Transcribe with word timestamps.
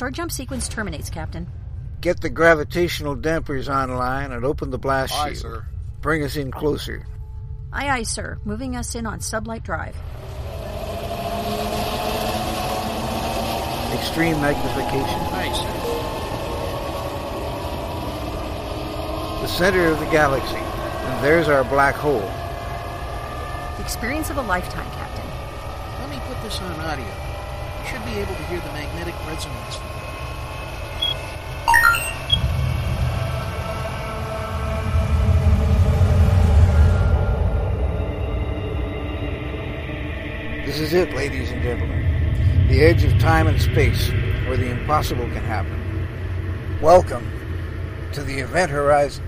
Start 0.00 0.14
jump 0.14 0.32
sequence 0.32 0.66
terminates, 0.66 1.10
Captain. 1.10 1.46
Get 2.00 2.22
the 2.22 2.30
gravitational 2.30 3.14
dampers 3.14 3.68
online 3.68 4.32
and 4.32 4.46
open 4.46 4.70
the 4.70 4.78
blast 4.78 5.12
Aye, 5.12 5.34
shield. 5.34 5.36
sir. 5.36 5.66
Bring 6.00 6.22
us 6.22 6.36
in 6.36 6.50
closer. 6.50 7.06
Aye, 7.70 7.90
aye, 7.90 8.04
sir. 8.04 8.38
Moving 8.46 8.76
us 8.76 8.94
in 8.94 9.04
on 9.04 9.18
sublight 9.18 9.62
drive. 9.62 9.94
Extreme 13.92 14.40
magnification. 14.40 15.20
Aye, 15.36 15.52
sir. 15.52 15.72
The 19.42 19.48
center 19.48 19.84
of 19.88 20.00
the 20.00 20.06
galaxy. 20.06 20.56
And 20.56 21.22
there's 21.22 21.48
our 21.48 21.64
black 21.64 21.94
hole. 21.94 22.26
The 23.76 23.82
experience 23.82 24.30
of 24.30 24.38
a 24.38 24.42
lifetime, 24.42 24.90
Captain. 24.92 25.26
Let 26.00 26.08
me 26.08 26.18
put 26.26 26.42
this 26.42 26.58
on 26.62 26.80
audio. 26.80 27.04
You 27.04 27.86
should 27.86 28.02
be 28.06 28.12
able 28.12 28.34
to 28.34 28.42
hear 28.44 28.60
the 28.60 28.72
magnetic 28.72 29.14
resonance. 29.26 29.89
This 40.70 40.78
is 40.78 40.92
it, 40.94 41.12
ladies 41.14 41.50
and 41.50 41.60
gentlemen. 41.64 42.68
The 42.68 42.82
edge 42.82 43.02
of 43.02 43.18
time 43.18 43.48
and 43.48 43.60
space, 43.60 44.08
where 44.46 44.56
the 44.56 44.70
impossible 44.70 45.24
can 45.24 45.42
happen. 45.42 46.78
Welcome 46.80 47.28
to 48.12 48.22
the 48.22 48.38
event 48.38 48.70
horizon. 48.70 49.24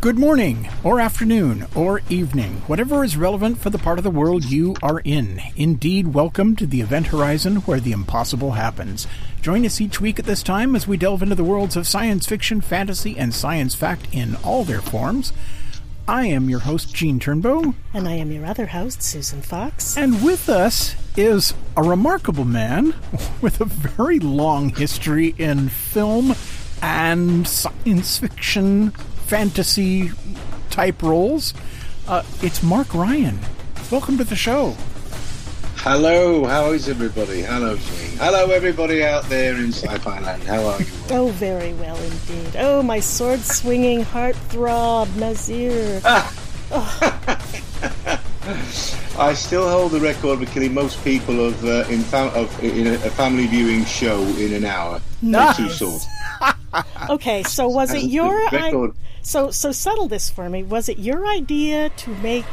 Good 0.00 0.18
morning, 0.18 0.66
or 0.82 0.98
afternoon, 0.98 1.66
or 1.74 2.00
evening, 2.08 2.62
whatever 2.66 3.04
is 3.04 3.18
relevant 3.18 3.58
for 3.58 3.68
the 3.68 3.78
part 3.78 3.98
of 3.98 4.04
the 4.04 4.10
world 4.10 4.46
you 4.46 4.74
are 4.82 5.00
in. 5.00 5.42
Indeed, 5.56 6.14
welcome 6.14 6.56
to 6.56 6.66
the 6.66 6.80
event 6.80 7.08
horizon 7.08 7.56
where 7.56 7.80
the 7.80 7.92
impossible 7.92 8.52
happens. 8.52 9.06
Join 9.42 9.66
us 9.66 9.78
each 9.78 10.00
week 10.00 10.18
at 10.18 10.24
this 10.24 10.42
time 10.42 10.74
as 10.74 10.88
we 10.88 10.96
delve 10.96 11.22
into 11.22 11.34
the 11.34 11.44
worlds 11.44 11.76
of 11.76 11.86
science 11.86 12.26
fiction, 12.26 12.62
fantasy, 12.62 13.18
and 13.18 13.34
science 13.34 13.74
fact 13.74 14.06
in 14.10 14.36
all 14.36 14.64
their 14.64 14.80
forms. 14.80 15.34
I 16.08 16.26
am 16.26 16.48
your 16.48 16.60
host, 16.60 16.94
Gene 16.94 17.20
Turnbow, 17.20 17.74
And 17.92 18.08
I 18.08 18.12
am 18.12 18.32
your 18.32 18.46
other 18.46 18.66
host, 18.66 19.02
Susan 19.02 19.42
Fox. 19.42 19.98
and 19.98 20.24
with 20.24 20.48
us 20.48 20.96
is 21.14 21.52
a 21.76 21.82
remarkable 21.82 22.46
man 22.46 22.94
with 23.42 23.60
a 23.60 23.66
very 23.66 24.18
long 24.18 24.70
history 24.70 25.34
in 25.36 25.68
film 25.68 26.34
and 26.82 27.46
science 27.46 28.16
fiction, 28.16 28.94
fantasy 29.34 30.10
type 30.70 31.00
roles. 31.04 31.54
Uh, 32.08 32.24
it's 32.42 32.64
Mark 32.64 32.92
Ryan. 32.92 33.38
Welcome 33.92 34.18
to 34.18 34.24
the 34.24 34.34
show. 34.34 34.74
Hello, 35.76 36.44
how 36.46 36.72
is 36.72 36.88
everybody? 36.88 37.42
Hello, 37.42 37.76
Jane. 37.76 38.18
Hello, 38.18 38.50
everybody 38.50 39.04
out 39.04 39.22
there 39.28 39.54
in 39.54 39.68
Sci-Fi 39.72 40.18
Land. 40.20 40.42
How 40.42 40.64
are 40.66 40.80
you? 40.82 40.86
all? 41.10 41.16
Oh, 41.16 41.28
very 41.28 41.72
well 41.74 41.96
indeed. 42.02 42.56
Oh, 42.58 42.82
my 42.82 42.98
sword 42.98 43.38
swinging 43.38 44.02
heart 44.02 44.34
throb, 44.50 45.08
Nasir. 45.14 46.00
I 49.16 49.32
still 49.34 49.68
hold 49.70 49.92
the 49.92 50.00
record 50.00 50.40
for 50.40 50.46
killing 50.46 50.74
most 50.74 51.02
people 51.04 51.46
of 51.46 51.64
uh, 51.64 51.84
in, 51.88 52.00
fam- 52.00 52.34
of 52.34 52.64
in 52.64 52.88
a, 52.88 52.94
a 52.94 53.10
family 53.10 53.46
viewing 53.46 53.84
show 53.84 54.20
in 54.38 54.52
an 54.54 54.64
hour. 54.64 55.00
Nice. 55.22 55.56
Two 55.56 55.70
swords. 55.70 56.04
Okay, 57.08 57.44
so 57.44 57.68
was 57.68 57.94
it 57.94 58.02
your 58.10 58.34
The 58.50 58.58
I- 58.60 58.64
record- 58.66 58.94
so 59.22 59.50
so 59.50 59.72
settle 59.72 60.08
this 60.08 60.30
for 60.30 60.48
me? 60.48 60.62
Was 60.62 60.88
it 60.88 60.98
your 60.98 61.26
idea 61.26 61.90
to 61.90 62.10
make 62.16 62.44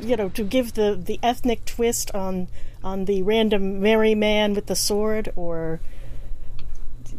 you 0.00 0.16
know 0.16 0.28
to 0.30 0.44
give 0.44 0.74
the 0.74 0.98
the 1.02 1.18
ethnic 1.22 1.64
twist 1.64 2.10
on 2.14 2.48
on 2.82 3.04
the 3.04 3.22
random 3.22 3.80
merry 3.80 4.14
man 4.14 4.54
with 4.54 4.66
the 4.66 4.76
sword, 4.76 5.32
or 5.36 5.80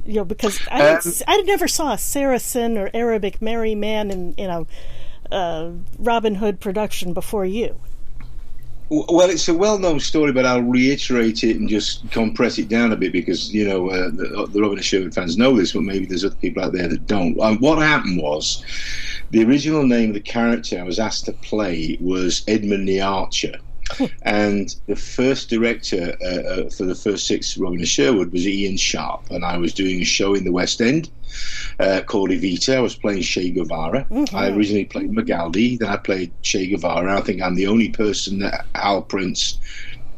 you 0.05 0.15
know 0.15 0.25
because 0.25 0.59
I 0.69 0.81
Um, 0.95 1.01
I 1.27 1.41
never 1.41 1.67
saw 1.67 1.93
a 1.93 1.97
Saracen 1.97 2.77
or 2.77 2.89
Arabic 2.93 3.41
merry 3.41 3.75
man 3.75 4.11
in 4.11 4.33
in 4.35 4.49
a 4.49 4.65
uh, 5.31 5.71
Robin 5.97 6.35
Hood 6.35 6.59
production 6.59 7.13
before 7.13 7.45
you. 7.45 7.79
Well, 8.93 9.31
it's 9.31 9.47
a 9.47 9.55
well-known 9.55 9.99
story, 9.99 10.31
but 10.31 10.45
I'll 10.45 10.61
reiterate 10.61 11.43
it 11.43 11.57
and 11.57 11.67
just 11.67 12.11
compress 12.11 12.59
it 12.59 12.69
down 12.69 12.91
a 12.91 12.95
bit 12.95 13.11
because 13.11 13.51
you 13.51 13.67
know 13.67 13.89
uh, 13.89 14.11
the, 14.11 14.47
the 14.51 14.61
Robin 14.61 14.77
of 14.77 14.85
Sherwood 14.85 15.15
fans 15.15 15.35
know 15.35 15.55
this, 15.55 15.73
but 15.73 15.81
maybe 15.81 16.05
there's 16.05 16.23
other 16.23 16.35
people 16.35 16.63
out 16.63 16.73
there 16.73 16.87
that 16.87 17.07
don't. 17.07 17.39
Um, 17.39 17.57
what 17.57 17.79
happened 17.79 18.21
was 18.21 18.63
the 19.31 19.43
original 19.43 19.81
name 19.81 20.09
of 20.09 20.13
the 20.13 20.19
character 20.19 20.79
I 20.79 20.83
was 20.83 20.99
asked 20.99 21.25
to 21.25 21.33
play 21.33 21.97
was 21.99 22.43
Edmund 22.47 22.87
the 22.87 23.01
Archer. 23.01 23.57
and 24.21 24.75
the 24.87 24.95
first 24.95 25.49
director 25.49 26.15
uh, 26.23 26.27
uh, 26.27 26.69
for 26.69 26.85
the 26.85 26.95
first 26.95 27.27
six 27.27 27.57
Robin 27.57 27.81
of 27.81 27.87
Sherwood 27.87 28.31
was 28.31 28.47
Ian 28.47 28.77
Sharp, 28.77 29.31
and 29.31 29.43
I 29.43 29.57
was 29.57 29.73
doing 29.73 30.01
a 30.01 30.05
show 30.05 30.35
in 30.35 30.43
the 30.43 30.51
West 30.51 30.81
End 30.81 31.09
uh, 31.79 32.01
called 32.05 32.29
Evita. 32.29 32.77
I 32.77 32.81
was 32.81 32.95
playing 32.95 33.21
Che 33.21 33.51
Guevara. 33.51 34.07
I 34.33 34.49
originally 34.49 34.85
played 34.85 35.11
Magaldi, 35.11 35.77
then 35.79 35.89
I 35.89 35.97
played 35.97 36.33
Che 36.41 36.67
Guevara. 36.67 37.17
I 37.17 37.21
think 37.21 37.41
I'm 37.41 37.55
the 37.55 37.67
only 37.67 37.89
person 37.89 38.39
that 38.39 38.65
Al 38.75 39.01
Prince 39.03 39.59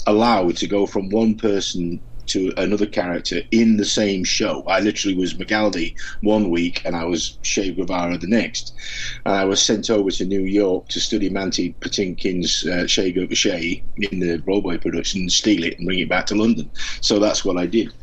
allowed 0.07 0.57
to 0.57 0.67
go 0.67 0.85
from 0.85 1.09
one 1.09 1.35
person 1.35 2.01
to 2.27 2.51
another 2.57 2.85
character 2.85 3.41
in 3.51 3.77
the 3.77 3.85
same 3.85 4.23
show. 4.23 4.63
I 4.67 4.79
literally 4.79 5.15
was 5.15 5.35
Magaldi 5.35 5.93
one 6.21 6.49
week 6.49 6.81
and 6.85 6.95
I 6.95 7.05
was 7.05 7.37
Che 7.43 7.73
Guevara 7.73 8.17
the 8.17 8.27
next. 8.27 8.73
And 9.25 9.35
I 9.35 9.45
was 9.45 9.61
sent 9.61 9.89
over 9.89 10.09
to 10.11 10.25
New 10.25 10.41
York 10.41 10.87
to 10.89 10.99
study 10.99 11.29
Mandy 11.29 11.75
Patinkin's 11.81 12.65
uh, 12.65 12.85
Che 12.87 13.11
Guevara 13.11 13.83
in 14.11 14.19
the 14.19 14.37
Broadway 14.37 14.77
production, 14.77 15.29
steal 15.29 15.63
it 15.63 15.77
and 15.77 15.85
bring 15.85 15.99
it 15.99 16.09
back 16.09 16.25
to 16.27 16.35
London. 16.35 16.71
So 17.01 17.19
that's 17.19 17.45
what 17.45 17.57
I 17.57 17.65
did. 17.65 17.93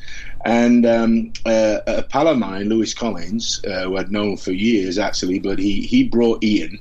And 0.45 0.85
um, 0.87 1.33
uh, 1.47 1.79
a 1.87 2.03
pal 2.03 2.29
of 2.29 2.39
mine, 2.39 2.69
Lewis 2.69 2.95
Collins, 2.95 3.61
uh, 3.67 3.85
who 3.85 3.97
I'd 3.97 4.11
known 4.11 4.37
for 4.37 4.53
years 4.53 4.99
actually, 4.99 5.39
but 5.39 5.59
he, 5.59 5.83
he 5.83 6.05
brought 6.05 6.43
Ian 6.43 6.81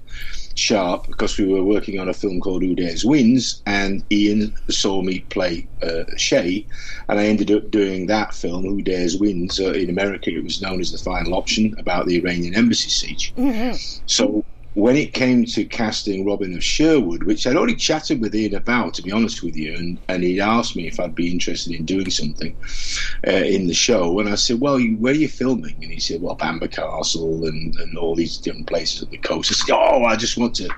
Sharp 0.55 1.07
because 1.07 1.37
we 1.37 1.45
were 1.45 1.63
working 1.63 1.99
on 1.99 2.09
a 2.09 2.13
film 2.13 2.41
called 2.41 2.63
Who 2.63 2.75
Dares 2.75 3.05
Wins, 3.05 3.61
and 3.65 4.03
Ian 4.11 4.53
saw 4.69 5.01
me 5.01 5.19
play 5.29 5.67
uh, 5.81 6.03
Che, 6.17 6.65
and 7.07 7.19
I 7.19 7.25
ended 7.25 7.51
up 7.51 7.71
doing 7.71 8.07
that 8.07 8.33
film, 8.33 8.65
Who 8.65 8.81
Dares 8.81 9.17
Wins. 9.17 9.59
Uh, 9.59 9.71
in 9.71 9.89
America, 9.89 10.29
it 10.29 10.43
was 10.43 10.61
known 10.61 10.81
as 10.81 10.91
The 10.91 10.97
Final 10.97 11.35
Option 11.35 11.75
about 11.77 12.05
the 12.05 12.17
Iranian 12.17 12.55
embassy 12.55 12.89
siege. 12.89 13.33
So 14.07 14.43
when 14.73 14.95
it 14.95 15.13
came 15.13 15.43
to 15.43 15.65
casting 15.65 16.25
Robin 16.25 16.55
of 16.55 16.63
Sherwood, 16.63 17.23
which 17.23 17.45
I'd 17.45 17.57
already 17.57 17.75
chatted 17.75 18.21
with 18.21 18.33
Ian 18.33 18.55
about, 18.55 18.93
to 18.93 19.01
be 19.01 19.11
honest 19.11 19.43
with 19.43 19.55
you, 19.57 19.75
and, 19.75 19.99
and 20.07 20.23
he'd 20.23 20.39
asked 20.39 20.77
me 20.77 20.87
if 20.87 20.97
I'd 20.97 21.13
be 21.13 21.29
interested 21.29 21.73
in 21.73 21.83
doing 21.83 22.09
something 22.09 22.55
uh, 23.27 23.31
in 23.31 23.67
the 23.67 23.73
show, 23.73 24.19
and 24.19 24.29
I 24.29 24.35
said, 24.35 24.61
"Well, 24.61 24.79
you, 24.79 24.95
where 24.95 25.11
are 25.11 25.17
you 25.17 25.27
filming?" 25.27 25.75
And 25.81 25.91
he 25.91 25.99
said, 25.99 26.21
"Well, 26.21 26.35
Bamburgh 26.35 26.71
Castle 26.71 27.45
and, 27.45 27.75
and 27.75 27.97
all 27.97 28.15
these 28.15 28.37
different 28.37 28.67
places 28.67 29.01
at 29.01 29.09
the 29.09 29.17
coast." 29.17 29.51
I 29.51 29.55
said, 29.55 29.73
"Oh, 29.75 30.05
I 30.05 30.15
just 30.15 30.37
want 30.37 30.55
to 30.55 30.69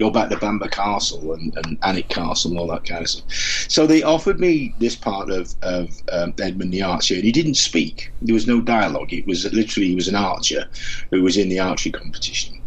go 0.00 0.10
back 0.10 0.30
to 0.30 0.38
Bamburgh 0.38 0.70
Castle 0.70 1.34
and, 1.34 1.54
and 1.58 1.78
Alnwick 1.82 2.08
Castle 2.08 2.52
and 2.52 2.58
all 2.58 2.68
that 2.68 2.84
kind 2.84 3.02
of 3.02 3.10
stuff." 3.10 3.26
So 3.68 3.86
they 3.86 4.02
offered 4.02 4.40
me 4.40 4.74
this 4.78 4.96
part 4.96 5.30
of, 5.30 5.54
of 5.60 5.90
um, 6.12 6.32
Edmund 6.40 6.72
the 6.72 6.82
Archer, 6.82 7.16
and 7.16 7.24
he 7.24 7.32
didn't 7.32 7.56
speak. 7.56 8.10
There 8.22 8.34
was 8.34 8.46
no 8.46 8.62
dialogue. 8.62 9.12
It 9.12 9.26
was 9.26 9.44
literally 9.52 9.88
he 9.88 9.94
was 9.94 10.08
an 10.08 10.14
archer 10.14 10.64
who 11.10 11.22
was 11.22 11.36
in 11.36 11.50
the 11.50 11.60
archery 11.60 11.92
competition 11.92 12.58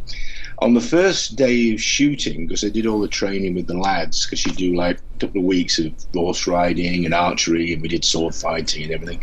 on 0.59 0.73
the 0.73 0.81
first 0.81 1.35
day 1.35 1.73
of 1.73 1.81
shooting, 1.81 2.47
because 2.47 2.63
I 2.63 2.69
did 2.69 2.87
all 2.87 2.99
the 2.99 3.07
training 3.07 3.55
with 3.55 3.67
the 3.67 3.77
lads, 3.77 4.25
because 4.25 4.45
you 4.45 4.53
do 4.53 4.75
like 4.75 4.97
a 4.97 5.19
couple 5.19 5.41
of 5.41 5.45
weeks 5.45 5.77
of 5.79 5.93
horse 6.15 6.47
riding 6.47 7.05
and 7.05 7.13
archery, 7.13 7.73
and 7.73 7.81
we 7.81 7.87
did 7.87 8.03
sword 8.03 8.33
fighting 8.33 8.83
and 8.83 8.91
everything. 8.91 9.21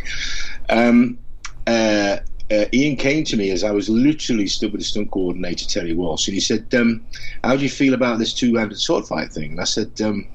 Um, 0.69 1.19
uh, 1.67 2.19
uh, 2.51 2.67
Ian 2.73 2.97
came 2.97 3.25
to 3.25 3.37
me 3.37 3.51
as 3.51 3.65
I 3.65 3.71
was 3.71 3.89
literally 3.89 4.47
stood 4.47 4.73
with 4.73 4.81
the 4.81 4.85
stunt 4.85 5.11
coordinator 5.11 5.67
Terry 5.67 5.95
Walsh, 5.95 6.29
and 6.29 6.35
he 6.35 6.41
said, 6.41 6.67
um, 6.75 7.07
"How 7.43 7.57
do 7.57 7.63
you 7.63 7.71
feel 7.71 7.95
about 7.95 8.19
this 8.19 8.35
two-handed 8.35 8.79
sword 8.79 9.07
fight 9.07 9.33
thing?" 9.33 9.53
And 9.53 9.61
I 9.61 9.65
said. 9.65 10.01
Um, 10.01 10.29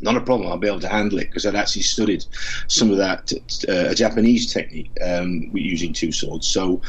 not 0.00 0.16
a 0.16 0.20
problem. 0.20 0.50
I'll 0.50 0.58
be 0.58 0.68
able 0.68 0.80
to 0.80 0.88
handle 0.88 1.18
it 1.18 1.26
because 1.26 1.46
I'd 1.46 1.54
actually 1.54 1.82
studied 1.82 2.24
some 2.66 2.90
of 2.90 2.98
that 2.98 3.32
uh, 3.68 3.94
Japanese 3.94 4.52
technique 4.52 4.90
um, 5.04 5.50
using 5.52 5.92
two 5.92 6.12
swords. 6.12 6.46
So, 6.46 6.80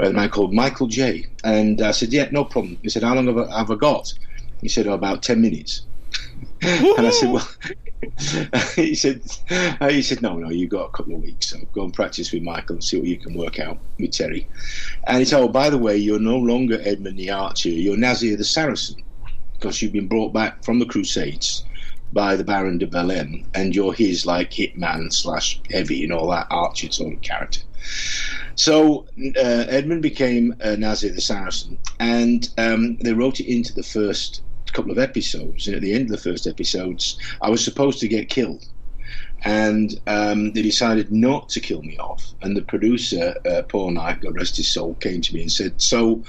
uh, 0.00 0.08
a 0.08 0.12
man 0.12 0.30
called 0.30 0.52
Michael 0.52 0.86
J. 0.86 1.26
And 1.44 1.80
I 1.80 1.90
said, 1.90 2.12
"Yeah, 2.12 2.28
no 2.30 2.44
problem." 2.44 2.78
He 2.82 2.88
said, 2.88 3.02
"How 3.02 3.14
long 3.14 3.26
have 3.26 3.38
I, 3.38 3.58
have 3.58 3.70
I 3.70 3.76
got?" 3.76 4.12
He 4.60 4.68
said, 4.68 4.86
oh, 4.86 4.92
"About 4.92 5.22
ten 5.22 5.40
minutes." 5.40 5.82
and 6.62 7.06
I 7.06 7.10
said, 7.10 7.30
"Well," 7.30 7.48
he 8.76 8.94
said, 8.94 9.22
uh, 9.80 9.88
"He 9.88 10.02
said, 10.02 10.22
no, 10.22 10.36
no, 10.36 10.50
you've 10.50 10.70
got 10.70 10.86
a 10.86 10.90
couple 10.90 11.14
of 11.14 11.22
weeks. 11.22 11.50
So 11.50 11.58
go 11.72 11.84
and 11.84 11.94
practice 11.94 12.32
with 12.32 12.42
Michael 12.42 12.76
and 12.76 12.84
see 12.84 12.98
what 12.98 13.06
you 13.06 13.16
can 13.16 13.34
work 13.34 13.58
out 13.58 13.78
with 13.98 14.12
Terry." 14.12 14.46
And 15.06 15.18
he 15.18 15.24
said, 15.24 15.40
"Oh, 15.40 15.48
by 15.48 15.70
the 15.70 15.78
way, 15.78 15.96
you're 15.96 16.20
no 16.20 16.36
longer 16.36 16.80
Edmund 16.82 17.18
the 17.18 17.30
Archer. 17.30 17.70
You're 17.70 17.96
Nasir 17.96 18.36
the 18.36 18.44
Saracen 18.44 19.02
because 19.54 19.80
you've 19.80 19.92
been 19.92 20.08
brought 20.08 20.32
back 20.32 20.64
from 20.64 20.78
the 20.78 20.86
Crusades." 20.86 21.64
By 22.12 22.36
the 22.36 22.44
Baron 22.44 22.78
de 22.78 22.86
Belleme, 22.86 23.46
and 23.54 23.74
you're 23.74 23.94
his 23.94 24.26
like 24.26 24.50
hitman 24.50 25.12
slash 25.12 25.60
heavy 25.70 26.04
and 26.04 26.12
all 26.12 26.28
that 26.30 26.46
archer 26.50 26.92
sort 26.92 27.14
of 27.14 27.22
character. 27.22 27.60
So 28.54 29.06
uh, 29.36 29.64
Edmund 29.68 30.02
became 30.02 30.54
Nasir 30.62 31.12
the 31.12 31.20
Saracen, 31.20 31.78
and 31.98 32.48
um, 32.58 32.98
they 32.98 33.12
wrote 33.12 33.40
it 33.40 33.50
into 33.50 33.72
the 33.72 33.82
first 33.82 34.42
couple 34.72 34.90
of 34.90 34.98
episodes, 34.98 35.66
and 35.66 35.76
at 35.76 35.82
the 35.82 35.92
end 35.94 36.04
of 36.04 36.10
the 36.10 36.30
first 36.30 36.46
episodes, 36.46 37.18
I 37.40 37.50
was 37.50 37.64
supposed 37.64 38.00
to 38.00 38.08
get 38.08 38.28
killed. 38.28 38.64
And 39.44 40.00
um, 40.06 40.52
they 40.52 40.62
decided 40.62 41.10
not 41.10 41.48
to 41.50 41.60
kill 41.60 41.82
me 41.82 41.98
off. 41.98 42.32
And 42.42 42.56
the 42.56 42.62
producer, 42.62 43.34
uh, 43.44 43.62
Paul 43.62 43.90
Knight, 43.90 44.20
God 44.20 44.36
rest 44.36 44.56
his 44.56 44.72
soul, 44.72 44.94
came 44.94 45.20
to 45.20 45.34
me 45.34 45.42
and 45.42 45.50
said, 45.50 45.80
So 45.80 46.22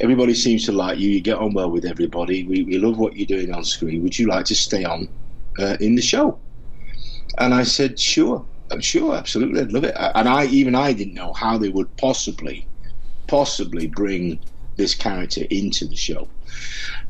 everybody 0.00 0.34
seems 0.34 0.64
to 0.66 0.72
like 0.72 0.98
you. 0.98 1.10
You 1.10 1.20
get 1.20 1.38
on 1.38 1.52
well 1.54 1.70
with 1.70 1.84
everybody. 1.84 2.44
We, 2.44 2.64
we 2.64 2.78
love 2.78 2.98
what 2.98 3.16
you're 3.16 3.26
doing 3.26 3.52
on 3.52 3.64
screen. 3.64 4.02
Would 4.02 4.18
you 4.18 4.26
like 4.26 4.44
to 4.46 4.54
stay 4.54 4.84
on 4.84 5.08
uh, 5.58 5.76
in 5.80 5.94
the 5.94 6.02
show? 6.02 6.38
And 7.38 7.54
I 7.54 7.64
said, 7.64 7.98
Sure. 7.98 8.44
I'm 8.70 8.80
sure, 8.80 9.14
absolutely, 9.14 9.60
I'd 9.60 9.72
love 9.72 9.84
it. 9.84 9.94
And 9.96 10.28
I, 10.28 10.46
even 10.46 10.74
I, 10.74 10.92
didn't 10.94 11.14
know 11.14 11.32
how 11.34 11.58
they 11.58 11.68
would 11.68 11.94
possibly, 11.96 12.66
possibly 13.26 13.86
bring 13.86 14.38
this 14.76 14.94
character 14.94 15.42
into 15.50 15.86
the 15.86 15.94
show. 15.94 16.26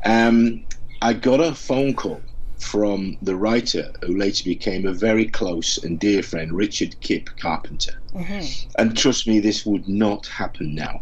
Um, 0.03 0.65
I 1.01 1.13
got 1.13 1.39
a 1.39 1.55
phone 1.55 1.93
call 1.93 2.21
from 2.59 3.17
the 3.21 3.35
writer 3.35 3.91
who 4.03 4.17
later 4.17 4.43
became 4.43 4.85
a 4.85 4.93
very 4.93 5.25
close 5.25 5.77
and 5.83 5.99
dear 5.99 6.23
friend, 6.23 6.51
Richard 6.51 6.99
Kip 7.01 7.29
Carpenter. 7.37 7.93
Mm-hmm. 8.13 8.69
And 8.77 8.97
trust 8.97 9.27
me, 9.27 9.39
this 9.39 9.65
would 9.65 9.87
not 9.87 10.27
happen 10.27 10.75
now. 10.75 11.01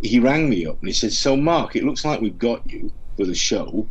He 0.00 0.20
rang 0.20 0.48
me 0.48 0.66
up 0.66 0.78
and 0.80 0.88
he 0.88 0.94
said, 0.94 1.12
So, 1.12 1.36
Mark, 1.36 1.76
it 1.76 1.84
looks 1.84 2.04
like 2.04 2.20
we've 2.20 2.38
got 2.38 2.62
you 2.70 2.92
for 3.16 3.26
the 3.26 3.34
show 3.34 3.88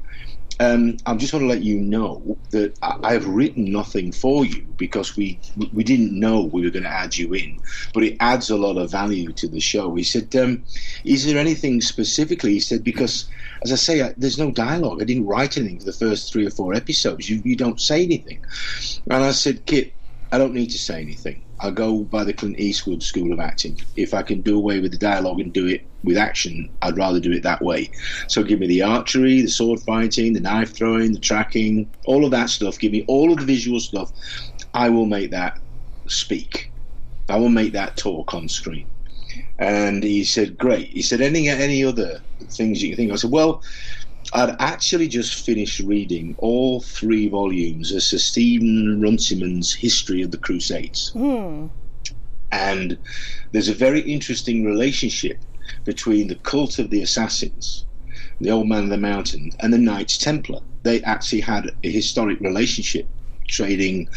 um, 0.59 0.97
I 1.05 1.15
just 1.15 1.33
want 1.33 1.43
to 1.43 1.47
let 1.47 1.63
you 1.63 1.79
know 1.79 2.39
that 2.51 2.77
I 2.81 3.13
have 3.13 3.27
written 3.27 3.71
nothing 3.71 4.11
for 4.11 4.45
you 4.45 4.73
because 4.77 5.15
we 5.15 5.39
we 5.71 5.83
didn't 5.83 6.19
know 6.19 6.45
we 6.45 6.63
were 6.63 6.71
going 6.71 6.83
to 6.83 6.89
add 6.89 7.17
you 7.17 7.33
in, 7.33 7.59
but 7.93 8.03
it 8.03 8.17
adds 8.19 8.49
a 8.49 8.57
lot 8.57 8.77
of 8.77 8.91
value 8.91 9.33
to 9.33 9.47
the 9.47 9.59
show. 9.59 9.93
He 9.95 10.03
said, 10.03 10.35
um, 10.35 10.65
"Is 11.05 11.25
there 11.25 11.37
anything 11.37 11.81
specifically?" 11.81 12.53
He 12.53 12.59
said, 12.59 12.83
"Because 12.83 13.29
as 13.63 13.71
I 13.71 13.75
say, 13.75 14.01
I, 14.01 14.15
there's 14.17 14.39
no 14.39 14.51
dialogue. 14.51 15.01
I 15.01 15.05
didn't 15.05 15.27
write 15.27 15.57
anything 15.57 15.79
for 15.79 15.85
the 15.85 15.93
first 15.93 16.33
three 16.33 16.47
or 16.47 16.51
four 16.51 16.73
episodes. 16.73 17.29
You 17.29 17.41
you 17.45 17.55
don't 17.55 17.79
say 17.79 18.03
anything." 18.03 18.41
And 19.11 19.23
I 19.23 19.31
said, 19.33 19.67
"Kip, 19.67 19.93
I 20.31 20.39
don't 20.39 20.55
need 20.55 20.71
to 20.71 20.79
say 20.79 21.01
anything. 21.01 21.43
I 21.59 21.71
go 21.71 22.03
by 22.03 22.23
the 22.23 22.33
Clint 22.33 22.59
Eastwood 22.59 23.01
school 23.01 23.33
of 23.33 23.39
acting. 23.39 23.79
If 23.95 24.13
I 24.13 24.21
can 24.21 24.41
do 24.41 24.57
away 24.57 24.79
with 24.79 24.91
the 24.91 24.97
dialogue 24.97 25.39
and 25.39 25.51
do 25.51 25.65
it 25.65 25.87
with 26.03 26.17
action, 26.17 26.69
I'd 26.81 26.97
rather 26.97 27.19
do 27.19 27.31
it 27.31 27.43
that 27.43 27.61
way. 27.63 27.89
So 28.27 28.43
give 28.43 28.59
me 28.59 28.67
the 28.67 28.83
archery, 28.83 29.41
the 29.41 29.47
sword 29.49 29.79
fighting, 29.79 30.33
the 30.33 30.39
knife 30.39 30.75
throwing, 30.75 31.13
the 31.13 31.19
tracking, 31.19 31.91
all 32.05 32.25
of 32.25 32.31
that 32.31 32.49
stuff. 32.49 32.77
Give 32.79 32.91
me 32.91 33.05
all 33.07 33.31
of 33.31 33.39
the 33.39 33.45
visual 33.45 33.79
stuff. 33.79 34.11
I 34.73 34.89
will 34.89 35.07
make 35.07 35.31
that 35.31 35.59
speak. 36.07 36.71
I 37.29 37.37
will 37.37 37.49
make 37.49 37.73
that 37.73 37.97
talk 37.97 38.33
on 38.33 38.47
screen. 38.47 38.87
And 39.59 40.03
he 40.03 40.23
said, 40.23 40.57
"Great." 40.57 40.89
He 40.89 41.01
said, 41.01 41.21
"Any 41.21 41.49
any 41.49 41.83
other 41.83 42.23
things 42.51 42.81
you 42.81 42.89
can 42.89 42.97
think?" 42.97 43.11
I 43.11 43.15
said, 43.15 43.31
"Well." 43.31 43.63
I'd 44.33 44.55
actually 44.59 45.07
just 45.07 45.45
finished 45.45 45.79
reading 45.79 46.35
all 46.39 46.81
three 46.81 47.29
volumes 47.29 47.91
of 47.91 48.03
Sir 48.03 48.17
Stephen 48.17 48.99
Runciman's 49.01 49.73
History 49.73 50.21
of 50.21 50.31
the 50.31 50.37
Crusades. 50.37 51.11
Mm. 51.15 51.69
And 52.51 52.97
there's 53.51 53.69
a 53.69 53.73
very 53.73 54.01
interesting 54.01 54.65
relationship 54.65 55.39
between 55.85 56.27
the 56.27 56.35
cult 56.35 56.79
of 56.79 56.89
the 56.89 57.01
assassins, 57.01 57.85
the 58.41 58.51
Old 58.51 58.67
Man 58.67 58.85
of 58.85 58.89
the 58.89 58.97
Mountain, 58.97 59.51
and 59.61 59.73
the 59.73 59.77
Knights 59.77 60.17
Templar. 60.17 60.59
They 60.83 61.01
actually 61.03 61.41
had 61.41 61.71
a 61.83 61.91
historic 61.91 62.39
relationship, 62.41 63.07
trading 63.47 64.09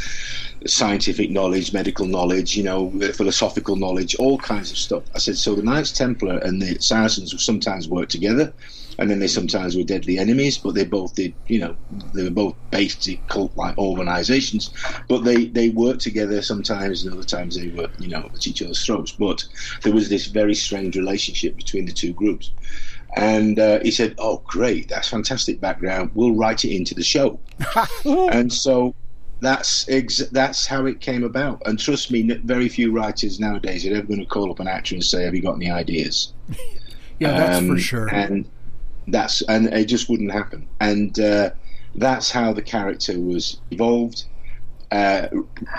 scientific 0.66 1.30
knowledge, 1.30 1.72
medical 1.72 2.06
knowledge, 2.06 2.56
you 2.56 2.64
know, 2.64 2.90
philosophical 3.12 3.76
knowledge, 3.76 4.16
all 4.16 4.38
kinds 4.38 4.70
of 4.72 4.76
stuff. 4.76 5.04
I 5.14 5.18
said, 5.18 5.38
so 5.38 5.54
the 5.54 5.62
Knights 5.62 5.92
Templar 5.92 6.38
and 6.38 6.60
the 6.60 6.80
Saracens 6.80 7.32
would 7.32 7.40
sometimes 7.40 7.88
work 7.88 8.08
together 8.08 8.52
and 9.00 9.10
then 9.10 9.18
they 9.18 9.26
sometimes 9.26 9.76
were 9.76 9.82
deadly 9.82 10.18
enemies, 10.18 10.58
but 10.58 10.74
they 10.74 10.84
both 10.84 11.14
did, 11.14 11.32
you 11.46 11.58
know, 11.58 11.74
they 12.12 12.22
were 12.22 12.30
both 12.30 12.54
basic 12.70 13.26
cult-like 13.28 13.76
organisations, 13.78 14.70
but 15.08 15.24
they 15.24 15.46
they 15.46 15.70
worked 15.70 16.02
together 16.02 16.42
sometimes, 16.42 17.02
and 17.02 17.14
other 17.14 17.24
times 17.24 17.56
they 17.56 17.68
were, 17.68 17.88
you 17.98 18.08
know, 18.08 18.30
at 18.34 18.46
each 18.46 18.60
other's 18.62 18.84
throats. 18.84 19.12
But 19.12 19.42
there 19.82 19.94
was 19.94 20.10
this 20.10 20.26
very 20.26 20.54
strange 20.54 20.96
relationship 20.96 21.56
between 21.56 21.86
the 21.86 21.92
two 21.92 22.12
groups. 22.12 22.52
And 23.16 23.58
uh, 23.58 23.80
he 23.80 23.90
said, 23.90 24.14
"Oh, 24.18 24.42
great! 24.44 24.88
That's 24.90 25.08
fantastic 25.08 25.60
background. 25.60 26.10
We'll 26.14 26.34
write 26.34 26.66
it 26.66 26.76
into 26.76 26.94
the 26.94 27.02
show." 27.02 27.40
and 28.04 28.52
so 28.52 28.94
that's 29.40 29.88
ex- 29.88 30.28
that's 30.30 30.66
how 30.66 30.84
it 30.84 31.00
came 31.00 31.24
about. 31.24 31.62
And 31.64 31.78
trust 31.78 32.12
me, 32.12 32.22
very 32.44 32.68
few 32.68 32.92
writers 32.92 33.40
nowadays 33.40 33.86
are 33.86 33.94
ever 33.94 34.06
going 34.06 34.20
to 34.20 34.26
call 34.26 34.50
up 34.50 34.60
an 34.60 34.68
actor 34.68 34.94
and 34.94 35.02
say, 35.02 35.24
"Have 35.24 35.34
you 35.34 35.42
got 35.42 35.54
any 35.54 35.70
ideas?" 35.70 36.34
yeah, 37.18 37.32
that's 37.32 37.58
um, 37.58 37.68
for 37.68 37.78
sure. 37.78 38.14
And 38.14 38.46
that's 39.08 39.42
and 39.42 39.66
it 39.68 39.86
just 39.86 40.08
wouldn't 40.08 40.32
happen. 40.32 40.68
And 40.80 41.18
uh, 41.18 41.50
that's 41.94 42.30
how 42.30 42.52
the 42.52 42.62
character 42.62 43.18
was 43.18 43.60
evolved. 43.70 44.24
Uh, 44.90 45.28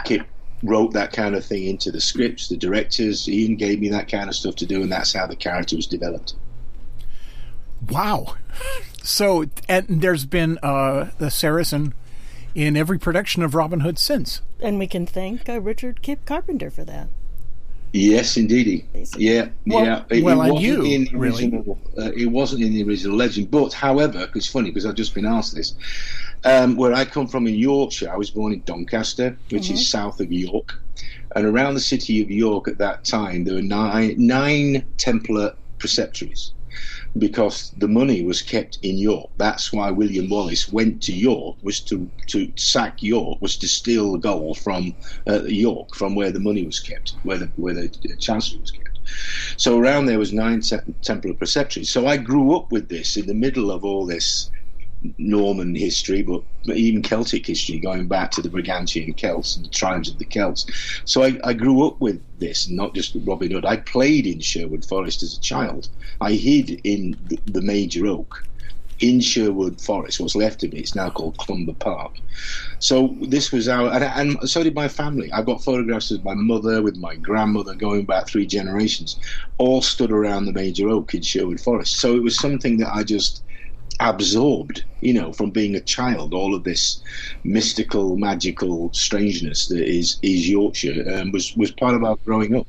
Kip 0.05 0.25
wrote 0.63 0.93
that 0.93 1.11
kind 1.11 1.35
of 1.35 1.45
thing 1.45 1.65
into 1.65 1.91
the 1.91 2.01
scripts. 2.01 2.47
The 2.47 2.57
directors 2.57 3.27
even 3.27 3.55
gave 3.55 3.79
me 3.79 3.89
that 3.89 4.09
kind 4.09 4.29
of 4.29 4.35
stuff 4.35 4.55
to 4.57 4.65
do, 4.65 4.81
and 4.81 4.91
that's 4.91 5.13
how 5.13 5.27
the 5.27 5.35
character 5.35 5.75
was 5.75 5.87
developed. 5.87 6.35
Wow! 7.89 8.35
So, 9.03 9.45
and 9.67 10.01
there's 10.01 10.25
been 10.25 10.59
uh, 10.61 11.11
the 11.17 11.31
Saracen 11.31 11.93
in 12.53 12.77
every 12.77 12.99
production 12.99 13.43
of 13.43 13.55
Robin 13.55 13.79
Hood 13.79 13.97
since, 13.97 14.41
and 14.59 14.77
we 14.77 14.87
can 14.87 15.05
thank 15.05 15.49
uh, 15.49 15.59
Richard 15.59 16.01
Kip 16.01 16.25
Carpenter 16.25 16.69
for 16.69 16.83
that. 16.85 17.07
Yes, 17.93 18.37
indeedy. 18.37 18.85
Yeah, 19.17 19.49
well, 19.67 19.85
yeah. 19.85 20.03
It, 20.09 20.23
well, 20.23 20.41
it 20.41 20.51
wasn't 20.51 20.61
you, 20.61 20.83
in 20.83 21.05
the 21.05 21.15
original. 21.15 21.79
Really? 21.95 22.07
Uh, 22.07 22.11
it 22.15 22.25
wasn't 22.27 22.63
in 22.63 22.73
the 22.73 22.83
original 22.83 23.17
legend, 23.17 23.51
but 23.51 23.73
however, 23.73 24.29
it's 24.33 24.47
funny 24.47 24.69
because 24.69 24.85
I've 24.85 24.95
just 24.95 25.13
been 25.13 25.25
asked 25.25 25.55
this. 25.55 25.73
Um, 26.43 26.75
where 26.77 26.93
I 26.93 27.05
come 27.05 27.27
from 27.27 27.47
in 27.47 27.55
Yorkshire, 27.55 28.11
I 28.11 28.15
was 28.15 28.31
born 28.31 28.53
in 28.53 28.61
Doncaster, 28.61 29.37
which 29.49 29.63
mm-hmm. 29.63 29.73
is 29.73 29.89
south 29.89 30.21
of 30.21 30.31
York, 30.31 30.79
and 31.35 31.45
around 31.45 31.73
the 31.73 31.81
city 31.81 32.21
of 32.21 32.31
York 32.31 32.67
at 32.67 32.77
that 32.77 33.03
time 33.03 33.43
there 33.43 33.55
were 33.55 33.61
nine 33.61 34.15
nine 34.17 34.85
Templar 34.97 35.53
preceptories 35.77 36.51
because 37.17 37.71
the 37.77 37.87
money 37.87 38.23
was 38.23 38.41
kept 38.41 38.79
in 38.81 38.97
York. 38.97 39.29
That's 39.37 39.73
why 39.73 39.91
William 39.91 40.29
Wallace 40.29 40.69
went 40.69 41.01
to 41.03 41.13
York 41.13 41.57
was 41.61 41.81
to 41.81 42.09
to 42.27 42.51
sack 42.57 43.03
York 43.03 43.41
was 43.41 43.57
to 43.57 43.67
steal 43.67 44.13
the 44.13 44.17
gold 44.19 44.57
from 44.59 44.95
uh, 45.27 45.43
York 45.43 45.95
from 45.95 46.15
where 46.15 46.31
the 46.31 46.39
money 46.39 46.65
was 46.65 46.79
kept, 46.79 47.15
where 47.23 47.37
the 47.37 47.51
where 47.55 47.73
the 47.73 47.89
chancery 48.19 48.59
was 48.59 48.71
kept. 48.71 48.99
So 49.57 49.77
around 49.77 50.05
there 50.05 50.19
was 50.19 50.31
nine 50.31 50.61
Templar 51.01 51.33
preceptories. 51.33 51.87
So 51.87 52.07
I 52.07 52.17
grew 52.17 52.55
up 52.55 52.71
with 52.71 52.87
this 52.89 53.17
in 53.17 53.25
the 53.25 53.33
middle 53.33 53.71
of 53.71 53.83
all 53.83 54.05
this 54.05 54.51
Norman 55.17 55.73
history, 55.75 56.21
but 56.21 56.43
even 56.67 57.01
Celtic 57.01 57.47
history, 57.47 57.79
going 57.79 58.07
back 58.07 58.31
to 58.31 58.41
the 58.41 58.49
Brigantian 58.49 59.13
Celts 59.13 59.55
and 59.55 59.65
the 59.65 59.69
tribes 59.69 60.09
of 60.09 60.19
the 60.19 60.25
Celts. 60.25 60.65
So 61.05 61.23
I, 61.23 61.39
I, 61.43 61.53
grew 61.53 61.87
up 61.87 61.99
with 61.99 62.21
this, 62.39 62.69
not 62.69 62.93
just 62.93 63.17
Robin 63.23 63.51
Hood. 63.51 63.65
I 63.65 63.77
played 63.77 64.27
in 64.27 64.39
Sherwood 64.39 64.85
Forest 64.85 65.23
as 65.23 65.35
a 65.35 65.39
child. 65.39 65.89
I 66.19 66.33
hid 66.33 66.81
in 66.83 67.17
the, 67.27 67.39
the 67.45 67.61
Major 67.61 68.05
Oak 68.05 68.43
in 68.99 69.19
Sherwood 69.19 69.81
Forest, 69.81 70.19
what's 70.19 70.35
left 70.35 70.63
of 70.63 70.73
it. 70.73 70.77
It's 70.77 70.93
now 70.93 71.09
called 71.09 71.37
Clumber 71.37 71.73
Park. 71.73 72.17
So 72.77 73.15
this 73.21 73.51
was 73.51 73.67
our, 73.67 73.91
and, 73.91 74.03
and, 74.03 74.49
so 74.49 74.61
did 74.63 74.75
my 74.75 74.87
family. 74.87 75.31
I've 75.31 75.47
got 75.47 75.63
photographs 75.63 76.11
of 76.11 76.23
my 76.23 76.35
mother 76.35 76.83
with 76.83 76.97
my 76.97 77.15
grandmother 77.15 77.73
going 77.73 78.05
back 78.05 78.27
three 78.27 78.45
generations, 78.45 79.19
all 79.57 79.81
stood 79.81 80.11
around 80.11 80.45
the 80.45 80.53
Major 80.53 80.89
Oak 80.89 81.15
in 81.15 81.23
Sherwood 81.23 81.59
Forest. 81.59 81.97
So 81.97 82.15
it 82.15 82.21
was 82.21 82.37
something 82.37 82.77
that 82.77 82.93
I 82.93 83.03
just 83.03 83.43
absorbed, 84.01 84.83
you 85.01 85.13
know, 85.13 85.31
from 85.31 85.51
being 85.51 85.75
a 85.75 85.79
child, 85.81 86.33
all 86.33 86.55
of 86.55 86.63
this 86.63 87.01
mystical, 87.43 88.17
magical 88.17 88.91
strangeness 88.93 89.67
that 89.67 89.87
is 89.87 90.17
is 90.21 90.49
Yorkshire 90.49 91.03
um, 91.13 91.31
was 91.31 91.55
was 91.55 91.71
part 91.71 91.95
of 91.95 92.03
our 92.03 92.17
growing 92.25 92.55
up. 92.55 92.67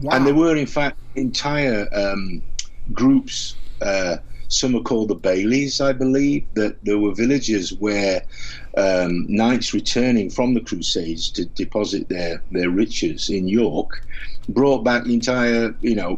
Wow. 0.00 0.16
And 0.16 0.26
there 0.26 0.34
were, 0.34 0.56
in 0.56 0.66
fact, 0.66 0.98
entire 1.14 1.88
um, 1.92 2.42
groups. 2.92 3.56
Uh, 3.80 4.16
some 4.48 4.76
are 4.76 4.82
called 4.82 5.08
the 5.08 5.14
Baileys, 5.14 5.80
I 5.80 5.92
believe. 5.92 6.46
That 6.54 6.76
there 6.84 6.98
were 6.98 7.14
villages 7.14 7.72
where 7.74 8.22
um, 8.76 9.26
knights 9.28 9.74
returning 9.74 10.30
from 10.30 10.54
the 10.54 10.60
Crusades 10.60 11.30
to 11.30 11.46
deposit 11.46 12.08
their 12.08 12.42
their 12.50 12.70
riches 12.70 13.30
in 13.30 13.48
York 13.48 14.04
brought 14.48 14.84
back 14.84 15.06
entire, 15.06 15.74
you 15.80 15.94
know, 15.94 16.16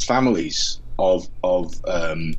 families 0.00 0.80
of 0.98 1.28
of 1.44 1.74
um, 1.86 2.34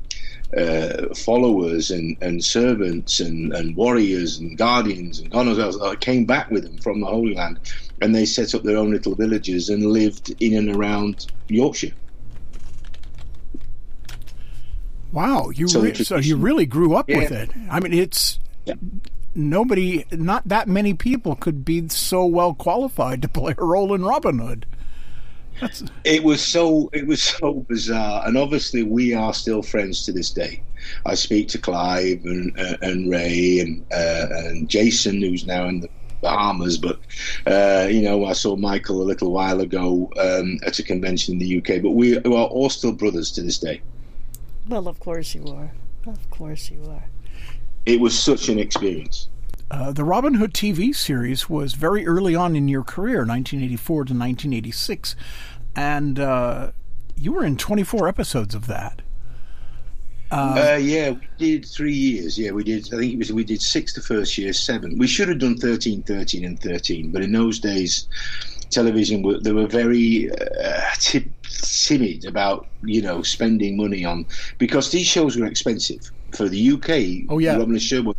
uh, 0.58 1.13
followers 1.13 1.91
and, 1.91 2.18
and 2.22 2.44
servants 2.44 3.20
and, 3.20 3.53
and 3.53 3.75
warriors 3.75 4.39
and 4.39 4.58
guardians 4.58 5.20
and 5.20 5.29
God 5.29 5.46
knows 5.46 5.60
else 5.60 5.96
came 6.00 6.25
back 6.25 6.50
with 6.50 6.63
them 6.63 6.77
from 6.79 7.01
the 7.01 7.08
Holy 7.08 7.36
Land 7.36 7.60
and 8.01 8.15
they 8.15 8.25
set 8.25 8.56
up 8.56 8.63
their 8.63 8.77
own 8.77 8.91
little 8.91 9.15
villages 9.15 9.70
and 9.70 9.86
lived 9.86 10.36
in 10.41 10.56
and 10.56 10.75
around 10.75 11.27
Yorkshire. 11.48 11.94
Wow, 15.12 15.50
you 15.50 15.68
so, 15.68 15.82
re- 15.82 15.94
so 15.94 16.18
you 16.18 16.38
really 16.38 16.65
grew 16.65 16.96
up 16.96 17.10
yeah. 17.10 17.18
with 17.18 17.32
it. 17.32 17.50
I 17.70 17.79
mean, 17.79 17.94
it's 17.94 18.39
yeah. 18.65 18.75
nobody, 19.34 20.06
not 20.12 20.48
that 20.48 20.68
many 20.68 20.94
people 20.94 21.36
could 21.36 21.65
be 21.65 21.88
so 21.89 22.25
well 22.25 22.53
qualified 22.53 23.22
to 23.24 23.27
play 23.27 23.56
a 23.58 23.63
role 23.63 23.94
in 23.94 24.03
Robin 24.03 24.39
Hood. 24.39 24.65
It 26.06 26.24
was 26.24 26.42
so 26.42 26.89
it 26.94 27.06
was 27.06 27.22
so 27.22 27.66
bizarre, 27.68 28.25
and 28.25 28.38
obviously 28.38 28.84
we 28.84 29.13
are 29.13 29.34
still 29.34 29.62
friends 29.62 30.06
to 30.06 30.12
this 30.12 30.32
day. 30.32 30.62
I 31.06 31.16
speak 31.16 31.50
to 31.50 31.58
Clive 31.58 32.24
and 32.25 32.58
uh, 32.60 32.78
and 32.82 33.10
Ray 33.10 33.60
and 33.60 33.86
uh, 33.92 34.28
and 34.30 34.70
Jason, 34.70 35.22
who's 35.22 35.46
now 35.46 35.68
in 35.68 35.82
the 35.82 35.89
Bahamas, 36.22 36.78
but 36.78 37.00
uh, 37.46 37.88
you 37.89 38.01
know, 38.01 38.25
I 38.25 38.34
saw 38.34 38.56
Michael 38.56 39.01
a 39.01 39.04
little 39.04 39.32
while 39.32 39.62
ago 39.62 40.12
um, 40.20 40.60
at 40.66 40.80
a 40.80 40.84
convention 40.84 41.34
in 41.34 41.39
the 41.39 41.58
UK. 41.58 41.82
But 41.82 41.92
we 41.92 42.18
are 42.18 42.24
all 42.24 42.70
still 42.70 42.92
brothers 42.92 43.32
to 43.34 43.42
this 43.42 43.60
day. 43.60 43.82
Well, 44.68 44.88
of 44.88 45.00
course 45.00 45.34
you 45.34 45.46
are. 45.48 45.72
Of 46.06 46.30
course 46.30 46.70
you 46.70 46.84
are. 46.89 47.06
It 47.86 48.00
was 48.00 48.18
such 48.18 48.50
an 48.50 48.60
experience. 48.60 49.30
Uh, 49.72 49.92
the 49.92 50.04
Robin 50.04 50.34
Hood 50.34 50.54
TV 50.54 50.96
series 50.96 51.48
was 51.48 51.74
very 51.74 52.06
early 52.08 52.36
on 52.36 52.56
in 52.56 52.68
your 52.68 52.84
career, 52.84 53.20
1984 53.20 53.96
to 53.96 54.13
1986, 54.13 55.16
and 55.79 56.19
uh, 56.19 56.71
you 57.15 57.31
were 57.31 57.45
in 57.45 57.55
24 57.55 58.09
episodes 58.09 58.53
of 58.53 58.67
that. 58.67 59.01
Uh, 60.29 60.77
yeah, 60.79 61.12
we 61.12 61.27
did 61.38 61.65
three 61.65 61.93
years. 61.93 62.38
Yeah, 62.38 62.51
we 62.51 62.63
did. 62.63 62.93
I 62.93 62.98
think 62.98 63.13
it 63.13 63.17
was 63.17 63.31
we 63.33 63.43
did 63.43 63.62
six 63.62 63.93
the 63.93 64.01
first 64.01 64.38
year, 64.38 64.53
seven. 64.53 64.98
We 64.98 65.07
should 65.07 65.29
have 65.29 65.39
done 65.39 65.57
13, 65.57 66.03
13, 66.03 66.45
and 66.45 66.62
13. 66.62 67.12
But 67.12 67.24
in 67.24 67.31
those 67.31 67.59
days, 67.59 68.07
television 68.69 69.24
were 69.24 69.39
they 69.39 69.53
were 69.53 69.65
very 69.65 70.29
uh, 70.31 70.81
t- 71.00 71.31
timid 71.43 72.25
about 72.25 72.67
you 72.83 73.01
know 73.01 73.24
spending 73.24 73.75
money 73.75 74.05
on 74.05 74.27
because 74.59 74.91
these 74.91 75.07
shows 75.07 75.36
were 75.36 75.48
expensive 75.48 76.12
for 76.31 76.48
the 76.48 76.71
UK. 76.74 77.25
Oh, 77.29 77.39
yeah. 77.39 77.57
Robin 77.57 77.75
of 77.75 77.81
Sherwood. 77.81 78.17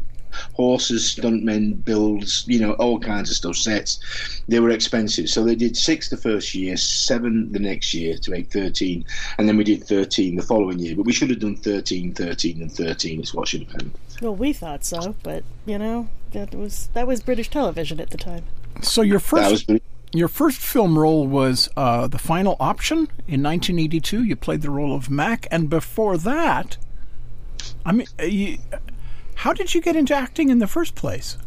Horses, 0.55 1.15
stuntmen, 1.15 1.85
builds, 1.85 2.45
you 2.47 2.61
know, 2.61 2.73
all 2.75 2.99
kinds 2.99 3.31
of 3.31 3.37
stuff, 3.37 3.57
sets. 3.57 4.43
They 4.49 4.61
were 4.61 4.71
expensive. 4.71 5.29
So 5.29 5.45
they 5.45 5.55
did 5.55 5.77
six 5.77 6.09
the 6.09 6.17
first 6.17 6.55
year, 6.55 6.77
seven 6.77 7.53
the 7.53 7.59
next 7.59 7.95
year 7.95 8.17
to 8.19 8.31
make 8.31 8.51
13, 8.51 9.05
and 9.39 9.49
then 9.49 9.57
we 9.57 9.65
did 9.65 9.85
13 9.85 10.37
the 10.37 10.43
following 10.43 10.79
year. 10.79 10.97
But 10.97 11.07
we 11.07 11.13
should 11.13 11.31
have 11.31 11.41
done 11.41 11.57
13, 11.57 12.15
13, 12.15 12.63
and 12.63 12.73
13 12.73 13.21
is 13.21 13.35
what 13.35 13.49
should 13.49 13.63
have 13.63 13.73
happened. 13.73 13.93
Well, 14.21 14.35
we 14.37 14.53
thought 14.53 14.85
so, 14.85 15.15
but 15.23 15.45
you 15.67 15.79
know 15.79 16.09
that 16.33 16.55
was 16.55 16.89
that 16.95 17.07
was 17.07 17.21
British 17.23 17.49
television 17.49 18.01
at 18.01 18.11
the 18.11 18.19
time. 18.19 18.45
So 18.83 19.03
your 19.03 19.19
first 19.21 19.43
That 19.43 19.51
was 19.51 19.65
pretty- 19.65 19.85
your 20.13 20.29
first 20.29 20.59
film 20.59 20.99
role 20.99 21.27
was 21.27 21.69
uh, 21.77 22.09
the 22.09 22.19
Final 22.19 22.57
Option 22.59 23.09
in 23.29 23.43
1982. 23.45 24.25
You 24.25 24.35
played 24.37 24.61
the 24.63 24.71
role 24.71 24.95
of 24.95 25.09
Mac, 25.09 25.47
and 25.53 25.71
before 25.71 26.19
that, 26.19 26.77
I 27.87 27.93
mean, 27.93 28.09
uh, 28.19 28.25
you, 28.25 28.59
how 29.41 29.55
did 29.55 29.75
you 29.75 29.81
get 29.81 29.97
into 29.97 30.15
acting 30.15 30.51
in 30.51 30.59
the 30.59 30.67
first 30.67 30.95
place? 30.95 31.39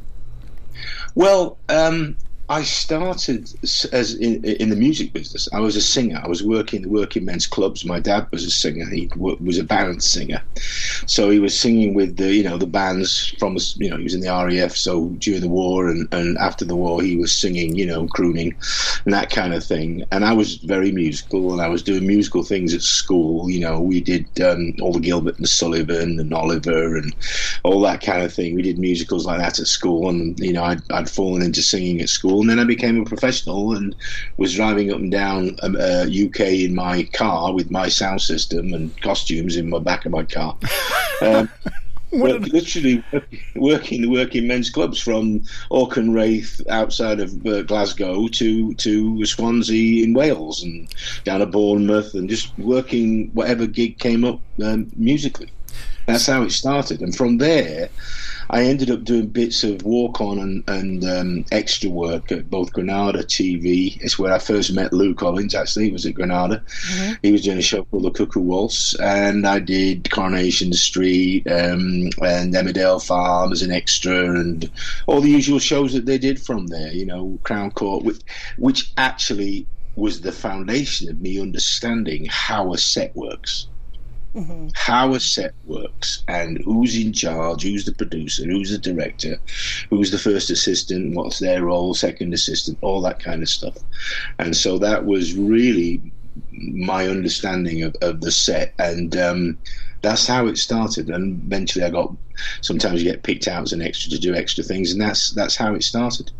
Well, 1.13 1.59
um, 1.69 2.17
I 2.49 2.63
started 2.63 3.49
as 3.93 4.15
in, 4.15 4.43
in 4.43 4.69
the 4.69 4.75
music 4.75 5.13
business. 5.13 5.47
I 5.53 5.61
was 5.61 5.77
a 5.77 5.81
singer. 5.81 6.19
I 6.21 6.27
was 6.27 6.43
working 6.43 6.81
the 6.81 6.89
working 6.89 7.23
men's 7.23 7.47
clubs. 7.47 7.85
My 7.85 8.01
dad 8.01 8.27
was 8.31 8.43
a 8.43 8.51
singer. 8.51 8.85
He 8.89 9.09
was 9.15 9.57
a 9.57 9.63
band 9.63 10.03
singer, 10.03 10.41
so 11.07 11.29
he 11.29 11.39
was 11.39 11.57
singing 11.57 11.93
with 11.93 12.17
the 12.17 12.33
you 12.33 12.43
know 12.43 12.57
the 12.57 12.67
bands 12.67 13.33
from 13.39 13.57
you 13.75 13.89
know 13.89 13.97
he 13.97 14.03
was 14.03 14.13
in 14.13 14.19
the 14.19 14.27
RAF. 14.27 14.75
So 14.75 15.09
during 15.19 15.41
the 15.41 15.47
war 15.47 15.87
and, 15.87 16.07
and 16.13 16.37
after 16.37 16.65
the 16.65 16.75
war, 16.75 17.01
he 17.01 17.15
was 17.15 17.31
singing 17.31 17.75
you 17.75 17.85
know 17.85 18.07
crooning 18.07 18.55
and 19.05 19.13
that 19.13 19.29
kind 19.29 19.53
of 19.53 19.63
thing. 19.63 20.03
And 20.11 20.25
I 20.25 20.33
was 20.33 20.57
very 20.57 20.91
musical, 20.91 21.53
and 21.53 21.61
I 21.61 21.69
was 21.69 21.83
doing 21.83 22.05
musical 22.05 22.43
things 22.43 22.73
at 22.73 22.81
school. 22.81 23.49
You 23.49 23.61
know, 23.61 23.79
we 23.79 24.01
did 24.01 24.27
um, 24.41 24.73
all 24.81 24.93
the 24.93 24.99
Gilbert 24.99 25.37
and 25.37 25.47
Sullivan 25.47 26.19
and 26.19 26.33
Oliver 26.33 26.97
and 26.97 27.15
all 27.63 27.81
that 27.81 28.01
kind 28.01 28.21
of 28.23 28.33
thing. 28.33 28.55
We 28.55 28.61
did 28.61 28.79
musicals 28.79 29.25
like 29.25 29.39
that 29.39 29.59
at 29.59 29.67
school, 29.67 30.09
and 30.09 30.37
you 30.39 30.53
know, 30.53 30.63
I'd, 30.63 30.81
I'd 30.91 31.09
fallen 31.09 31.41
into 31.41 31.61
singing 31.61 32.01
at 32.01 32.09
school, 32.09 32.32
and 32.41 32.49
then 32.49 32.59
I 32.59 32.63
became 32.63 33.01
a 33.01 33.05
professional 33.05 33.75
and 33.75 33.95
was 34.37 34.55
driving 34.55 34.91
up 34.91 34.97
and 34.97 35.11
down 35.11 35.57
um, 35.63 35.75
uh, 35.75 36.05
UK 36.05 36.39
in 36.41 36.75
my 36.75 37.03
car 37.13 37.53
with 37.53 37.71
my 37.71 37.89
sound 37.89 38.21
system 38.21 38.73
and 38.73 38.99
costumes 39.01 39.55
in 39.55 39.69
my 39.69 39.79
back 39.79 40.05
of 40.05 40.11
my 40.11 40.23
car. 40.23 40.57
Um, 41.21 41.47
but 42.19 42.41
literally 42.41 43.03
working 43.55 44.01
the 44.01 44.07
working 44.07 44.47
men's 44.47 44.69
clubs 44.69 44.99
from 44.99 45.43
Auchenwraith 45.71 46.61
outside 46.69 47.19
of 47.19 47.45
uh, 47.45 47.63
Glasgow 47.63 48.27
to 48.27 48.73
to 48.75 49.25
Swansea 49.25 50.03
in 50.03 50.13
Wales 50.13 50.61
and 50.61 50.87
down 51.23 51.39
to 51.39 51.47
Bournemouth 51.47 52.13
and 52.13 52.29
just 52.29 52.57
working 52.59 53.31
whatever 53.33 53.65
gig 53.65 53.97
came 53.97 54.23
up 54.23 54.39
um, 54.63 54.91
musically. 54.95 55.49
That's 56.05 56.27
how 56.27 56.43
it 56.43 56.51
started, 56.51 57.01
and 57.01 57.15
from 57.15 57.37
there, 57.37 57.89
I 58.49 58.63
ended 58.63 58.91
up 58.91 59.03
doing 59.03 59.27
bits 59.27 59.63
of 59.63 59.83
walk 59.83 60.21
on 60.21 60.39
and, 60.39 60.63
and 60.67 61.03
um, 61.03 61.45
extra 61.51 61.89
work 61.89 62.31
at 62.31 62.49
both 62.49 62.73
Granada 62.73 63.23
TV. 63.23 63.97
It's 64.01 64.19
where 64.19 64.33
I 64.33 64.39
first 64.39 64.73
met 64.73 64.93
Lou 64.93 65.13
Collins. 65.13 65.55
Actually, 65.55 65.85
he 65.85 65.91
was 65.91 66.05
at 66.05 66.13
Granada. 66.13 66.63
He 67.21 67.31
was 67.31 67.43
doing 67.43 67.57
a 67.57 67.61
show 67.61 67.83
called 67.85 68.03
The 68.03 68.11
Cuckoo 68.11 68.41
Waltz, 68.41 68.95
and 68.95 69.47
I 69.47 69.59
did 69.59 70.09
Coronation 70.09 70.73
Street 70.73 71.47
um, 71.47 72.09
and 72.21 72.53
Emmerdale 72.53 73.03
Farm 73.03 73.51
as 73.51 73.61
an 73.61 73.71
extra, 73.71 74.39
and 74.39 74.69
all 75.07 75.21
the 75.21 75.29
usual 75.29 75.59
shows 75.59 75.93
that 75.93 76.05
they 76.05 76.17
did 76.17 76.41
from 76.41 76.67
there. 76.67 76.91
You 76.91 77.05
know, 77.05 77.39
Crown 77.43 77.71
Court, 77.71 78.03
which, 78.03 78.21
which 78.57 78.91
actually 78.97 79.67
was 79.95 80.21
the 80.21 80.31
foundation 80.31 81.09
of 81.09 81.21
me 81.21 81.39
understanding 81.39 82.25
how 82.29 82.73
a 82.73 82.77
set 82.77 83.15
works 83.15 83.67
how 84.73 85.13
a 85.13 85.19
set 85.19 85.53
works 85.65 86.23
and 86.27 86.57
who's 86.63 86.95
in 86.95 87.13
charge, 87.13 87.63
who's 87.63 87.85
the 87.85 87.93
producer, 87.93 88.43
who's 88.45 88.71
the 88.71 88.77
director, 88.77 89.37
who's 89.89 90.09
the 90.09 90.17
first 90.17 90.49
assistant, 90.49 91.15
what's 91.15 91.39
their 91.39 91.65
role, 91.65 91.93
second 91.93 92.33
assistant, 92.33 92.77
all 92.81 93.01
that 93.01 93.19
kind 93.19 93.43
of 93.43 93.49
stuff. 93.49 93.77
And 94.39 94.55
so 94.55 94.79
that 94.79 95.05
was 95.05 95.35
really 95.35 96.01
my 96.51 97.07
understanding 97.07 97.83
of, 97.83 97.95
of 98.01 98.21
the 98.21 98.31
set. 98.31 98.73
And 98.79 99.15
um, 99.15 99.57
that's 100.01 100.25
how 100.25 100.47
it 100.47 100.57
started. 100.57 101.09
And 101.09 101.43
eventually 101.45 101.85
I 101.85 101.91
got, 101.91 102.15
sometimes 102.61 103.03
you 103.03 103.11
get 103.11 103.21
picked 103.23 103.47
out 103.47 103.63
as 103.63 103.73
an 103.73 103.81
extra 103.81 104.09
to 104.11 104.19
do 104.19 104.33
extra 104.33 104.63
things. 104.63 104.91
And 104.91 104.99
that's, 104.99 105.31
that's 105.31 105.55
how 105.55 105.75
it 105.75 105.83
started. 105.83 106.31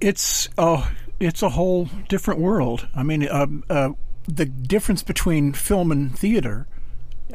it's 0.00 0.48
oh, 0.58 0.90
it's 1.20 1.42
a 1.42 1.48
whole 1.48 1.88
different 2.08 2.40
world. 2.40 2.88
I 2.94 3.02
mean, 3.02 3.26
uh, 3.26 3.46
uh, 3.70 3.90
the 4.28 4.44
difference 4.46 5.02
between 5.02 5.52
film 5.52 5.90
and 5.92 6.16
theater. 6.18 6.66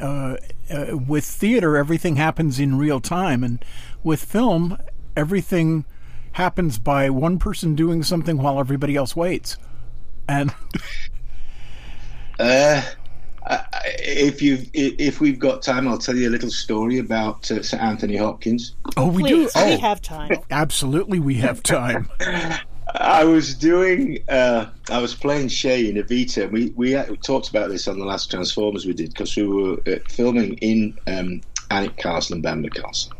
Uh, 0.00 0.36
uh, 0.70 0.96
with 0.96 1.24
theater, 1.24 1.76
everything 1.76 2.16
happens 2.16 2.58
in 2.58 2.78
real 2.78 3.00
time, 3.00 3.44
and 3.44 3.62
with 4.02 4.24
film, 4.24 4.78
everything 5.16 5.84
happens 6.32 6.78
by 6.78 7.10
one 7.10 7.38
person 7.38 7.74
doing 7.74 8.02
something 8.02 8.38
while 8.38 8.58
everybody 8.60 8.96
else 8.96 9.14
waits. 9.16 9.56
And 10.28 10.52
Uh, 12.38 12.80
I- 13.46 13.54
I- 13.54 13.64
if 13.98 14.40
you 14.40 14.64
if 14.72 15.20
we've 15.20 15.38
got 15.38 15.60
time, 15.62 15.86
I'll 15.88 15.98
tell 15.98 16.16
you 16.16 16.28
a 16.28 16.30
little 16.30 16.50
story 16.50 16.98
about 16.98 17.50
uh, 17.50 17.62
Sir 17.62 17.76
Anthony 17.78 18.16
Hopkins. 18.16 18.74
oh, 18.96 19.08
we 19.08 19.22
do. 19.24 19.48
Oh, 19.54 19.66
we 19.66 19.78
have 19.78 20.00
time. 20.00 20.30
absolutely, 20.50 21.18
we 21.20 21.34
have 21.36 21.62
time. 21.62 22.08
I 22.94 23.24
was 23.24 23.54
doing. 23.54 24.18
Uh, 24.28 24.66
I 24.90 25.00
was 25.00 25.14
playing 25.14 25.48
Che 25.48 25.88
in 25.88 25.96
Evita. 25.96 26.50
We 26.50 26.72
we 26.76 26.96
uh, 26.96 27.06
talked 27.24 27.48
about 27.48 27.70
this 27.70 27.86
on 27.88 27.98
the 27.98 28.04
last 28.04 28.30
Transformers 28.30 28.86
we 28.86 28.92
did 28.92 29.10
because 29.10 29.36
we 29.36 29.46
were 29.46 29.78
uh, 29.86 29.98
filming 30.08 30.54
in 30.54 30.96
um, 31.06 31.40
Alnwick 31.70 31.96
Castle 31.96 32.34
and 32.34 32.42
Bamburgh 32.42 32.74
Castle. 32.74 33.12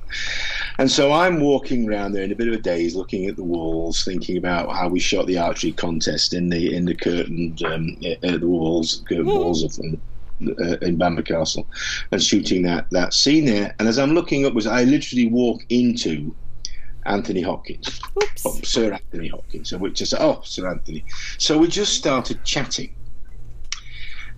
And 0.79 0.91
so 0.91 1.13
I'm 1.13 1.41
walking 1.41 1.89
around 1.89 2.13
there 2.13 2.25
in 2.25 2.33
a 2.33 2.37
bit 2.37 2.49
of 2.49 2.55
a 2.55 2.59
daze, 2.59 2.97
looking 2.97 3.27
at 3.27 3.37
the 3.37 3.45
walls, 3.45 4.03
thinking 4.03 4.37
about 4.37 4.75
how 4.75 4.89
we 4.89 4.99
shot 4.99 5.27
the 5.27 5.39
archery 5.39 5.73
contest 5.73 6.35
in 6.35 6.49
the 6.49 6.75
in 6.75 6.87
the 6.87 6.95
curtained 6.95 7.63
um, 7.65 7.97
uh, 8.25 8.39
the 8.39 8.49
walls, 8.49 9.03
curtain 9.09 9.27
walls 9.27 9.63
of. 9.63 9.73
Uh, 10.43 10.79
in 10.81 10.97
Bamburgh 10.97 11.27
Castle, 11.27 11.69
and 12.13 12.23
shooting 12.23 12.63
that 12.63 12.87
that 12.93 13.13
scene 13.13 13.45
there. 13.45 13.75
And 13.79 13.87
as 13.87 13.99
I'm 13.99 14.15
looking 14.15 14.47
up, 14.47 14.53
upwards, 14.53 14.67
I 14.67 14.85
literally 14.85 15.27
walk 15.27 15.61
into 15.69 16.35
Anthony 17.07 17.43
Hopkins. 17.43 18.01
Oops. 18.23 18.47
Oh, 18.47 18.61
Sir 18.63 18.93
Anthony 18.93 19.29
Hopkins. 19.29 19.71
So 19.71 19.79
we 19.79 19.91
just 19.91 20.15
oh, 20.19 20.41
Sir 20.45 20.69
Anthony. 20.69 21.05
So 21.39 21.59
we 21.59 21.69
just 21.69 21.95
started 21.95 22.45
chatting, 22.45 22.95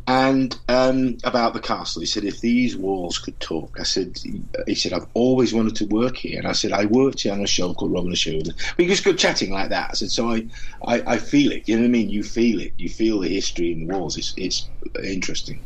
and 0.06 0.58
um, 0.68 1.18
about 1.24 1.54
the 1.54 1.60
castle. 1.60 2.00
He 2.00 2.06
said, 2.06 2.24
if 2.24 2.40
these 2.40 2.76
walls 2.76 3.18
could 3.18 3.38
talk, 3.40 3.76
I 3.78 3.84
said, 3.84 4.18
he 4.66 4.74
said, 4.74 4.92
I've 4.92 5.06
always 5.14 5.54
wanted 5.54 5.76
to 5.76 5.86
work 5.86 6.16
here. 6.16 6.38
And 6.38 6.48
I 6.48 6.52
said, 6.52 6.72
I 6.72 6.86
worked 6.86 7.20
here 7.22 7.32
on 7.32 7.40
a 7.40 7.46
show 7.46 7.72
called 7.74 7.92
Robin 7.92 8.08
and 8.08 8.18
Sheridan. 8.18 8.54
We 8.78 8.86
just 8.86 9.04
go 9.04 9.12
chatting 9.12 9.52
like 9.52 9.70
that. 9.70 9.90
I 9.90 9.94
said, 9.94 10.10
so 10.10 10.30
I, 10.30 10.46
I, 10.86 11.14
I 11.14 11.16
feel 11.18 11.52
it. 11.52 11.68
You 11.68 11.76
know 11.76 11.82
what 11.82 11.88
I 11.88 11.90
mean? 11.90 12.10
You 12.10 12.24
feel 12.24 12.60
it. 12.60 12.72
You 12.78 12.88
feel 12.88 13.20
the 13.20 13.28
history 13.28 13.72
in 13.72 13.86
the 13.86 13.94
walls. 13.94 14.16
It's, 14.16 14.34
it's 14.36 14.68
interesting. 15.04 15.60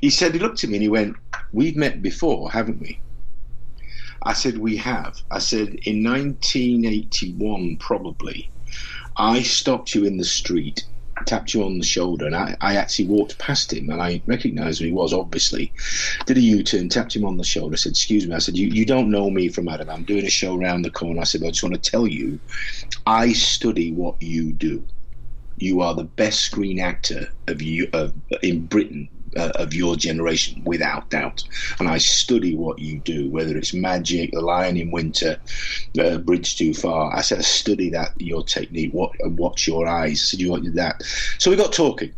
He 0.00 0.10
said, 0.10 0.34
he 0.34 0.38
looked 0.38 0.62
at 0.64 0.70
me 0.70 0.76
and 0.76 0.82
he 0.82 0.88
went, 0.88 1.16
we've 1.52 1.76
met 1.76 2.02
before, 2.02 2.50
haven't 2.50 2.80
we? 2.80 3.00
I 4.22 4.32
said, 4.32 4.58
we 4.58 4.76
have. 4.76 5.20
I 5.30 5.38
said, 5.38 5.68
in 5.84 6.02
1981, 6.02 7.76
probably, 7.78 8.50
I 9.16 9.42
stopped 9.42 9.94
you 9.94 10.04
in 10.04 10.16
the 10.16 10.24
street, 10.24 10.84
tapped 11.26 11.54
you 11.54 11.64
on 11.64 11.78
the 11.78 11.84
shoulder, 11.84 12.26
and 12.26 12.36
I, 12.36 12.56
I 12.60 12.76
actually 12.76 13.08
walked 13.08 13.38
past 13.38 13.72
him 13.72 13.90
and 13.90 14.02
I 14.02 14.22
recognised 14.26 14.80
who 14.80 14.86
he 14.86 14.92
was, 14.92 15.12
obviously. 15.12 15.72
Did 16.26 16.38
a 16.38 16.40
U 16.40 16.62
turn, 16.62 16.88
tapped 16.88 17.14
him 17.14 17.24
on 17.24 17.36
the 17.36 17.44
shoulder, 17.44 17.76
said, 17.76 17.90
Excuse 17.90 18.26
me. 18.26 18.34
I 18.34 18.38
said, 18.38 18.56
you, 18.56 18.68
you 18.68 18.84
don't 18.84 19.10
know 19.10 19.30
me 19.30 19.48
from 19.48 19.68
Adam. 19.68 19.90
I'm 19.90 20.04
doing 20.04 20.26
a 20.26 20.30
show 20.30 20.56
round 20.56 20.84
the 20.84 20.90
corner. 20.90 21.20
I 21.20 21.24
said, 21.24 21.42
I 21.42 21.48
just 21.48 21.62
want 21.62 21.82
to 21.82 21.90
tell 21.90 22.06
you, 22.06 22.40
I 23.06 23.32
study 23.32 23.92
what 23.92 24.20
you 24.20 24.52
do. 24.52 24.84
You 25.56 25.80
are 25.80 25.94
the 25.94 26.04
best 26.04 26.40
screen 26.42 26.78
actor 26.78 27.28
of 27.48 27.60
you 27.60 27.88
of, 27.92 28.14
in 28.42 28.66
Britain 28.66 29.08
uh, 29.38 29.52
of 29.54 29.72
your 29.72 29.96
generation, 29.96 30.62
without 30.64 31.10
doubt. 31.10 31.44
And 31.78 31.88
I 31.88 31.98
study 31.98 32.54
what 32.54 32.78
you 32.78 32.98
do, 32.98 33.30
whether 33.30 33.56
it's 33.56 33.72
magic, 33.72 34.32
The 34.32 34.40
Lion 34.40 34.76
in 34.76 34.90
Winter, 34.90 35.40
uh, 35.98 36.18
Bridge 36.18 36.56
Too 36.56 36.74
Far. 36.74 37.14
I 37.14 37.20
said, 37.22 37.38
I 37.38 37.42
study 37.42 37.90
that, 37.90 38.12
your 38.18 38.42
technique, 38.42 38.92
what, 38.92 39.12
watch 39.20 39.66
your 39.66 39.86
eyes. 39.86 40.12
I 40.12 40.14
said, 40.14 40.40
you 40.40 40.50
wanted 40.50 40.74
that. 40.74 41.02
So 41.38 41.50
we 41.50 41.56
got 41.56 41.72
talking. 41.72 42.12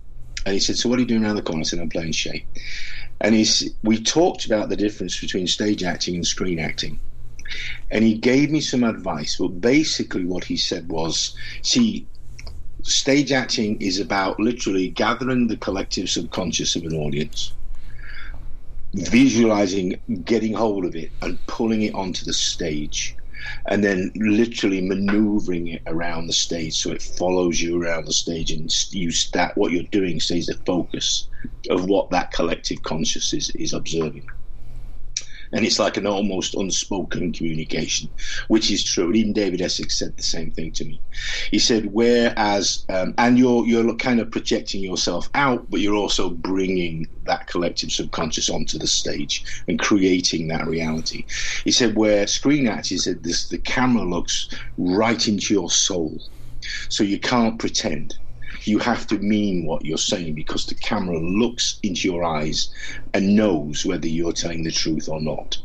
And 0.46 0.54
he 0.54 0.60
said, 0.60 0.76
So 0.76 0.88
what 0.88 0.98
are 0.98 1.02
you 1.02 1.08
doing 1.08 1.24
around 1.24 1.36
the 1.36 1.42
corner? 1.42 1.60
I 1.60 1.64
said, 1.64 1.80
I'm 1.80 1.90
playing 1.90 2.12
Che. 2.12 2.46
And 3.20 3.34
he's, 3.34 3.74
we 3.82 4.02
talked 4.02 4.46
about 4.46 4.70
the 4.70 4.76
difference 4.76 5.20
between 5.20 5.46
stage 5.46 5.82
acting 5.82 6.14
and 6.14 6.26
screen 6.26 6.58
acting. 6.58 6.98
And 7.90 8.04
he 8.04 8.16
gave 8.16 8.50
me 8.50 8.60
some 8.60 8.84
advice, 8.84 9.36
but 9.36 9.60
basically 9.60 10.24
what 10.24 10.44
he 10.44 10.56
said 10.56 10.88
was, 10.88 11.34
see, 11.62 12.06
stage 12.84 13.32
acting 13.32 13.76
is 13.80 14.00
about 14.00 14.38
literally 14.40 14.88
gathering 14.90 15.48
the 15.48 15.56
collective 15.56 16.08
subconscious 16.10 16.76
of 16.76 16.84
an 16.84 16.94
audience, 16.94 17.54
visualizing, 18.94 20.00
getting 20.24 20.54
hold 20.54 20.84
of 20.84 20.96
it, 20.96 21.12
and 21.22 21.44
pulling 21.46 21.82
it 21.82 21.94
onto 21.94 22.24
the 22.24 22.32
stage 22.32 23.16
and 23.68 23.82
then 23.82 24.12
literally 24.16 24.80
maneuvering 24.80 25.68
it 25.68 25.82
around 25.86 26.26
the 26.26 26.32
stage 26.32 26.76
so 26.76 26.90
it 26.90 27.02
follows 27.02 27.60
you 27.60 27.82
around 27.82 28.06
the 28.06 28.12
stage 28.12 28.50
and 28.50 28.70
you 28.90 29.10
that 29.32 29.56
what 29.56 29.72
you're 29.72 29.82
doing 29.92 30.20
stays 30.20 30.46
the 30.46 30.54
focus 30.66 31.28
of 31.70 31.86
what 31.86 32.10
that 32.10 32.32
collective 32.32 32.82
conscious 32.82 33.32
is, 33.32 33.50
is 33.50 33.72
observing 33.72 34.26
and 35.52 35.64
it's 35.64 35.78
like 35.78 35.96
an 35.96 36.06
almost 36.06 36.54
unspoken 36.54 37.32
communication, 37.32 38.08
which 38.48 38.70
is 38.70 38.84
true. 38.84 39.06
And 39.06 39.16
even 39.16 39.32
David 39.32 39.60
Essex 39.60 39.98
said 39.98 40.16
the 40.16 40.22
same 40.22 40.50
thing 40.50 40.72
to 40.72 40.84
me. 40.84 41.00
He 41.50 41.58
said, 41.58 41.92
whereas, 41.92 42.84
um, 42.88 43.14
and 43.18 43.38
you're 43.38 43.66
you're 43.66 43.94
kind 43.96 44.20
of 44.20 44.30
projecting 44.30 44.82
yourself 44.82 45.28
out, 45.34 45.68
but 45.70 45.80
you're 45.80 45.96
also 45.96 46.30
bringing 46.30 47.08
that 47.24 47.46
collective 47.46 47.92
subconscious 47.92 48.48
onto 48.48 48.78
the 48.78 48.86
stage 48.86 49.44
and 49.68 49.78
creating 49.78 50.48
that 50.48 50.66
reality. 50.66 51.24
He 51.64 51.70
said, 51.70 51.96
where 51.96 52.26
screen 52.26 52.66
acting, 52.66 52.96
he 52.96 52.98
said, 52.98 53.22
this 53.22 53.48
the 53.48 53.58
camera 53.58 54.04
looks 54.04 54.48
right 54.78 55.26
into 55.28 55.54
your 55.54 55.70
soul, 55.70 56.20
so 56.88 57.02
you 57.04 57.18
can't 57.18 57.58
pretend 57.58 58.16
you 58.66 58.78
have 58.78 59.06
to 59.08 59.18
mean 59.18 59.66
what 59.66 59.84
you're 59.84 59.98
saying 59.98 60.34
because 60.34 60.66
the 60.66 60.74
camera 60.74 61.18
looks 61.18 61.78
into 61.82 62.08
your 62.08 62.24
eyes 62.24 62.72
and 63.14 63.36
knows 63.36 63.84
whether 63.84 64.08
you're 64.08 64.32
telling 64.32 64.64
the 64.64 64.70
truth 64.70 65.08
or 65.08 65.20
not. 65.20 65.58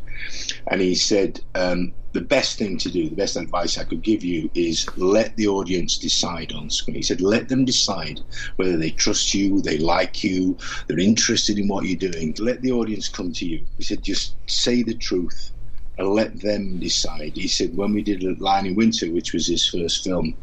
And 0.68 0.80
he 0.80 0.94
said, 0.94 1.40
um, 1.54 1.94
the 2.12 2.22
best 2.22 2.58
thing 2.58 2.78
to 2.78 2.90
do, 2.90 3.10
the 3.10 3.16
best 3.16 3.36
advice 3.36 3.76
I 3.76 3.84
could 3.84 4.02
give 4.02 4.24
you 4.24 4.50
is 4.54 4.88
let 4.96 5.36
the 5.36 5.48
audience 5.48 5.98
decide 5.98 6.52
on 6.52 6.70
screen. 6.70 6.96
He 6.96 7.02
said, 7.02 7.20
let 7.20 7.48
them 7.48 7.66
decide 7.66 8.20
whether 8.56 8.76
they 8.78 8.90
trust 8.90 9.34
you, 9.34 9.60
they 9.60 9.78
like 9.78 10.24
you, 10.24 10.56
they're 10.86 10.98
interested 10.98 11.58
in 11.58 11.68
what 11.68 11.84
you're 11.84 12.10
doing. 12.10 12.34
Let 12.38 12.62
the 12.62 12.72
audience 12.72 13.08
come 13.08 13.32
to 13.34 13.46
you. 13.46 13.66
He 13.76 13.84
said, 13.84 14.02
just 14.02 14.36
say 14.46 14.82
the 14.82 14.94
truth 14.94 15.52
and 15.98 16.08
let 16.08 16.40
them 16.40 16.78
decide. 16.78 17.32
He 17.34 17.48
said, 17.48 17.76
when 17.76 17.92
we 17.92 18.02
did 18.02 18.40
Lion 18.40 18.66
in 18.66 18.74
Winter, 18.74 19.10
which 19.12 19.32
was 19.32 19.46
his 19.46 19.66
first 19.66 20.04
film, 20.04 20.36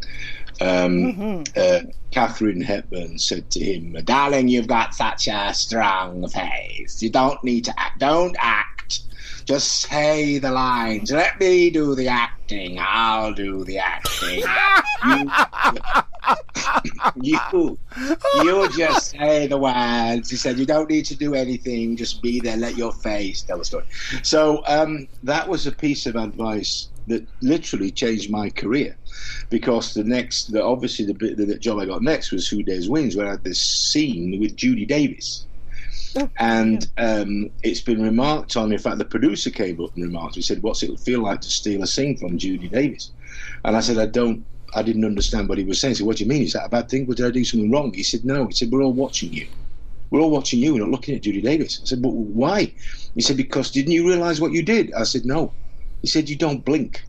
um, 0.62 1.14
mm-hmm. 1.14 1.44
uh, 1.56 1.92
Katharine 2.12 2.62
Hepburn 2.62 3.18
said 3.18 3.50
to 3.52 3.60
him, 3.60 3.94
"Darling, 4.04 4.48
you've 4.48 4.68
got 4.68 4.94
such 4.94 5.28
a 5.28 5.54
strong 5.54 6.28
face. 6.28 7.02
You 7.02 7.10
don't 7.10 7.44
need 7.44 7.66
to 7.66 7.80
act. 7.80 8.00
Don't 8.00 8.36
act. 8.40 9.02
Just 9.46 9.82
say 9.82 10.38
the 10.38 10.52
lines. 10.52 11.12
Let 11.12 11.40
me 11.40 11.70
do 11.70 11.96
the 11.96 12.08
acting. 12.08 12.78
I'll 12.80 13.34
do 13.34 13.66
the 13.66 13.80
acting. 13.80 14.44
you, 17.22 17.40
you, 17.56 17.78
you 18.44 18.70
just 18.78 19.12
say 19.12 19.48
the 19.48 19.58
words." 19.58 20.30
He 20.30 20.38
said, 20.38 20.60
"You 20.60 20.66
don't 20.66 20.90
need 20.90 21.06
to 21.06 21.16
do 21.16 21.34
anything. 21.34 21.98
Just 21.98 22.22
be 22.22 22.40
there. 22.40 22.58
Let 22.58 22.78
your 22.78 22.92
face 22.92 23.42
tell 23.42 23.58
the 23.58 23.66
story." 23.66 23.86
So 24.22 24.64
um, 24.68 25.08
that 25.24 25.50
was 25.50 25.68
a 25.68 25.72
piece 25.72 26.06
of 26.06 26.16
advice 26.16 26.90
that 27.08 27.28
literally 27.42 27.92
changed 27.92 28.30
my 28.30 28.50
career 28.50 28.96
because 29.50 29.94
the 29.94 30.04
next, 30.04 30.52
the, 30.52 30.64
obviously 30.64 31.06
the, 31.06 31.14
the, 31.14 31.46
the 31.46 31.60
job 31.60 31.80
I 31.80 31.86
got 31.86 32.02
next 32.02 32.32
was 32.32 32.48
Who 32.48 32.64
Dares 32.64 32.90
Wins, 32.90 33.16
where 33.16 33.28
I 33.28 33.32
had 33.32 33.44
this 33.44 33.62
scene 33.62 34.40
with 34.40 34.56
Judy 34.56 34.86
Davis. 34.86 35.46
Oh, 36.16 36.30
and 36.40 36.88
um, 36.98 37.50
it's 37.64 37.82
been 37.82 38.02
remarked 38.02 38.56
on. 38.56 38.72
In 38.72 38.78
fact, 38.78 39.00
the 39.00 39.06
producer 39.06 39.50
came 39.50 39.82
up 39.82 39.92
and 39.96 40.06
remarked. 40.06 40.36
He 40.36 40.42
said, 40.42 40.62
"What's 40.62 40.84
it 40.84 41.00
feel 41.00 41.22
like 41.22 41.42
to 41.42 41.50
steal 41.50 41.82
a 41.84 41.88
scene 41.88 42.18
from 42.18 42.38
Judy 42.38 42.68
Davis?" 42.68 43.12
And 43.66 43.76
I 43.76 43.80
said, 43.80 43.98
"I 43.98 44.06
don't. 44.06 44.46
I 44.76 44.84
didn't 44.84 45.06
understand 45.06 45.50
what 45.50 45.58
he 45.58 45.64
was 45.64 45.80
saying." 45.80 45.94
He 45.94 45.96
said, 45.96 46.08
"What 46.08 46.18
do 46.18 46.24
you 46.24 46.30
mean? 46.30 46.44
Is 46.44 46.54
that 46.54 46.66
a 46.66 46.70
bad 46.70 46.90
thing? 46.90 47.06
Did 47.06 47.26
I 47.26 47.32
do 47.32 47.44
something 47.44 47.72
wrong?" 47.72 47.94
He 47.94 48.04
said, 48.04 48.26
"No." 48.26 48.48
He 48.48 48.54
said, 48.54 48.72
"We're 48.72 48.84
all 48.84 48.94
watching 48.94 49.34
you. 49.34 49.48
We're 50.12 50.22
all 50.22 50.30
watching 50.30 50.60
you. 50.60 50.74
We're 50.74 50.82
not 50.82 50.92
looking 50.92 51.16
at 51.16 51.24
Judy 51.24 51.42
Davis." 51.42 51.80
I 51.82 51.86
said, 51.86 52.02
"But 52.02 52.14
why?" 52.14 52.74
He 53.16 53.22
said, 53.22 53.38
"Because 53.38 53.72
didn't 53.72 53.94
you 53.94 54.08
realise 54.08 54.40
what 54.40 54.52
you 54.52 54.62
did?" 54.64 54.94
I 54.94 55.04
said, 55.04 55.26
"No." 55.26 55.56
He 56.02 56.08
said, 56.08 56.30
"You 56.30 56.36
don't 56.36 56.66
blink." 56.66 57.02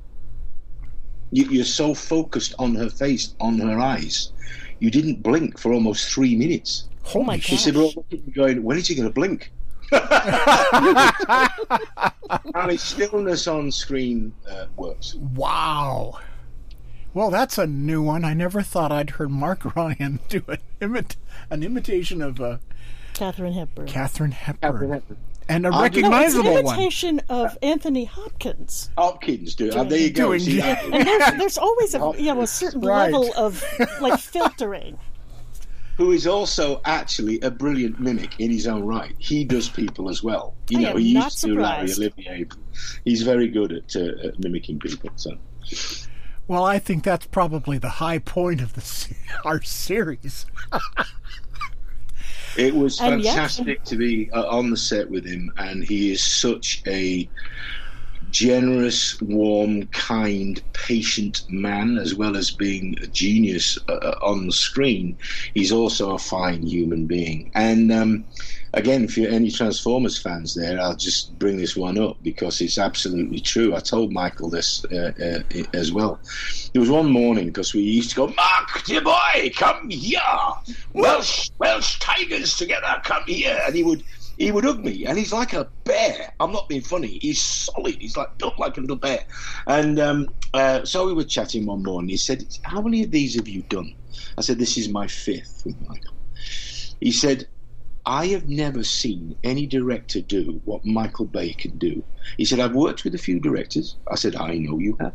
You, 1.35 1.61
are 1.61 1.65
so 1.65 1.95
focused 1.95 2.55
on 2.61 2.77
her 2.77 2.89
face, 2.89 3.35
on 3.41 3.59
her 3.59 3.81
eyes, 3.81 4.31
you 4.79 4.89
didn't 4.89 5.21
blink 5.21 5.59
for 5.59 5.73
almost 5.73 6.13
three 6.13 6.37
minutes. 6.37 6.89
Oh 7.13 7.25
my 7.25 7.39
god! 7.39 7.43
She 7.43 7.57
said, 7.57 7.75
"Well, 7.75 7.93
going, 8.33 8.63
when 8.63 8.79
is 8.79 8.87
he 8.87 8.95
going 8.95 9.09
to 9.09 9.13
blink?" 9.13 9.51
and 12.55 12.71
his 12.71 12.83
stillness 12.83 13.49
on 13.49 13.73
screen 13.73 14.33
uh, 14.49 14.67
works. 14.77 15.17
Wow. 15.17 16.21
Well, 17.13 17.31
that's 17.31 17.59
a 17.59 17.67
new 17.67 18.01
one. 18.01 18.25
I 18.25 18.33
never 18.35 18.63
thought 18.63 18.93
I'd 18.93 19.11
heard 19.11 19.31
Mark 19.31 19.77
Ryan 19.77 20.21
do 20.29 20.45
an, 20.47 20.59
imit- 20.81 21.17
an 21.51 21.65
imitation 21.65 22.23
of 22.23 22.41
uh, 22.41 22.59
Katharine 23.13 23.55
Hepburn. 23.55 23.87
Katharine 23.87 24.31
Hepburn. 24.31 24.73
Katharine 24.73 24.91
Hepburn 24.93 25.17
and 25.49 25.67
a 25.67 25.71
recognizable 25.71 26.45
no, 26.45 26.57
it's 26.57 26.71
an 26.71 26.75
imitation 26.75 27.21
one. 27.27 27.47
of 27.47 27.59
Anthony 27.63 28.05
Hopkins. 28.05 28.91
Hopkins, 28.97 29.55
do 29.55 29.71
oh, 29.75 29.85
there 29.85 29.99
you 29.99 30.11
go. 30.11 30.37
See, 30.39 30.61
and 30.63 30.93
there's, 30.93 31.33
there's 31.33 31.59
always 31.59 31.95
a 31.95 32.13
you 32.19 32.35
know 32.35 32.43
a 32.43 32.47
certain 32.47 32.81
right. 32.81 33.13
level 33.13 33.33
of 33.37 33.65
like 34.01 34.19
filtering. 34.21 34.99
Who 35.97 36.11
is 36.11 36.27
also 36.27 36.81
actually 36.85 37.41
a 37.41 37.53
brilliant 37.53 38.01
mimic 38.01 38.41
in 38.41 38.51
his 38.51 38.67
own 38.67 38.83
right. 38.83 39.15
He 39.19 39.45
does 39.45 39.69
people 39.69 40.09
as 40.09 40.25
well. 40.25 40.55
You 40.69 40.79
I 40.79 40.83
know, 40.83 40.97
he 40.97 41.13
used 41.15 41.41
to 41.43 41.47
do 41.47 41.61
Larry 41.61 41.93
Olivier. 41.93 42.47
He's 43.05 43.23
very 43.23 43.47
good 43.47 43.71
at, 43.71 43.95
uh, 43.95 44.27
at 44.29 44.41
mimicking 44.41 44.81
people. 44.81 45.11
So. 45.15 45.39
Well, 46.49 46.65
I 46.65 46.81
think 46.81 47.05
that's 47.05 47.27
probably 47.27 47.79
the 47.79 47.89
high 47.89 48.19
point 48.19 48.61
of 48.61 48.75
the 48.75 49.15
our 49.45 49.63
series. 49.63 50.47
It 52.57 52.75
was 52.75 52.99
fantastic 52.99 53.85
to 53.85 53.97
be 53.97 54.31
uh, 54.33 54.47
on 54.49 54.71
the 54.71 54.77
set 54.77 55.11
with 55.11 55.25
him, 55.25 55.53
and 55.57 55.83
he 55.85 56.13
is 56.13 56.23
such 56.23 56.83
a 56.87 57.29
generous, 58.31 59.21
warm, 59.21 59.87
kind, 59.89 60.63
patient 60.73 61.43
man, 61.49 61.99
as 61.99 62.15
well 62.15 62.37
as 62.37 62.51
being 62.53 62.97
a 63.03 63.07
genius 63.07 63.79
uh, 63.89 63.95
uh, 63.95 64.19
on 64.23 64.47
the 64.47 64.53
screen. 64.53 65.19
He's 65.55 65.73
also 65.73 66.15
a 66.15 66.19
fine 66.19 66.63
human 66.63 67.07
being. 67.07 67.51
And 67.55 67.93
um, 67.93 68.27
again, 68.75 69.05
if 69.05 69.17
you're 69.17 69.31
any 69.31 69.51
Transformers 69.51 70.19
fans 70.19 70.55
there, 70.55 70.81
I'll 70.81 70.97
just 70.97 71.39
bring 71.39 71.57
this 71.57 71.77
one 71.77 71.99
up 71.99 72.19
because 72.23 72.61
it's 72.61 72.79
absolutely 72.79 73.41
true. 73.41 73.75
I 73.75 73.81
told 73.81 74.13
Michael 74.13 74.51
this 74.51 74.85
uh, 74.93 75.13
uh, 75.21 75.63
as 75.73 75.93
well. 75.93 76.21
There 76.73 76.81
was 76.81 76.91
one 76.91 77.11
morning 77.11 77.47
because 77.47 77.73
we 77.73 77.81
used 77.81 78.11
to 78.11 78.17
go, 78.17 78.27
Mark, 78.27 78.85
dear 78.85 79.01
boy, 79.01 79.51
come 79.57 79.89
here. 79.91 80.21
Welsh, 80.93 81.49
Welsh 81.59 81.99
tigers 82.01 82.57
together, 82.57 83.01
come 83.05 83.23
here. 83.27 83.59
And 83.65 83.75
he 83.75 83.83
would 83.83 84.03
he 84.37 84.51
would 84.51 84.65
hug 84.65 84.85
me, 84.85 85.07
and 85.07 85.17
he's 85.17 85.33
like 85.33 85.53
a 85.53 85.71
bear. 85.85 86.33
I'm 86.41 86.51
not 86.51 86.69
being 86.69 86.83
funny. 86.83 87.19
He's 87.23 87.41
solid. 87.41 87.97
He's 88.01 88.17
like 88.17 88.37
built 88.39 88.59
like 88.59 88.77
a 88.77 88.81
little 88.81 88.97
bear. 88.97 89.21
And 89.69 90.01
um, 90.01 90.29
uh, 90.53 90.85
so 90.85 91.07
we 91.07 91.13
were 91.13 91.25
chatting 91.25 91.67
one 91.67 91.85
morning. 91.85 92.09
He 92.09 92.17
said, 92.17 92.45
"How 92.65 92.83
many 92.83 93.05
of 93.05 93.13
these 93.13 93.37
have 93.37 93.47
you 93.47 93.63
done?" 93.63 93.95
I 94.37 94.41
said, 94.41 94.59
"This 94.59 94.77
is 94.77 94.89
my 94.89 95.07
fifth 95.07 95.63
with 95.65 95.81
Michael." 95.81 96.15
He 97.01 97.13
said, 97.13 97.47
I 98.07 98.27
have 98.29 98.49
never 98.49 98.85
seen 98.85 99.37
any 99.43 99.67
director 99.67 100.21
do 100.21 100.61
what 100.65 100.85
Michael 100.85 101.27
Bay 101.27 101.53
can 101.55 101.79
do. 101.79 102.05
He 102.37 102.45
said, 102.45 102.61
I've 102.61 102.75
worked 102.75 103.05
with 103.05 103.15
a 103.15 103.19
few 103.19 103.41
directors. 103.41 103.97
I 104.11 104.17
said, 104.17 104.37
I 104.37 104.55
know 104.57 104.79
you 104.79 104.97
have. 105.01 105.15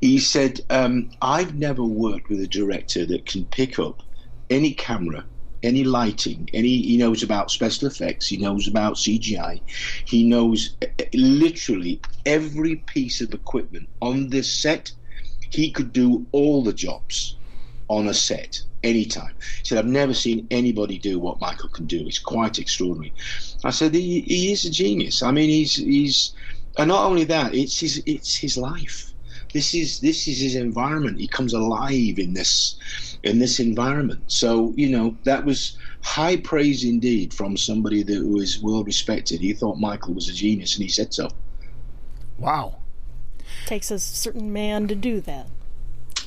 He 0.00 0.18
said, 0.18 0.60
um, 0.70 1.10
I've 1.20 1.54
never 1.54 1.82
worked 1.82 2.28
with 2.28 2.40
a 2.40 2.46
director 2.46 3.04
that 3.06 3.26
can 3.26 3.44
pick 3.46 3.78
up 3.78 4.02
any 4.50 4.72
camera 4.72 5.24
any 5.64 5.82
lighting, 5.82 6.48
any 6.52 6.82
he 6.82 6.96
knows 6.98 7.22
about 7.22 7.50
special 7.50 7.88
effects, 7.88 8.28
he 8.28 8.36
knows 8.36 8.68
about 8.68 8.96
CGI, 8.96 9.60
he 10.04 10.22
knows 10.22 10.76
literally 11.14 12.00
every 12.26 12.76
piece 12.76 13.20
of 13.22 13.32
equipment 13.32 13.88
on 14.00 14.28
this 14.28 14.52
set. 14.52 14.92
He 15.50 15.70
could 15.70 15.92
do 15.92 16.26
all 16.32 16.62
the 16.62 16.72
jobs 16.72 17.36
on 17.88 18.08
a 18.08 18.14
set 18.14 18.60
anytime. 18.84 19.34
He 19.58 19.64
said, 19.64 19.78
I've 19.78 19.86
never 19.86 20.14
seen 20.14 20.46
anybody 20.50 20.98
do 20.98 21.18
what 21.18 21.40
Michael 21.40 21.70
can 21.70 21.86
do. 21.86 22.06
It's 22.06 22.18
quite 22.18 22.58
extraordinary. 22.58 23.12
I 23.64 23.70
said, 23.70 23.94
he, 23.94 24.20
he 24.20 24.52
is 24.52 24.64
a 24.64 24.70
genius. 24.70 25.22
I 25.22 25.30
mean, 25.32 25.48
he's 25.48 25.74
he's, 25.74 26.34
and 26.78 26.88
not 26.88 27.04
only 27.04 27.24
that, 27.24 27.54
it's 27.54 27.80
his 27.80 28.02
it's 28.06 28.36
his 28.36 28.56
life 28.56 29.14
this 29.54 29.72
is 29.72 30.00
this 30.00 30.26
is 30.26 30.40
his 30.40 30.56
environment. 30.56 31.18
He 31.18 31.28
comes 31.28 31.54
alive 31.54 32.18
in 32.18 32.34
this 32.34 32.74
in 33.22 33.38
this 33.38 33.60
environment. 33.60 34.20
So 34.26 34.74
you 34.76 34.90
know 34.90 35.16
that 35.22 35.44
was 35.44 35.78
high 36.02 36.36
praise 36.36 36.84
indeed 36.84 37.32
from 37.32 37.56
somebody 37.56 38.02
that 38.02 38.26
was 38.26 38.58
well 38.58 38.84
respected. 38.84 39.40
He 39.40 39.54
thought 39.54 39.78
Michael 39.78 40.12
was 40.12 40.28
a 40.28 40.34
genius, 40.34 40.74
and 40.74 40.82
he 40.82 40.88
said 40.90 41.14
so. 41.14 41.30
Wow. 42.36 42.76
Takes 43.66 43.92
a 43.92 43.98
certain 44.00 44.52
man 44.52 44.88
to 44.88 44.96
do 44.96 45.20
that. 45.20 45.46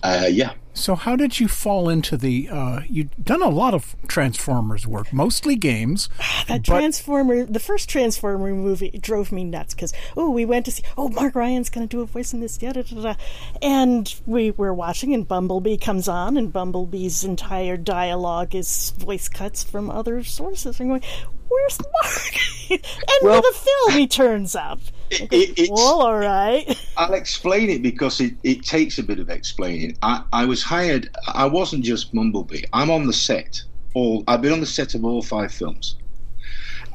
Uh, 0.01 0.27
yeah. 0.31 0.53
So, 0.77 0.95
how 0.95 1.15
did 1.15 1.39
you 1.39 1.47
fall 1.47 1.89
into 1.89 2.17
the? 2.17 2.49
Uh, 2.49 2.81
you've 2.87 3.09
done 3.23 3.41
a 3.41 3.49
lot 3.49 3.73
of 3.73 3.95
Transformers 4.07 4.85
work, 4.85 5.11
mostly 5.11 5.55
games. 5.55 6.07
That 6.47 6.63
Transformer, 6.63 7.43
the 7.43 7.59
first 7.59 7.89
Transformer 7.89 8.53
movie, 8.53 8.91
drove 8.91 9.31
me 9.31 9.43
nuts 9.43 9.73
because 9.73 9.91
oh, 10.15 10.29
we 10.29 10.45
went 10.45 10.65
to 10.65 10.71
see 10.71 10.83
oh, 10.97 11.09
Mark 11.09 11.35
Ryan's 11.35 11.69
going 11.69 11.87
to 11.87 11.93
do 11.93 12.01
a 12.01 12.05
voice 12.05 12.31
in 12.31 12.39
this, 12.39 12.57
da 12.57 12.71
da 12.71 12.83
da 12.83 13.01
da, 13.01 13.15
and 13.61 14.13
we 14.25 14.51
were 14.51 14.73
watching, 14.73 15.13
and 15.13 15.27
Bumblebee 15.27 15.77
comes 15.77 16.07
on, 16.07 16.37
and 16.37 16.53
Bumblebee's 16.53 17.23
entire 17.23 17.75
dialogue 17.75 18.55
is 18.55 18.91
voice 18.91 19.27
cuts 19.27 19.63
from 19.63 19.89
other 19.89 20.23
sources. 20.23 20.79
I'm 20.79 20.87
going, 20.87 21.03
where's 21.49 21.79
Mark? 21.79 22.35
and 22.69 22.79
Well- 23.23 23.41
with 23.41 23.43
the 23.43 23.59
film, 23.59 23.99
he 23.99 24.07
turns 24.07 24.55
up. 24.55 24.79
It, 25.09 25.57
it, 25.57 25.69
Well, 25.71 26.01
all 26.01 26.17
right. 26.17 26.65
I'll 26.97 27.13
explain 27.13 27.69
it 27.69 27.81
because 27.81 28.19
it, 28.19 28.33
it 28.43 28.63
takes 28.63 28.97
a 28.97 29.03
bit 29.03 29.19
of 29.19 29.29
explaining. 29.29 29.97
I, 30.01 30.23
I 30.33 30.45
was 30.45 30.63
hired. 30.63 31.09
I 31.27 31.45
wasn't 31.45 31.83
just 31.83 32.13
Bumblebee. 32.13 32.63
I'm 32.73 32.91
on 32.91 33.07
the 33.07 33.13
set. 33.13 33.61
All 33.93 34.23
I've 34.27 34.41
been 34.41 34.53
on 34.53 34.59
the 34.59 34.65
set 34.65 34.95
of 34.95 35.05
all 35.05 35.21
five 35.21 35.53
films. 35.53 35.95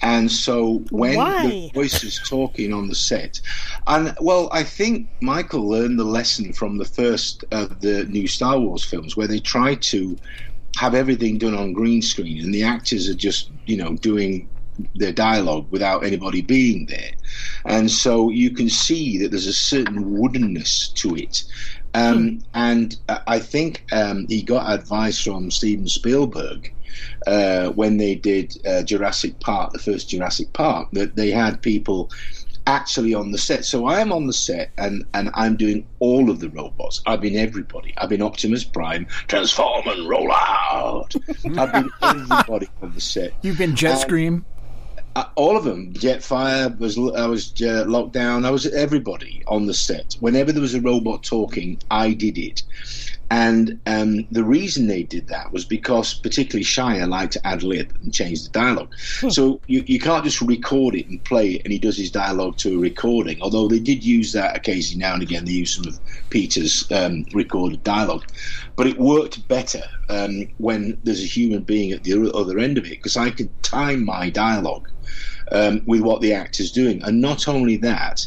And 0.03 0.31
so 0.31 0.85
when 0.91 1.17
Why? 1.17 1.47
the 1.47 1.71
voice 1.75 2.03
is 2.03 2.21
talking 2.29 2.73
on 2.73 2.89
the 2.89 2.95
set, 2.95 3.41
and 3.87 4.17
well, 4.21 4.49
I 4.53 4.65
think 4.65 5.09
Michael 5.21 5.69
learned 5.69 5.99
the 5.99 6.05
lesson 6.05 6.53
from 6.53 6.77
the 6.77 6.85
first 6.85 7.45
of 7.53 7.81
the 7.81 8.05
new 8.07 8.27
Star 8.27 8.59
Wars 8.59 8.85
films, 8.85 9.17
where 9.17 9.29
they 9.29 9.39
tried 9.39 9.81
to 9.83 10.19
have 10.77 10.97
everything 10.97 11.39
done 11.39 11.55
on 11.55 11.73
green 11.73 12.03
screen, 12.03 12.43
and 12.43 12.53
the 12.53 12.65
actors 12.65 13.09
are 13.09 13.15
just 13.15 13.51
you 13.67 13.77
know 13.77 13.95
doing 13.97 14.49
their 14.95 15.13
dialogue 15.13 15.67
without 15.71 16.05
anybody 16.05 16.43
being 16.43 16.87
there, 16.87 17.13
and 17.65 17.91
so 17.91 18.31
you 18.31 18.51
can 18.51 18.69
see 18.69 19.19
that 19.19 19.31
there's 19.31 19.47
a 19.47 19.53
certain 19.53 20.05
woodenness 20.17 20.93
to 20.95 21.17
it. 21.17 21.45
Um, 21.95 22.41
And 22.55 22.97
I 23.09 23.21
I 23.27 23.39
think 23.39 23.85
um, 23.93 24.27
he 24.29 24.43
got 24.43 24.73
advice 24.73 25.21
from 25.23 25.51
Steven 25.51 25.89
Spielberg 25.89 26.73
uh, 27.27 27.69
when 27.71 27.97
they 27.99 28.15
did 28.15 28.57
uh, 28.67 28.83
Jurassic 28.83 29.39
Park, 29.41 29.73
the 29.73 29.79
first 29.79 30.09
Jurassic 30.09 30.53
Park, 30.53 30.89
that 30.93 31.17
they 31.17 31.31
had 31.31 31.61
people 31.63 32.11
actually 32.67 33.13
on 33.13 33.33
the 33.33 33.39
set. 33.39 33.65
So 33.65 33.87
I 33.87 34.01
am 34.01 34.13
on 34.13 34.27
the 34.27 34.33
set 34.33 34.71
and, 34.79 35.05
and 35.15 35.31
I'm 35.35 35.57
doing 35.57 35.85
all 35.99 36.31
of 36.31 36.39
the 36.41 36.49
robots. 36.51 37.03
I've 37.07 37.21
been 37.21 37.37
everybody. 37.37 37.93
I've 37.99 38.09
been 38.09 38.23
Optimus 38.23 38.65
Prime, 38.65 39.07
transform 39.27 39.87
and 39.87 40.09
roll 40.09 40.31
out. 40.33 41.15
I've 41.59 41.73
been 41.73 41.91
everybody 42.03 42.69
on 42.81 42.93
the 42.95 43.01
set. 43.01 43.33
You've 43.43 43.59
been 43.59 43.75
Jet 43.75 43.97
Scream. 43.97 44.45
Uh, 45.15 45.25
all 45.37 45.57
of 45.59 45.65
them. 45.65 45.93
Jetfire 45.93 46.79
was 46.79 46.97
I 46.97 47.27
was 47.27 47.53
uh, 47.61 47.85
locked 47.87 48.13
down. 48.15 48.47
I 48.47 48.51
was 48.51 48.67
everybody 48.67 49.43
on 49.47 49.67
the 49.67 49.75
set. 49.75 50.15
Whenever 50.21 50.53
there 50.53 50.63
was 50.63 50.75
a 50.75 50.81
robot 50.81 51.23
talking, 51.23 51.79
I 51.91 52.15
did 52.15 52.39
it. 52.39 52.63
And 53.31 53.81
um, 53.87 54.27
the 54.31 54.45
reason 54.45 54.87
they 54.87 55.05
did 55.05 55.29
that 55.29 55.53
was 55.53 55.65
because 55.65 56.13
particularly 56.15 56.65
Shia 56.65 57.09
liked 57.09 57.33
to 57.35 57.47
ad 57.47 57.63
lib 57.63 57.91
and 58.03 58.13
change 58.13 58.43
the 58.43 58.51
dialogue. 58.51 58.93
So 59.31 59.61
you, 59.67 59.83
you 59.87 59.99
can't 59.99 60.25
just 60.25 60.43
record 60.43 60.95
it 60.95 61.09
and 61.09 61.25
play 61.25 61.53
it 61.53 61.63
and 61.65 61.73
he 61.73 61.79
does 61.79 61.97
his 61.97 62.11
dialogue 62.11 62.59
to 62.59 62.77
a 62.77 62.79
recording. 62.79 63.41
Although 63.41 63.69
they 63.69 63.79
did 63.79 64.05
use 64.05 64.33
that 64.33 64.55
occasionally 64.55 65.01
now 65.01 65.15
and 65.15 65.23
again, 65.23 65.47
they 65.47 65.53
used 65.53 65.77
some 65.83 65.89
of 65.89 65.99
Peter's 66.29 66.91
um, 66.93 67.25
recorded 67.33 67.83
dialogue. 67.83 68.25
But 68.77 68.87
it 68.87 68.99
worked 68.99 69.49
better 69.49 69.83
um, 70.11 70.49
when 70.59 70.99
there's 71.03 71.23
a 71.23 71.27
human 71.27 71.63
being 71.63 71.93
at 71.93 72.05
the 72.05 72.13
other- 72.13 72.37
other 72.37 72.59
end 72.59 72.77
of 72.77 72.85
it 72.85 72.91
because 72.91 73.17
I 73.17 73.31
could 73.31 73.51
time 73.63 74.05
my 74.05 74.29
dialogue 74.29 74.89
um, 75.53 75.83
with 75.87 76.03
what 76.03 76.21
the 76.21 76.35
actor's 76.35 76.73
doing. 76.73 77.03
And 77.03 77.21
not 77.21 77.49
only 77.49 77.77
that, 77.79 78.27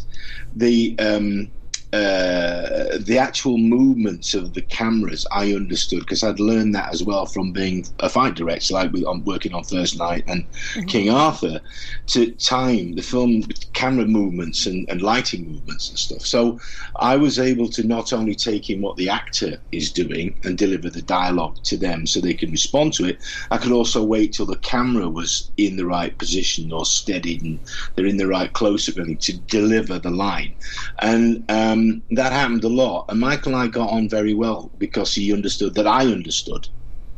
the 0.55 0.95
um, 0.99 1.51
uh, 1.95 2.97
the 2.99 3.17
actual 3.17 3.58
movements 3.58 4.34
of 4.34 4.53
the 4.53 4.62
cameras 4.62 5.25
I 5.31 5.53
understood 5.53 6.01
because 6.01 6.23
I'd 6.23 6.41
learned 6.41 6.75
that 6.75 6.91
as 6.91 7.03
well 7.03 7.25
from 7.25 7.53
being 7.53 7.86
a 7.99 8.10
fight 8.10 8.36
director, 8.36 8.73
like 8.73 8.91
with, 8.91 9.05
on 9.05 9.23
working 9.23 9.53
on 9.53 9.63
First 9.63 9.97
Knight 9.97 10.25
and 10.27 10.45
King 10.88 11.10
Arthur, 11.10 11.62
to 12.08 12.31
time 12.31 12.95
the 12.95 13.01
film 13.01 13.43
camera 13.71 14.05
movements 14.05 14.65
and, 14.65 14.86
and 14.89 15.01
lighting 15.01 15.47
movements 15.47 15.89
and 15.89 15.97
stuff. 15.97 16.25
So 16.25 16.60
I 16.97 17.15
was 17.15 17.39
able 17.39 17.69
to 17.69 17.84
not 17.84 18.12
only 18.12 18.36
take 18.36 18.69
in 18.69 18.81
what 18.81 18.97
the 18.97 19.10
actor 19.10 19.58
is 19.71 19.89
doing 19.91 20.36
and 20.43 20.58
deliver 20.58 20.89
the 20.89 21.01
dialogue 21.01 21.63
to 21.63 21.77
them 21.77 22.05
so 22.08 22.19
they 22.19 22.34
can 22.34 22.51
respond 22.51 22.91
to 22.95 23.05
it, 23.05 23.19
I 23.51 23.58
could 23.58 23.71
also 23.71 24.03
wait 24.03 24.34
till 24.34 24.47
the 24.47 24.58
camera 24.58 25.10
was 25.10 25.49
in 25.55 25.77
the 25.77 25.86
right 25.86 26.17
position 26.17 26.73
or 26.73 26.86
steadied 26.86 27.41
and 27.41 27.60
they're 27.95 28.05
in 28.05 28.17
the 28.17 28.27
right 28.27 28.51
close 28.51 28.89
up 28.89 28.95
to 28.95 29.38
deliver 29.38 29.97
the 29.97 30.12
line. 30.12 30.53
And 30.99 31.45
um, 31.49 31.84
that 32.11 32.31
happened 32.31 32.63
a 32.63 32.69
lot. 32.69 33.05
And 33.09 33.19
Michael 33.19 33.53
and 33.53 33.61
I 33.61 33.67
got 33.67 33.89
on 33.89 34.09
very 34.09 34.33
well 34.33 34.71
because 34.77 35.13
he 35.13 35.33
understood 35.33 35.75
that 35.75 35.87
I 35.87 36.01
understood 36.05 36.67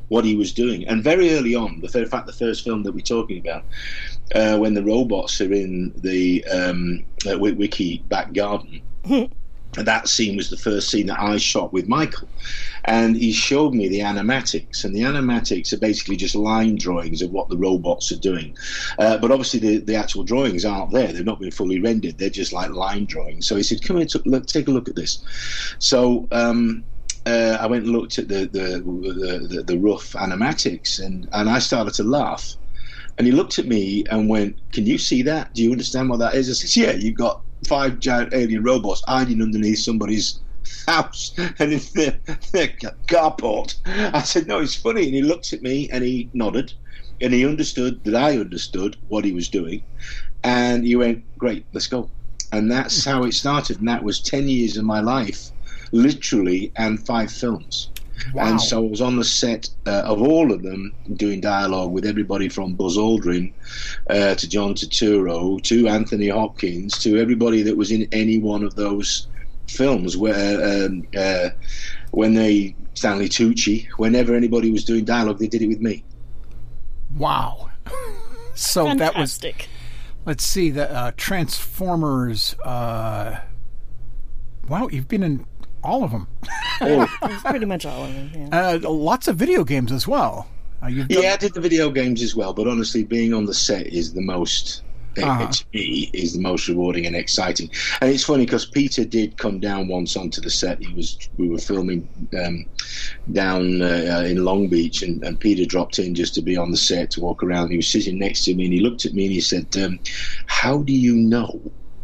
what 0.10 0.26
he 0.26 0.36
was 0.36 0.54
doing. 0.54 0.88
And 0.88 1.04
very 1.04 1.34
early 1.34 1.56
on, 1.56 1.82
the, 1.82 2.00
in 2.00 2.08
fact, 2.08 2.28
the 2.28 2.34
first 2.34 2.64
film 2.64 2.84
that 2.84 2.94
we're 2.94 3.02
talking 3.02 3.40
about, 3.40 3.66
uh, 4.36 4.58
when 4.58 4.74
the 4.74 4.84
robots 4.84 5.42
are 5.42 5.52
in 5.52 5.94
the 5.98 6.44
um, 6.46 7.06
uh, 7.26 7.32
Witwicky 7.32 8.08
back 8.08 8.34
garden, 8.34 8.82
that 9.86 10.08
scene 10.08 10.36
was 10.36 10.50
the 10.50 10.58
first 10.58 10.90
scene 10.90 11.08
that 11.08 11.20
I 11.20 11.38
shot 11.38 11.74
with 11.74 11.88
Michael. 11.88 12.28
And 12.86 13.16
he 13.16 13.32
showed 13.32 13.74
me 13.74 13.88
the 13.88 14.00
animatics. 14.00 14.84
And 14.84 14.96
the 14.96 15.02
animatics 15.02 15.74
are 15.74 15.80
basically 15.80 16.16
just 16.16 16.36
line 16.36 16.76
drawings 16.76 17.22
of 17.22 17.32
what 17.32 17.50
the 17.50 17.58
robots 17.58 18.12
are 18.12 18.20
doing. 18.20 18.56
Uh, 19.00 19.18
but 19.18 19.32
obviously, 19.32 19.60
the, 19.60 19.78
the 19.78 19.96
actual 19.96 20.24
drawings 20.24 20.66
aren't 20.66 20.92
there. 20.92 21.12
They've 21.12 21.26
not 21.26 21.40
been 21.40 21.52
fully 21.52 21.80
rendered. 21.80 22.18
They're 22.18 22.30
just 22.30 22.54
like 22.54 22.72
line 22.72 23.06
drawings. 23.06 23.48
So 23.48 23.56
he 23.56 23.64
said, 23.64 23.84
Come 23.84 23.98
here, 23.98 24.06
t- 24.06 24.22
look, 24.26 24.46
take 24.48 24.68
a 24.68 24.72
look 24.72 24.90
at 24.90 24.96
this. 24.96 25.24
So. 25.80 26.28
Um, 26.32 26.86
uh, 27.26 27.58
I 27.60 27.68
went 27.68 27.84
and 27.84 27.92
looked 27.92 28.20
at 28.20 28.30
the 28.30 28.46
the, 28.46 28.80
the, 28.80 29.48
the, 29.56 29.64
the 29.64 29.78
rough 29.78 30.14
animatics 30.14 31.04
and, 31.06 31.28
and 31.34 31.50
I 31.50 31.60
started 31.60 31.94
to 31.96 32.04
laugh. 32.06 32.56
And 33.18 33.26
he 33.26 33.34
looked 33.34 33.58
at 33.60 33.66
me 33.66 34.06
and 34.10 34.30
went, 34.30 34.56
Can 34.72 34.86
you 34.86 34.98
see 34.98 35.24
that? 35.24 35.54
Do 35.54 35.64
you 35.64 35.72
understand 35.72 36.10
what 36.10 36.20
that 36.20 36.36
is? 36.36 36.50
I 36.50 36.54
said, 36.54 36.82
Yeah, 36.82 36.92
you've 36.94 37.18
got 37.18 37.44
five 37.66 38.00
giant 38.00 38.34
alien 38.34 38.64
robots 38.64 39.04
hiding 39.08 39.42
underneath 39.42 39.80
somebody's 39.80 40.40
house 40.88 41.34
and 41.60 41.74
in 41.74 41.82
their, 41.94 42.20
their 42.52 42.68
carport. 43.08 43.76
I 43.86 44.22
said, 44.22 44.48
No, 44.48 44.60
it's 44.60 44.76
funny. 44.76 45.06
And 45.06 45.16
he 45.16 45.22
looked 45.22 45.54
at 45.54 45.62
me 45.62 45.90
and 45.90 46.04
he 46.04 46.30
nodded 46.34 46.74
and 47.22 47.34
he 47.34 47.46
understood 47.46 48.04
that 48.04 48.16
I 48.16 48.38
understood 48.38 48.98
what 49.08 49.26
he 49.26 49.32
was 49.32 49.50
doing. 49.50 49.84
And 50.44 50.86
he 50.86 50.96
went, 50.96 51.24
Great, 51.38 51.66
let's 51.74 51.88
go. 51.88 52.10
And 52.52 52.72
that's 52.72 53.04
how 53.04 53.24
it 53.24 53.34
started. 53.34 53.80
And 53.80 53.88
that 53.88 54.04
was 54.04 54.20
10 54.20 54.48
years 54.48 54.78
of 54.78 54.86
my 54.86 55.02
life, 55.02 55.52
literally, 55.92 56.72
and 56.76 57.06
five 57.06 57.32
films. 57.32 57.90
And 58.40 58.62
so 58.62 58.86
I 58.86 58.90
was 58.90 59.02
on 59.02 59.16
the 59.18 59.24
set 59.24 59.70
uh, 59.86 60.04
of 60.06 60.22
all 60.22 60.52
of 60.52 60.64
them 60.64 60.94
doing 61.16 61.42
dialogue 61.42 61.92
with 61.92 62.06
everybody 62.06 62.50
from 62.50 62.74
Buzz 62.74 62.98
Aldrin 62.98 63.54
uh, 64.10 64.36
to 64.36 64.50
John 64.50 64.74
Turturro 64.74 65.62
to 65.64 65.88
Anthony 65.88 66.30
Hopkins 66.30 66.98
to 67.00 67.18
everybody 67.20 67.62
that 67.64 67.78
was 67.78 67.92
in 67.92 68.08
any 68.12 68.38
one 68.40 68.64
of 68.64 68.76
those 68.76 69.28
films 69.68 70.16
where 70.18 70.86
um, 70.86 71.08
uh, 71.18 71.50
when 72.12 72.34
they 72.34 72.76
Stanley 72.94 73.30
Tucci 73.30 73.88
whenever 73.98 74.34
anybody 74.34 74.72
was 74.72 74.84
doing 74.86 75.04
dialogue 75.06 75.40
they 75.40 75.48
did 75.48 75.62
it 75.62 75.68
with 75.68 75.82
me 75.82 76.04
Wow. 77.16 77.70
so 78.54 78.86
that 78.96 79.16
was 79.16 79.38
Fantastic. 79.38 79.70
let's 80.26 80.44
see 80.44 80.70
the 80.70 80.92
uh, 80.92 81.12
Transformers. 81.18 82.56
Uh, 82.60 83.40
wow, 84.68 84.88
you've 84.90 85.08
been 85.08 85.24
in 85.24 85.46
all 85.84 86.04
of 86.04 86.12
them. 86.12 86.28
oh 86.82 87.08
Pretty 87.46 87.66
much 87.66 87.86
all 87.86 88.04
of 88.06 88.14
them. 88.14 88.32
Yeah. 88.52 88.70
Uh, 88.84 88.90
lots 88.90 89.28
of 89.28 89.36
video 89.36 89.64
games 89.64 89.92
as 89.92 90.08
well. 90.08 90.48
Uh, 90.84 90.88
you've 90.88 91.08
done, 91.08 91.24
yeah 91.24 91.34
I 91.34 91.38
did 91.38 91.54
the 91.54 91.62
video 91.62 91.90
games 91.90 92.22
as 92.22 92.36
well 92.36 92.54
but 92.54 92.68
honestly 92.68 93.04
being 93.04 93.34
on 93.34 93.46
the 93.46 93.54
set 93.54 93.88
is 93.88 94.14
the 94.14 94.22
most 94.22 94.84
Uh-huh. 95.18 95.48
to 95.52 95.66
me 95.74 96.12
is 96.14 96.34
the 96.34 96.40
most 96.40 96.68
rewarding 96.68 97.08
and 97.08 97.16
exciting 97.16 97.68
and 98.02 98.12
it's 98.12 98.24
funny 98.24 98.46
because 98.46 98.68
Peter 98.68 99.04
did 99.04 99.36
come 99.38 99.60
down 99.60 99.88
once 99.88 100.16
onto 100.16 100.40
the 100.40 100.52
set 100.52 100.78
he 100.80 100.94
was 100.94 101.18
we 101.38 101.50
were 101.50 101.58
filming 101.58 102.08
um, 102.40 102.64
down 103.34 103.82
uh, 103.82 104.24
in 104.28 104.46
Long 104.46 104.68
Beach 104.68 105.02
and, 105.02 105.24
and 105.24 105.40
Peter 105.40 105.66
dropped 105.66 105.98
in 105.98 106.14
just 106.14 106.36
to 106.36 106.44
be 106.44 106.56
on 106.56 106.70
the 106.70 106.78
set 106.78 107.10
to 107.12 107.22
walk 107.22 107.42
around 107.42 107.72
he 107.72 107.78
was 107.78 107.88
sitting 107.88 108.20
next 108.20 108.46
to 108.46 108.54
me 108.54 108.66
and 108.66 108.74
he 108.74 108.80
looked 108.80 109.06
at 109.08 109.14
me 109.16 109.24
and 109.26 109.34
he 109.34 109.42
said 109.42 109.66
um, 109.84 109.98
how 110.46 110.78
do 110.84 110.94
you 110.94 111.16
know 111.16 111.60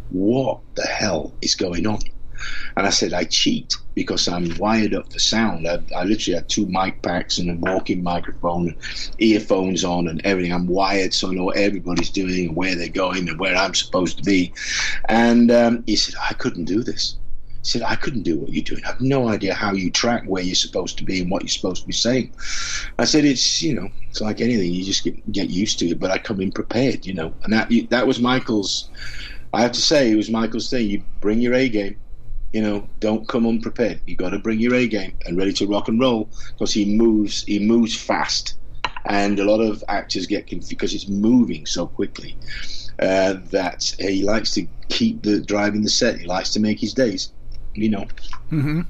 what 0.09 0.59
the 0.73 0.87
hell 0.87 1.31
is 1.43 1.53
going 1.53 1.85
on 1.85 1.99
and 2.77 2.85
I 2.85 2.89
said, 2.89 3.13
I 3.13 3.25
cheat 3.25 3.75
because 3.95 4.27
I'm 4.27 4.55
wired 4.57 4.93
up 4.93 5.11
for 5.11 5.19
sound. 5.19 5.67
I, 5.67 5.79
I 5.95 6.03
literally 6.03 6.35
had 6.35 6.49
two 6.49 6.65
mic 6.67 7.01
packs 7.01 7.37
and 7.37 7.49
a 7.49 7.55
walking 7.55 8.03
microphone, 8.03 8.69
and 8.69 8.77
earphones 9.19 9.83
on, 9.83 10.07
and 10.07 10.21
everything. 10.25 10.53
I'm 10.53 10.67
wired 10.67 11.13
so 11.13 11.29
I 11.31 11.33
know 11.33 11.45
what 11.45 11.57
everybody's 11.57 12.09
doing 12.09 12.47
and 12.47 12.55
where 12.55 12.75
they're 12.75 12.89
going 12.89 13.29
and 13.29 13.39
where 13.39 13.55
I'm 13.55 13.73
supposed 13.75 14.17
to 14.17 14.23
be. 14.23 14.53
And 15.09 15.51
um, 15.51 15.83
he 15.85 15.95
said, 15.95 16.15
I 16.29 16.33
couldn't 16.33 16.65
do 16.65 16.83
this 16.83 17.17
He 17.63 17.69
said, 17.69 17.83
I 17.83 17.95
couldn't 17.95 18.23
do 18.23 18.39
what 18.39 18.51
you're 18.51 18.63
doing. 18.63 18.83
I 18.83 18.89
have 18.89 19.01
no 19.01 19.29
idea 19.29 19.53
how 19.53 19.73
you 19.73 19.91
track 19.91 20.23
where 20.27 20.43
you're 20.43 20.55
supposed 20.55 20.97
to 20.97 21.03
be 21.05 21.21
and 21.21 21.31
what 21.31 21.43
you're 21.43 21.49
supposed 21.49 21.81
to 21.83 21.87
be 21.87 21.93
saying. 21.93 22.33
I 22.99 23.05
said, 23.05 23.25
it's, 23.25 23.61
you 23.61 23.73
know, 23.75 23.89
it's 24.09 24.21
like 24.21 24.41
anything. 24.41 24.71
You 24.71 24.83
just 24.83 25.03
get, 25.03 25.31
get 25.31 25.49
used 25.49 25.79
to 25.79 25.87
it, 25.89 25.99
but 25.99 26.11
I 26.11 26.17
come 26.17 26.41
in 26.41 26.51
prepared, 26.51 27.05
you 27.05 27.13
know. 27.13 27.33
And 27.43 27.53
that, 27.53 27.69
that 27.89 28.07
was 28.07 28.19
Michael's, 28.19 28.89
I 29.53 29.61
have 29.61 29.71
to 29.73 29.81
say, 29.81 30.11
it 30.11 30.15
was 30.15 30.29
Michael's 30.29 30.69
thing. 30.69 30.89
You 30.89 31.03
bring 31.21 31.41
your 31.41 31.53
A 31.53 31.69
game. 31.69 31.97
You 32.53 32.61
know, 32.61 32.87
don't 32.99 33.27
come 33.27 33.45
unprepared. 33.45 34.01
You 34.05 34.15
got 34.15 34.29
to 34.29 34.39
bring 34.39 34.59
your 34.59 34.75
A 34.75 34.87
game 34.87 35.13
and 35.25 35.37
ready 35.37 35.53
to 35.53 35.67
rock 35.67 35.87
and 35.87 35.99
roll 35.99 36.29
because 36.53 36.73
he 36.73 36.85
moves. 36.85 37.43
He 37.43 37.59
moves 37.59 37.95
fast, 37.95 38.57
and 39.05 39.39
a 39.39 39.43
lot 39.43 39.59
of 39.59 39.83
actors 39.87 40.27
get 40.27 40.47
confused 40.47 40.69
because 40.69 40.93
it's 40.93 41.07
moving 41.07 41.65
so 41.65 41.87
quickly 41.87 42.37
uh, 42.99 43.35
that 43.51 43.95
he 43.99 44.23
likes 44.23 44.53
to 44.53 44.67
keep 44.89 45.23
the 45.23 45.41
driving 45.41 45.81
the 45.81 45.89
set. 45.89 46.19
He 46.19 46.25
likes 46.25 46.51
to 46.51 46.59
make 46.59 46.79
his 46.79 46.93
days 46.93 47.31
you 47.73 47.89
know. 47.89 48.05
Mm-hmm. 48.51 48.81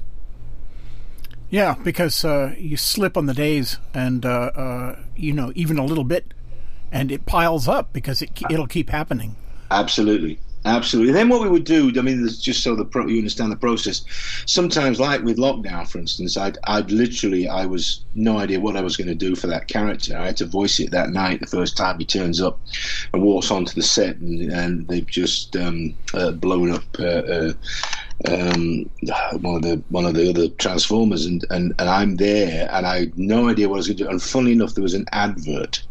Yeah, 1.50 1.76
because 1.82 2.24
uh, 2.24 2.54
you 2.58 2.76
slip 2.76 3.16
on 3.16 3.26
the 3.26 3.34
days, 3.34 3.78
and 3.92 4.24
uh, 4.24 4.50
uh, 4.54 4.98
you 5.16 5.32
know 5.32 5.52
even 5.54 5.78
a 5.78 5.84
little 5.84 6.04
bit, 6.04 6.34
and 6.90 7.12
it 7.12 7.26
piles 7.26 7.68
up 7.68 7.92
because 7.92 8.22
it 8.22 8.30
it'll 8.50 8.66
keep 8.66 8.90
happening. 8.90 9.36
Absolutely, 9.70 10.38
Absolutely. 10.66 11.10
And 11.10 11.18
then 11.18 11.28
what 11.28 11.42
we 11.42 11.50
would 11.50 11.64
do, 11.64 11.92
I 11.98 12.00
mean, 12.00 12.26
just 12.26 12.62
so 12.62 12.74
the 12.74 12.86
pro, 12.86 13.06
you 13.06 13.18
understand 13.18 13.52
the 13.52 13.56
process. 13.56 14.02
Sometimes, 14.46 14.98
like 14.98 15.22
with 15.22 15.36
lockdown, 15.36 15.86
for 15.86 15.98
instance, 15.98 16.38
I'd, 16.38 16.56
I'd 16.64 16.90
literally, 16.90 17.46
I 17.48 17.66
was 17.66 18.02
no 18.14 18.38
idea 18.38 18.60
what 18.60 18.74
I 18.74 18.80
was 18.80 18.96
going 18.96 19.08
to 19.08 19.14
do 19.14 19.36
for 19.36 19.46
that 19.48 19.68
character. 19.68 20.16
I 20.16 20.24
had 20.26 20.38
to 20.38 20.46
voice 20.46 20.80
it 20.80 20.90
that 20.92 21.10
night, 21.10 21.40
the 21.40 21.46
first 21.46 21.76
time 21.76 21.98
he 21.98 22.06
turns 22.06 22.40
up 22.40 22.60
and 23.12 23.22
walks 23.22 23.50
onto 23.50 23.74
the 23.74 23.82
set, 23.82 24.16
and, 24.16 24.50
and 24.52 24.88
they've 24.88 25.06
just 25.06 25.54
um, 25.54 25.94
uh, 26.14 26.30
blown 26.30 26.70
up 26.70 26.84
uh, 26.98 27.02
uh, 27.02 27.52
um, 28.26 28.88
one 29.42 29.56
of 29.56 29.62
the 29.62 29.82
one 29.90 30.06
of 30.06 30.14
the 30.14 30.30
other 30.30 30.48
Transformers, 30.48 31.26
and, 31.26 31.44
and, 31.50 31.74
and 31.78 31.90
I'm 31.90 32.16
there, 32.16 32.70
and 32.72 32.86
I 32.86 33.00
had 33.00 33.18
no 33.18 33.50
idea 33.50 33.68
what 33.68 33.74
I 33.74 33.78
was 33.78 33.88
going 33.88 33.98
to 33.98 34.04
do. 34.04 34.10
And 34.10 34.22
funnily 34.22 34.52
enough, 34.52 34.74
there 34.74 34.82
was 34.82 34.94
an 34.94 35.04
advert 35.12 35.84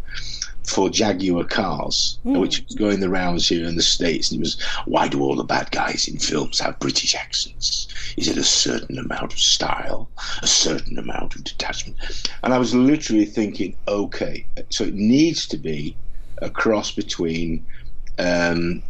for 0.66 0.90
Jaguar 0.90 1.44
cars, 1.44 2.20
mm. 2.26 2.40
which 2.40 2.64
was 2.64 2.76
going 2.76 3.00
the 3.00 3.10
rounds 3.10 3.48
here 3.48 3.68
in 3.68 3.76
the 3.76 3.84
States. 3.84 4.32
And 4.32 4.40
it 4.40 4.44
was, 4.44 4.62
why 4.86 5.08
do 5.08 5.22
all 5.22 5.36
the 5.36 5.44
bad 5.44 5.72
guys 5.72 6.08
in 6.08 6.18
films 6.18 6.60
have 6.60 6.80
British 6.80 7.16
accents? 7.16 7.88
Is 8.18 8.28
it 8.28 8.38
a 8.38 8.44
certain 8.44 8.98
amount 8.98 9.34
of 9.34 9.40
style, 9.40 10.10
a 10.42 10.48
certain 10.48 10.98
amount 10.98 11.36
of 11.36 11.44
detachment? 11.44 11.98
And 12.44 12.54
I 12.54 12.58
was 12.58 12.74
literally 12.74 13.26
thinking, 13.26 13.76
okay, 13.88 14.46
so 14.70 14.84
it 14.86 14.94
needs 14.94 15.48
to 15.48 15.58
be 15.58 15.96
a 16.42 16.50
cross 16.50 16.92
between 16.92 17.66
um, 18.20 18.82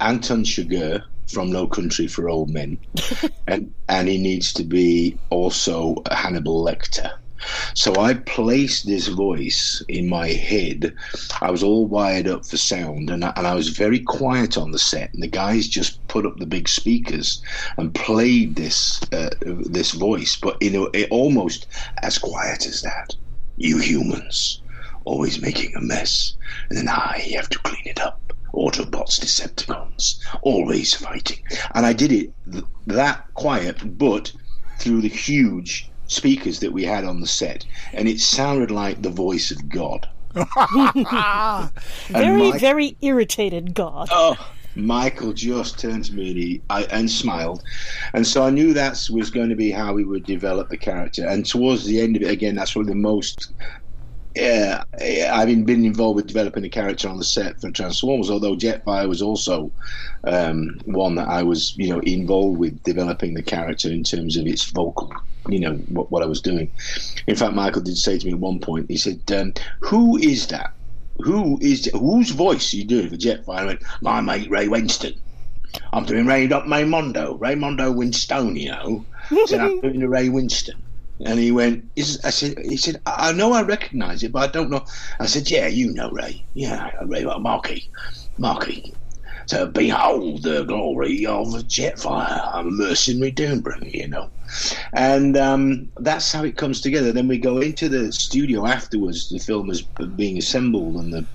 Anton 0.00 0.44
Chigurh 0.44 1.02
from 1.26 1.50
No 1.50 1.66
Country 1.66 2.06
for 2.06 2.28
Old 2.28 2.50
Men, 2.50 2.78
and 3.46 3.72
and 3.88 4.08
he 4.08 4.18
needs 4.18 4.52
to 4.54 4.62
be 4.62 5.18
also 5.30 6.02
Hannibal 6.10 6.64
Lecter. 6.64 7.12
So 7.74 7.94
I 7.96 8.14
placed 8.14 8.86
this 8.86 9.08
voice 9.08 9.82
in 9.88 10.08
my 10.08 10.28
head. 10.28 10.94
I 11.40 11.50
was 11.50 11.62
all 11.62 11.86
wired 11.86 12.26
up 12.26 12.46
for 12.46 12.56
sound, 12.56 13.10
and 13.10 13.24
I, 13.24 13.32
and 13.36 13.46
I 13.46 13.54
was 13.54 13.68
very 13.68 14.00
quiet 14.00 14.56
on 14.56 14.70
the 14.70 14.78
set. 14.78 15.12
And 15.12 15.22
the 15.22 15.28
guys 15.28 15.68
just 15.68 16.06
put 16.08 16.24
up 16.26 16.36
the 16.38 16.46
big 16.46 16.68
speakers 16.68 17.40
and 17.76 17.94
played 17.94 18.56
this 18.56 19.00
uh, 19.12 19.30
this 19.42 19.92
voice, 19.92 20.38
but 20.40 20.56
you 20.62 20.70
know, 20.70 20.90
it 20.94 21.08
almost 21.10 21.66
as 22.02 22.18
quiet 22.18 22.66
as 22.66 22.82
that. 22.82 23.14
You 23.56 23.78
humans, 23.78 24.62
always 25.04 25.40
making 25.40 25.72
a 25.76 25.80
mess, 25.80 26.34
and 26.68 26.78
then 26.78 26.88
I 26.88 27.18
have 27.34 27.48
to 27.50 27.58
clean 27.60 27.84
it 27.84 28.00
up. 28.00 28.32
Autobots, 28.54 29.20
Decepticons, 29.20 30.16
always 30.42 30.94
fighting. 30.94 31.38
And 31.74 31.84
I 31.84 31.92
did 31.92 32.12
it 32.12 32.32
th- 32.50 32.64
that 32.86 33.24
quiet, 33.34 33.98
but 33.98 34.32
through 34.78 35.02
the 35.02 35.08
huge 35.08 35.90
speakers 36.06 36.60
that 36.60 36.72
we 36.72 36.84
had 36.84 37.04
on 37.04 37.20
the 37.20 37.26
set, 37.26 37.64
and 37.92 38.08
it 38.08 38.20
sounded 38.20 38.70
like 38.70 39.02
the 39.02 39.10
voice 39.10 39.50
of 39.50 39.68
God. 39.68 40.08
very, 42.08 42.50
Mike, 42.50 42.60
very 42.60 42.96
irritated 43.00 43.74
God. 43.74 44.08
Oh, 44.10 44.36
Michael 44.74 45.32
just 45.32 45.78
turned 45.78 46.04
to 46.04 46.14
me 46.14 46.28
and, 46.28 46.36
he, 46.36 46.62
I, 46.68 46.82
and 46.84 47.10
smiled, 47.10 47.62
and 48.12 48.26
so 48.26 48.44
I 48.44 48.50
knew 48.50 48.74
that 48.74 49.08
was 49.10 49.30
going 49.30 49.48
to 49.48 49.56
be 49.56 49.70
how 49.70 49.94
we 49.94 50.04
would 50.04 50.24
develop 50.24 50.68
the 50.68 50.76
character. 50.76 51.26
And 51.26 51.46
towards 51.46 51.84
the 51.84 52.00
end 52.00 52.16
of 52.16 52.22
it, 52.22 52.30
again, 52.30 52.56
that's 52.56 52.72
probably 52.72 52.92
the 52.92 52.98
most 52.98 53.52
yeah, 54.36 54.84
I've 55.32 55.48
been 55.64 55.84
involved 55.86 56.16
with 56.16 56.26
developing 56.26 56.64
a 56.64 56.68
character 56.68 57.08
on 57.08 57.16
the 57.16 57.24
set 57.24 57.58
for 57.58 57.70
Transformers, 57.70 58.30
although 58.30 58.54
Jetfire 58.54 59.08
was 59.08 59.22
also 59.22 59.72
um, 60.24 60.78
one 60.84 61.14
that 61.14 61.28
I 61.28 61.42
was, 61.42 61.74
you 61.78 61.88
know, 61.88 62.00
involved 62.00 62.58
with 62.58 62.82
developing 62.82 63.32
the 63.32 63.42
character 63.42 63.90
in 63.90 64.04
terms 64.04 64.36
of 64.36 64.46
its 64.46 64.70
vocal, 64.70 65.10
you 65.48 65.60
know, 65.60 65.74
what, 65.88 66.10
what 66.10 66.22
I 66.22 66.26
was 66.26 66.40
doing. 66.40 66.70
In 67.26 67.36
fact, 67.36 67.54
Michael 67.54 67.82
did 67.82 67.96
say 67.96 68.18
to 68.18 68.26
me 68.26 68.32
at 68.32 68.38
one 68.38 68.60
point, 68.60 68.86
he 68.88 68.96
said, 68.96 69.20
um, 69.32 69.54
"Who 69.80 70.16
is 70.16 70.48
that? 70.48 70.72
Who 71.18 71.58
is 71.60 71.90
whose 71.94 72.30
voice 72.30 72.72
are 72.72 72.76
you 72.76 72.84
doing 72.84 73.08
for 73.08 73.16
Jetfire?" 73.16 73.48
I 73.48 73.64
went, 73.64 73.82
"My 74.00 74.20
mate 74.20 74.50
Ray 74.50 74.66
Winstone. 74.68 75.18
I'm 75.92 76.04
doing 76.04 76.26
Ray 76.26 76.48
Raymondo, 76.48 77.38
Raymondo 77.38 77.94
Winstone, 77.94 78.58
you 78.58 78.70
know." 78.70 79.04
said, 79.46 79.60
"I'm 79.60 79.80
doing 79.80 80.00
the 80.00 80.08
Ray 80.08 80.28
Winstone." 80.28 80.82
And 81.24 81.38
he 81.38 81.50
went, 81.50 81.90
is, 81.96 82.20
I 82.24 82.30
said, 82.30 82.58
he 82.58 82.76
said, 82.76 83.00
I 83.06 83.32
know 83.32 83.54
I 83.54 83.62
recognise 83.62 84.22
it, 84.22 84.32
but 84.32 84.50
I 84.50 84.52
don't 84.52 84.68
know. 84.68 84.84
I 85.18 85.26
said, 85.26 85.50
yeah, 85.50 85.66
you 85.66 85.92
know 85.94 86.10
Ray. 86.10 86.44
Yeah, 86.52 86.90
Ray, 87.06 87.24
well, 87.24 87.40
Marky. 87.40 87.88
Marky. 88.36 88.92
So 89.46 89.66
behold 89.68 90.42
the 90.42 90.64
glory 90.64 91.26
of 91.26 91.48
Jetfire. 91.68 92.50
A 92.54 92.64
mercenary 92.64 93.32
doombringer, 93.32 93.94
you 93.94 94.08
know. 94.08 94.30
And 94.92 95.36
um, 95.36 95.90
that's 95.98 96.32
how 96.32 96.44
it 96.44 96.56
comes 96.56 96.80
together. 96.80 97.12
Then 97.12 97.28
we 97.28 97.38
go 97.38 97.58
into 97.58 97.88
the 97.88 98.12
studio 98.12 98.66
afterwards. 98.66 99.28
The 99.28 99.38
film 99.38 99.70
is 99.70 99.82
being 100.16 100.38
assembled 100.38 100.96
and 100.96 101.12
the 101.12 101.28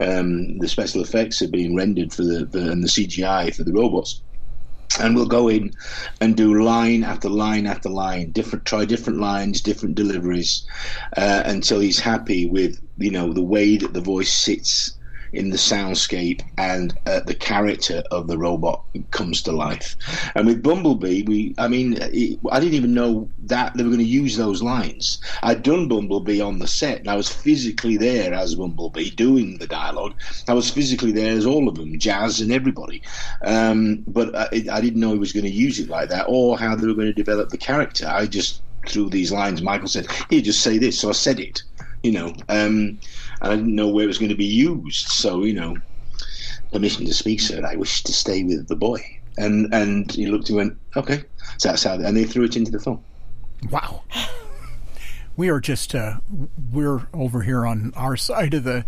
um, 0.00 0.58
the 0.58 0.68
special 0.68 1.02
effects 1.02 1.42
are 1.42 1.48
being 1.48 1.76
rendered 1.76 2.12
for 2.12 2.22
the, 2.22 2.46
the 2.46 2.70
and 2.72 2.82
the 2.82 2.88
CGI 2.88 3.54
for 3.54 3.64
the 3.64 3.72
robots 3.72 4.22
and 5.00 5.14
we'll 5.14 5.26
go 5.26 5.48
in 5.48 5.70
and 6.20 6.36
do 6.36 6.62
line 6.62 7.04
after 7.04 7.28
line 7.28 7.66
after 7.66 7.88
line 7.88 8.30
different 8.32 8.64
try 8.64 8.84
different 8.84 9.20
lines 9.20 9.62
different 9.62 9.94
deliveries 9.94 10.64
uh, 11.16 11.42
until 11.46 11.80
he's 11.80 12.00
happy 12.00 12.46
with 12.46 12.78
you 12.96 13.10
know 13.10 13.32
the 13.32 13.42
way 13.42 13.76
that 13.76 13.94
the 13.94 14.00
voice 14.00 14.32
sits 14.32 14.98
in 15.32 15.50
the 15.50 15.56
soundscape 15.56 16.42
and 16.58 16.98
uh, 17.06 17.20
the 17.20 17.34
character 17.34 18.02
of 18.10 18.28
the 18.28 18.38
robot 18.38 18.84
comes 19.10 19.42
to 19.42 19.52
life. 19.52 19.96
And 20.34 20.46
with 20.46 20.62
Bumblebee, 20.62 21.22
we, 21.22 21.54
I 21.58 21.68
mean, 21.68 21.96
it, 22.00 22.38
I 22.50 22.60
didn't 22.60 22.74
even 22.74 22.94
know 22.94 23.28
that 23.44 23.74
they 23.74 23.82
were 23.82 23.88
going 23.88 23.98
to 23.98 24.04
use 24.04 24.36
those 24.36 24.62
lines. 24.62 25.20
I'd 25.42 25.62
done 25.62 25.88
Bumblebee 25.88 26.40
on 26.40 26.58
the 26.58 26.66
set, 26.66 27.00
and 27.00 27.08
I 27.08 27.16
was 27.16 27.28
physically 27.28 27.96
there 27.96 28.34
as 28.34 28.54
Bumblebee 28.54 29.10
doing 29.10 29.58
the 29.58 29.66
dialogue. 29.66 30.14
I 30.48 30.54
was 30.54 30.70
physically 30.70 31.12
there 31.12 31.32
as 31.32 31.46
all 31.46 31.68
of 31.68 31.76
them, 31.76 31.98
Jazz 31.98 32.40
and 32.40 32.52
everybody. 32.52 33.02
Um, 33.42 34.04
but 34.06 34.34
I, 34.36 34.48
I 34.70 34.80
didn't 34.80 35.00
know 35.00 35.12
he 35.12 35.18
was 35.18 35.32
going 35.32 35.44
to 35.44 35.50
use 35.50 35.78
it 35.78 35.88
like 35.88 36.08
that 36.10 36.26
or 36.28 36.58
how 36.58 36.74
they 36.74 36.86
were 36.86 36.94
going 36.94 37.06
to 37.06 37.12
develop 37.12 37.48
the 37.48 37.58
character. 37.58 38.06
I 38.06 38.26
just 38.26 38.62
through 38.86 39.10
these 39.10 39.32
lines, 39.32 39.62
Michael 39.62 39.88
said, 39.88 40.06
"Here, 40.28 40.40
just 40.40 40.62
say 40.62 40.78
this." 40.78 40.98
So 40.98 41.08
I 41.08 41.12
said 41.12 41.40
it, 41.40 41.62
you 42.02 42.12
know. 42.12 42.34
Um, 42.48 42.98
I 43.42 43.50
didn't 43.50 43.74
know 43.74 43.88
where 43.88 44.04
it 44.04 44.08
was 44.08 44.18
going 44.18 44.30
to 44.30 44.36
be 44.36 44.44
used. 44.44 45.08
So, 45.08 45.44
you 45.44 45.52
know, 45.52 45.76
permission 46.72 47.04
to 47.06 47.14
speak, 47.14 47.40
sir. 47.40 47.64
I 47.66 47.76
wish 47.76 48.02
to 48.04 48.12
stay 48.12 48.44
with 48.44 48.68
the 48.68 48.76
boy. 48.76 49.00
And 49.36 49.72
and 49.74 50.10
he 50.10 50.26
looked 50.26 50.48
and 50.48 50.56
went, 50.56 50.78
okay. 50.96 51.24
So 51.58 51.68
that's 51.68 51.82
how, 51.84 51.94
and 51.94 52.16
they 52.16 52.24
threw 52.24 52.44
it 52.44 52.56
into 52.56 52.70
the 52.70 52.78
film. 52.78 53.02
Wow. 53.70 54.02
We 55.36 55.48
are 55.48 55.60
just, 55.60 55.94
uh, 55.94 56.18
we're 56.70 57.08
over 57.14 57.42
here 57.42 57.66
on 57.66 57.92
our 57.96 58.16
side 58.16 58.52
of 58.52 58.64
the 58.64 58.84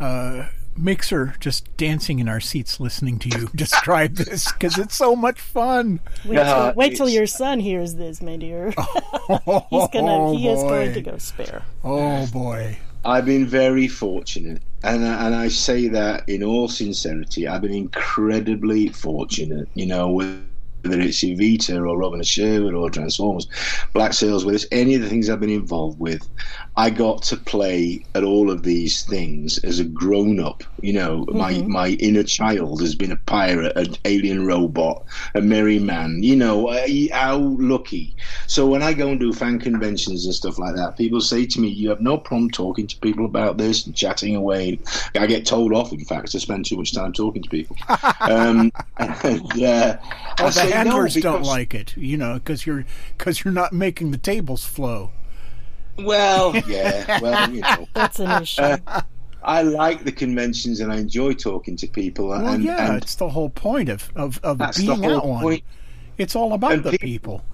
uh, 0.00 0.48
mixer, 0.76 1.34
just 1.38 1.76
dancing 1.76 2.18
in 2.18 2.28
our 2.28 2.40
seats 2.40 2.80
listening 2.80 3.18
to 3.20 3.28
you 3.28 3.48
describe 3.54 4.16
this 4.16 4.50
because 4.52 4.76
it's 4.76 4.96
so 4.96 5.14
much 5.14 5.40
fun. 5.40 6.00
Wait, 6.24 6.36
till, 6.36 6.72
wait 6.74 6.96
till 6.96 7.08
your 7.08 7.26
son 7.26 7.60
hears 7.60 7.94
this, 7.94 8.20
my 8.20 8.36
dear. 8.36 8.74
Oh, 8.76 9.66
He's 9.70 9.88
gonna, 9.88 10.36
he 10.36 10.44
boy. 10.44 10.52
is 10.52 10.62
going 10.62 10.94
to 10.94 11.00
go 11.00 11.18
spare. 11.18 11.62
Oh 11.84 12.26
boy. 12.26 12.78
I've 13.04 13.24
been 13.24 13.46
very 13.46 13.88
fortunate, 13.88 14.62
and 14.82 15.04
I, 15.04 15.26
and 15.26 15.34
I 15.34 15.48
say 15.48 15.88
that 15.88 16.28
in 16.28 16.42
all 16.42 16.68
sincerity. 16.68 17.46
I've 17.48 17.62
been 17.62 17.72
incredibly 17.72 18.88
fortunate. 18.88 19.68
You 19.74 19.86
know, 19.86 20.10
whether 20.10 20.40
it's 20.84 21.22
Evita 21.22 21.76
or 21.88 21.98
Robin 21.98 22.22
Sherwood 22.22 22.74
or 22.74 22.90
Transformers, 22.90 23.48
Black 23.94 24.12
Sails 24.12 24.44
with 24.44 24.56
us, 24.56 24.66
any 24.72 24.94
of 24.94 25.02
the 25.02 25.08
things 25.08 25.30
I've 25.30 25.40
been 25.40 25.50
involved 25.50 25.98
with, 26.00 26.28
I 26.78 26.90
got 26.90 27.24
to 27.24 27.36
play 27.36 28.04
at 28.14 28.22
all 28.22 28.52
of 28.52 28.62
these 28.62 29.02
things 29.02 29.58
as 29.64 29.80
a 29.80 29.84
grown 29.84 30.38
up. 30.38 30.62
You 30.80 30.92
know, 30.92 31.26
mm-hmm. 31.26 31.36
my 31.36 31.62
my 31.62 31.88
inner 31.98 32.22
child 32.22 32.80
has 32.82 32.94
been 32.94 33.10
a 33.10 33.16
pirate, 33.16 33.76
an 33.76 33.96
alien 34.04 34.46
robot, 34.46 35.04
a 35.34 35.40
merry 35.40 35.80
man. 35.80 36.22
You 36.22 36.36
know, 36.36 36.68
how 37.12 37.38
lucky. 37.38 38.14
So 38.46 38.68
when 38.68 38.80
I 38.84 38.92
go 38.92 39.08
and 39.08 39.18
do 39.18 39.32
fan 39.32 39.58
conventions 39.58 40.24
and 40.24 40.32
stuff 40.32 40.56
like 40.56 40.76
that, 40.76 40.96
people 40.96 41.20
say 41.20 41.46
to 41.46 41.60
me, 41.60 41.66
"You 41.66 41.88
have 41.88 42.00
no 42.00 42.16
problem 42.16 42.48
talking 42.48 42.86
to 42.86 42.96
people 43.00 43.24
about 43.24 43.58
this 43.58 43.84
and 43.84 43.96
chatting 43.96 44.36
away." 44.36 44.78
I 45.16 45.26
get 45.26 45.46
told 45.46 45.72
off, 45.72 45.92
in 45.92 46.04
fact, 46.04 46.30
to 46.30 46.38
spend 46.38 46.64
too 46.64 46.76
much 46.76 46.94
time 46.94 47.12
talking 47.12 47.42
to 47.42 47.48
people. 47.48 47.76
um, 48.20 48.70
and, 48.98 49.62
uh, 49.64 49.96
I 50.38 50.50
say 50.50 50.70
handlers 50.70 51.16
know, 51.16 51.22
don't 51.22 51.42
like 51.42 51.74
it, 51.74 51.96
you 51.96 52.16
know, 52.16 52.34
because 52.34 52.66
you're 52.66 52.84
because 53.16 53.42
you're 53.42 53.52
not 53.52 53.72
making 53.72 54.12
the 54.12 54.18
tables 54.18 54.64
flow. 54.64 55.10
Well, 55.98 56.54
yeah, 56.68 57.20
well, 57.20 57.50
you 57.50 57.60
know. 57.60 57.86
That's 57.94 58.18
an 58.20 58.42
issue. 58.42 58.62
Uh, 58.62 59.02
I 59.42 59.62
like 59.62 60.04
the 60.04 60.12
conventions 60.12 60.80
and 60.80 60.92
I 60.92 60.96
enjoy 60.98 61.32
talking 61.34 61.76
to 61.76 61.86
people. 61.86 62.28
Well, 62.28 62.46
and, 62.46 62.62
yeah, 62.64 62.88
and 62.92 63.02
it's 63.02 63.14
the 63.14 63.28
whole 63.28 63.50
point 63.50 63.88
of 63.88 64.10
of, 64.16 64.40
of 64.42 64.58
that's 64.58 64.78
the 64.78 64.86
being 64.94 65.02
whole 65.04 65.18
at 65.18 65.24
one. 65.24 65.42
point. 65.42 65.64
It's 66.18 66.34
all 66.34 66.52
about 66.52 66.72
And 66.72 66.82
the 66.84 66.90
peop- 66.90 67.00
people. 67.00 67.44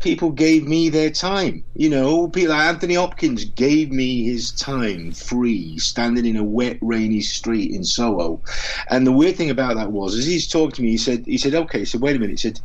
people 0.00 0.30
gave 0.30 0.66
me 0.66 0.88
their 0.88 1.10
time. 1.10 1.62
You 1.76 1.90
know, 1.90 2.28
people 2.28 2.50
like 2.54 2.66
Anthony 2.66 2.94
Hopkins 2.94 3.44
gave 3.44 3.90
me 3.92 4.24
his 4.24 4.50
time 4.52 5.12
free, 5.12 5.78
standing 5.78 6.24
in 6.24 6.36
a 6.36 6.42
wet, 6.44 6.78
rainy 6.80 7.20
street 7.20 7.70
in 7.72 7.84
Soho. 7.84 8.40
And 8.88 9.06
the 9.06 9.12
weird 9.12 9.36
thing 9.36 9.50
about 9.50 9.76
that 9.76 9.92
was, 9.92 10.14
as 10.16 10.26
he's 10.26 10.48
talking 10.48 10.72
to 10.72 10.82
me, 10.82 10.90
he 10.92 10.96
said, 10.96 11.26
he 11.26 11.36
said, 11.38 11.54
okay, 11.54 11.84
so 11.84 11.98
wait 11.98 12.16
a 12.16 12.18
minute. 12.18 12.40
He 12.40 12.48
said, 12.48 12.60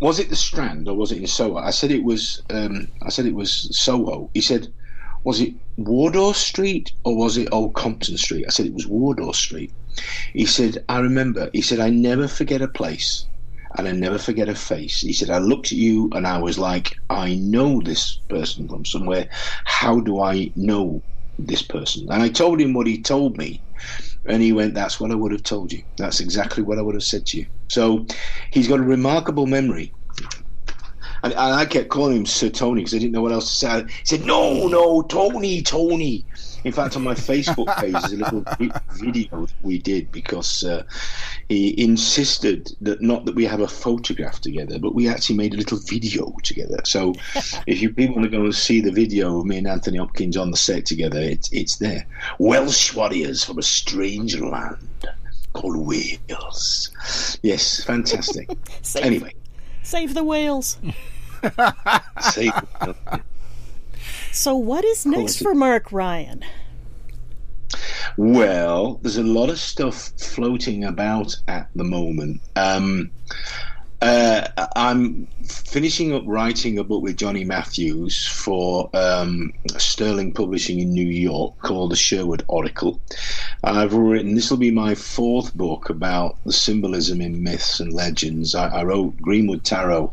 was 0.00 0.18
it 0.18 0.30
the 0.30 0.36
Strand 0.36 0.88
or 0.88 0.96
was 0.96 1.12
it 1.12 1.18
in 1.18 1.26
Soho? 1.26 1.58
I 1.58 1.70
said 1.70 1.90
it 1.90 2.04
was. 2.04 2.42
Um, 2.50 2.88
I 3.02 3.10
said 3.10 3.26
it 3.26 3.34
was 3.34 3.68
Soho. 3.76 4.30
He 4.34 4.40
said, 4.40 4.68
was 5.24 5.40
it 5.40 5.54
Wardour 5.76 6.34
Street 6.34 6.92
or 7.04 7.16
was 7.16 7.36
it 7.36 7.48
Old 7.52 7.74
Compton 7.74 8.16
Street? 8.16 8.44
I 8.46 8.50
said 8.50 8.66
it 8.66 8.74
was 8.74 8.86
Wardour 8.86 9.34
Street. 9.34 9.74
He 10.32 10.46
said, 10.46 10.84
I 10.88 11.00
remember. 11.00 11.50
He 11.52 11.62
said, 11.62 11.80
I 11.80 11.90
never 11.90 12.28
forget 12.28 12.62
a 12.62 12.68
place 12.68 13.26
and 13.76 13.88
I 13.88 13.92
never 13.92 14.18
forget 14.18 14.48
a 14.48 14.54
face. 14.54 15.00
He 15.00 15.12
said, 15.12 15.30
I 15.30 15.38
looked 15.38 15.66
at 15.72 15.78
you 15.78 16.10
and 16.14 16.26
I 16.26 16.38
was 16.38 16.58
like, 16.58 16.94
I 17.10 17.34
know 17.34 17.80
this 17.84 18.20
person 18.28 18.68
from 18.68 18.84
somewhere. 18.84 19.28
How 19.64 20.00
do 20.00 20.20
I 20.20 20.52
know 20.54 21.02
this 21.38 21.62
person? 21.62 22.06
And 22.10 22.22
I 22.22 22.28
told 22.28 22.60
him 22.60 22.72
what 22.74 22.86
he 22.86 23.02
told 23.02 23.36
me. 23.36 23.64
And 24.28 24.42
he 24.42 24.52
went, 24.52 24.74
That's 24.74 25.00
what 25.00 25.10
I 25.10 25.14
would 25.14 25.32
have 25.32 25.42
told 25.42 25.72
you. 25.72 25.82
That's 25.96 26.20
exactly 26.20 26.62
what 26.62 26.78
I 26.78 26.82
would 26.82 26.94
have 26.94 27.04
said 27.04 27.26
to 27.26 27.38
you. 27.38 27.46
So 27.70 28.06
he's 28.52 28.68
got 28.68 28.80
a 28.80 28.84
remarkable 28.84 29.46
memory. 29.46 29.94
And, 31.22 31.32
and 31.32 31.54
I 31.54 31.64
kept 31.66 31.88
calling 31.88 32.18
him 32.18 32.26
Sir 32.26 32.48
Tony 32.48 32.82
because 32.82 32.94
I 32.94 32.98
didn't 32.98 33.12
know 33.12 33.22
what 33.22 33.32
else 33.32 33.50
to 33.50 33.56
say. 33.56 33.84
He 33.84 34.04
said, 34.04 34.24
No, 34.24 34.68
no, 34.68 35.02
Tony, 35.02 35.62
Tony. 35.62 36.26
In 36.68 36.74
fact, 36.74 36.96
on 36.96 37.02
my 37.02 37.14
Facebook 37.14 37.74
page, 37.80 37.92
there's 37.92 38.12
a 38.12 38.16
little 38.16 38.44
video 38.92 39.46
that 39.46 39.54
we 39.62 39.78
did 39.78 40.12
because 40.12 40.64
uh, 40.64 40.82
he 41.48 41.82
insisted 41.82 42.76
that 42.82 43.00
not 43.00 43.24
that 43.24 43.34
we 43.34 43.46
have 43.46 43.62
a 43.62 43.66
photograph 43.66 44.42
together, 44.42 44.78
but 44.78 44.94
we 44.94 45.08
actually 45.08 45.36
made 45.36 45.54
a 45.54 45.56
little 45.56 45.78
video 45.78 46.30
together. 46.42 46.78
So 46.84 47.14
if 47.66 47.80
you 47.80 47.88
people 47.88 48.16
want 48.16 48.30
to 48.30 48.36
go 48.36 48.44
and 48.44 48.54
see 48.54 48.82
the 48.82 48.92
video 48.92 49.38
of 49.38 49.46
me 49.46 49.56
and 49.56 49.66
Anthony 49.66 49.96
Hopkins 49.96 50.36
on 50.36 50.50
the 50.50 50.58
set 50.58 50.84
together, 50.84 51.18
it's 51.18 51.50
it's 51.54 51.76
there. 51.76 52.06
Welsh 52.38 52.94
warriors 52.94 53.42
from 53.42 53.56
a 53.56 53.62
strange 53.62 54.38
land 54.38 55.08
called 55.54 55.78
Wales. 55.78 57.38
Yes, 57.42 57.82
fantastic. 57.82 58.50
Save, 58.82 59.04
anyway, 59.06 59.32
save 59.82 60.12
the 60.12 60.22
whales. 60.22 60.76
say 62.20 62.50
So, 64.38 64.54
what 64.54 64.84
is 64.84 65.04
next 65.04 65.42
for 65.42 65.52
Mark 65.52 65.90
Ryan? 65.90 66.44
Well, 68.16 69.00
there's 69.02 69.16
a 69.16 69.24
lot 69.24 69.50
of 69.50 69.58
stuff 69.58 70.12
floating 70.16 70.84
about 70.84 71.34
at 71.48 71.68
the 71.74 71.82
moment. 71.82 72.40
Um, 72.54 73.10
uh, 74.00 74.46
I'm 74.76 75.26
finishing 75.42 76.14
up 76.14 76.22
writing 76.24 76.78
a 76.78 76.84
book 76.84 77.02
with 77.02 77.16
Johnny 77.16 77.42
Matthews 77.42 78.28
for 78.28 78.88
um, 78.94 79.52
Sterling 79.76 80.32
Publishing 80.32 80.78
in 80.78 80.92
New 80.92 81.08
York 81.08 81.58
called 81.58 81.90
The 81.90 81.96
Sherwood 81.96 82.44
Oracle. 82.46 83.00
I've 83.64 83.92
written, 83.92 84.36
this 84.36 84.52
will 84.52 84.58
be 84.58 84.70
my 84.70 84.94
fourth 84.94 85.52
book 85.56 85.90
about 85.90 86.38
the 86.44 86.52
symbolism 86.52 87.20
in 87.20 87.42
myths 87.42 87.80
and 87.80 87.92
legends. 87.92 88.54
I, 88.54 88.68
I 88.68 88.84
wrote 88.84 89.20
Greenwood 89.20 89.64
Tarot 89.64 90.12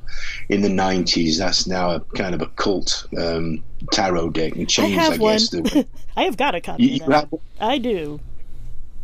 in 0.50 0.62
the 0.64 0.68
90s. 0.68 1.38
That's 1.38 1.68
now 1.68 1.92
a 1.92 2.00
kind 2.00 2.34
of 2.34 2.42
a 2.42 2.48
cult 2.48 3.06
um, 3.20 3.64
tarot 3.92 4.30
deck 4.32 4.54
and 4.54 4.62
I 4.64 4.66
changed, 4.66 5.00
have 5.00 5.14
I 5.14 5.18
one. 5.18 5.34
guess. 5.34 5.50
The, 5.52 5.86
I 6.18 6.24
have 6.24 6.38
got 6.38 6.56
a 6.56 6.62
copy. 6.62 6.84
you, 6.84 6.90
you 7.06 7.12
have 7.12 7.34
I 7.60 7.78
do. 7.78 8.20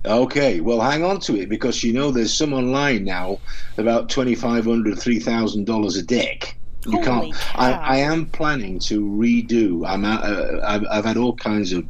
Okay, 0.06 0.62
well, 0.62 0.82
hang 0.82 1.04
on 1.04 1.20
to 1.22 1.36
it 1.40 1.48
because 1.50 1.84
you 1.84 1.94
know 1.94 2.10
there's 2.10 2.34
some 2.34 2.54
online 2.54 3.04
now 3.06 3.38
about 3.78 4.10
twenty 4.10 4.34
five 4.36 4.66
hundred, 4.66 4.98
three 4.98 5.20
thousand 5.20 5.66
dollars 5.66 5.96
a 5.96 6.02
deck. 6.04 6.56
You 6.88 6.94
Holy 7.04 7.32
can't. 7.32 7.60
I. 7.60 7.72
I 7.74 7.98
am 7.98 8.26
planning 8.28 8.80
to 8.80 9.02
redo. 9.02 9.88
I'm. 9.88 10.04
out- 10.04 10.24
Uh, 10.24 10.60
I've, 10.66 10.86
I've 10.90 11.06
had 11.06 11.18
all 11.18 11.36
kinds 11.36 11.72
of 11.74 11.86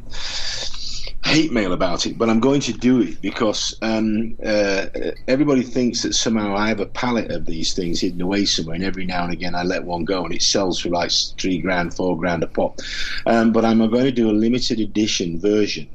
hate 1.24 1.52
mail 1.52 1.72
about 1.72 2.06
it, 2.06 2.18
but 2.18 2.28
I'm 2.28 2.40
going 2.40 2.60
to 2.62 2.72
do 2.72 3.00
it 3.00 3.22
because 3.22 3.76
um, 3.82 4.36
uh, 4.44 4.86
everybody 5.28 5.62
thinks 5.62 6.02
that 6.02 6.14
somehow 6.14 6.56
I 6.56 6.68
have 6.68 6.80
a 6.80 6.86
pallet 6.86 7.30
of 7.30 7.46
these 7.46 7.74
things 7.74 8.00
hidden 8.00 8.20
away 8.20 8.44
somewhere, 8.44 8.74
and 8.74 8.84
every 8.84 9.06
now 9.06 9.24
and 9.24 9.32
again 9.32 9.54
I 9.54 9.62
let 9.62 9.84
one 9.84 10.04
go, 10.04 10.24
and 10.24 10.34
it 10.34 10.42
sells 10.42 10.80
for 10.80 10.88
like 10.88 11.12
three 11.38 11.58
grand, 11.58 11.94
four 11.94 12.18
grand 12.18 12.42
a 12.42 12.48
pop. 12.48 12.80
Um, 13.26 13.52
but 13.52 13.64
I'm 13.64 13.78
going 13.78 14.04
to 14.04 14.12
do 14.12 14.30
a 14.30 14.32
limited 14.32 14.80
edition 14.80 15.40
version. 15.40 15.88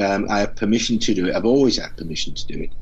Um, 0.00 0.26
I 0.28 0.40
have 0.40 0.56
permission 0.56 0.98
to 0.98 1.14
do 1.14 1.28
it. 1.28 1.36
I've 1.36 1.44
always 1.46 1.78
had 1.78 1.96
permission 1.96 2.34
to 2.34 2.46
do 2.46 2.60
it, 2.60 2.74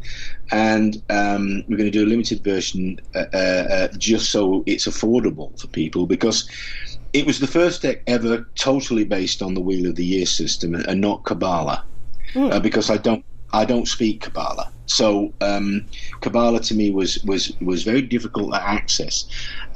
and 0.51 0.97
um, 1.09 1.63
we're 1.69 1.77
going 1.77 1.91
to 1.91 1.99
do 1.99 2.05
a 2.05 2.09
limited 2.09 2.43
version 2.43 2.99
uh, 3.15 3.27
uh, 3.33 3.67
uh, 3.71 3.89
just 3.99 4.33
so 4.33 4.65
it's 4.67 4.89
affordable 4.89 5.59
for 5.61 5.69
people 5.69 6.07
because 6.07 6.49
it 7.13 7.27
was 7.27 7.39
the 7.39 7.47
first 7.47 7.83
deck 7.83 7.99
ever 8.07 8.51
totally 8.57 9.05
based 9.05 9.43
on 9.43 9.55
the 9.55 9.61
Wheel 9.61 9.89
of 9.89 9.97
the 9.97 10.05
Year 10.05 10.27
system 10.27 10.75
and, 10.75 10.87
and 10.87 11.01
not 11.01 11.25
Kabbalah, 11.25 11.85
uh, 12.37 12.61
because 12.61 12.91
I 12.91 12.97
don't 12.97 13.25
I 13.53 13.65
don't 13.65 13.87
speak 13.87 14.23
Kabbalah. 14.23 14.73
So 14.87 15.33
um, 15.41 15.87
Kabbalah 16.21 16.61
to 16.61 16.75
me 16.75 16.91
was, 16.91 17.23
was 17.25 17.53
was 17.61 17.83
very 17.83 18.03
difficult 18.03 18.53
to 18.53 18.63
access, 18.63 19.27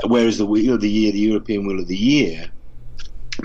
whereas 0.06 0.38
the 0.38 0.46
Wheel 0.46 0.74
of 0.74 0.80
the 0.80 0.90
Year, 0.90 1.12
the 1.12 1.20
European 1.20 1.66
Wheel 1.66 1.80
of 1.80 1.88
the 1.88 1.96
Year, 1.96 2.50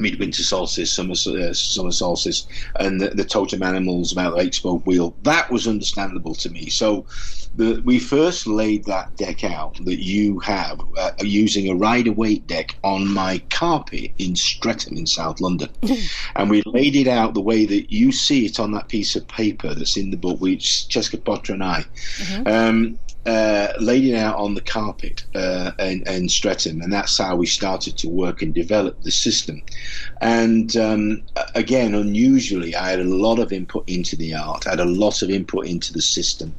midwinter 0.02 0.44
solstice, 0.44 0.92
summer 0.92 1.14
uh, 1.14 1.54
summer 1.54 1.92
solstice, 1.92 2.48
and 2.80 3.00
the, 3.00 3.10
the 3.10 3.26
totem 3.26 3.64
animals 3.64 4.12
about 4.12 4.36
the 4.36 4.42
eight 4.42 4.56
spoke 4.56 4.86
wheel. 4.86 5.16
That 5.24 5.52
was 5.52 5.68
understandable 5.68 6.36
to 6.36 6.50
me. 6.50 6.70
So 6.70 7.06
the, 7.56 7.82
we 7.84 8.00
first 8.00 8.48
laid 8.48 8.86
that 8.86 9.16
deck 9.18 9.44
out 9.44 9.84
that 9.86 10.04
you 10.04 10.40
have 10.40 10.82
uh, 10.98 11.12
using 11.20 11.70
a 11.70 11.76
Rider-Waite 11.76 12.48
deck 12.48 12.76
on 12.84 13.08
my 13.08 13.40
carpet 13.50 14.12
in 14.18 14.36
Streatham 14.36 14.98
in 14.98 15.06
South 15.06 15.42
London, 15.42 15.70
and 16.36 16.50
we 16.50 16.64
laid 16.66 16.96
it 16.96 17.08
out 17.08 17.34
the 17.34 17.42
way 17.42 17.66
that 17.66 17.92
you 17.92 18.12
see 18.12 18.46
it 18.46 18.60
on 18.60 18.72
that 18.72 18.88
piece 18.88 19.16
of 19.16 19.28
paper 19.28 19.74
that's 19.74 19.98
in 19.98 20.12
the 20.12 20.18
book, 20.18 20.40
which 20.40 20.88
Chesca 20.90 21.24
Potter 21.24 21.54
and 21.54 21.64
I. 21.64 21.86
Um, 22.46 23.00
uh, 23.26 23.72
laid 23.80 24.04
it 24.04 24.16
out 24.16 24.36
on 24.38 24.56
the 24.56 24.62
carpet 24.62 25.26
uh, 25.36 25.72
in, 25.80 26.02
in 26.08 26.28
Streatham, 26.28 26.82
and 26.82 26.92
that's 26.92 27.18
how 27.18 27.36
we 27.36 27.46
started 27.46 27.98
to 27.98 28.10
work 28.10 28.42
and 28.42 28.54
develop 28.54 29.02
the 29.04 29.12
system. 29.12 29.62
And 30.22 30.76
um, 30.78 31.24
again, 31.56 31.94
unusually, 31.96 32.76
I 32.76 32.92
had 32.92 33.00
a 33.00 33.06
lot 33.06 33.40
of 33.40 33.52
input 33.52 33.84
into 33.88 34.16
the 34.16 34.34
art. 34.36 34.68
I 34.68 34.72
had 34.72 34.80
a 34.80 34.86
lot 34.86 35.22
of 35.22 35.30
input 35.30 35.66
into 35.66 35.94
the 35.94 36.02
system 36.02 36.54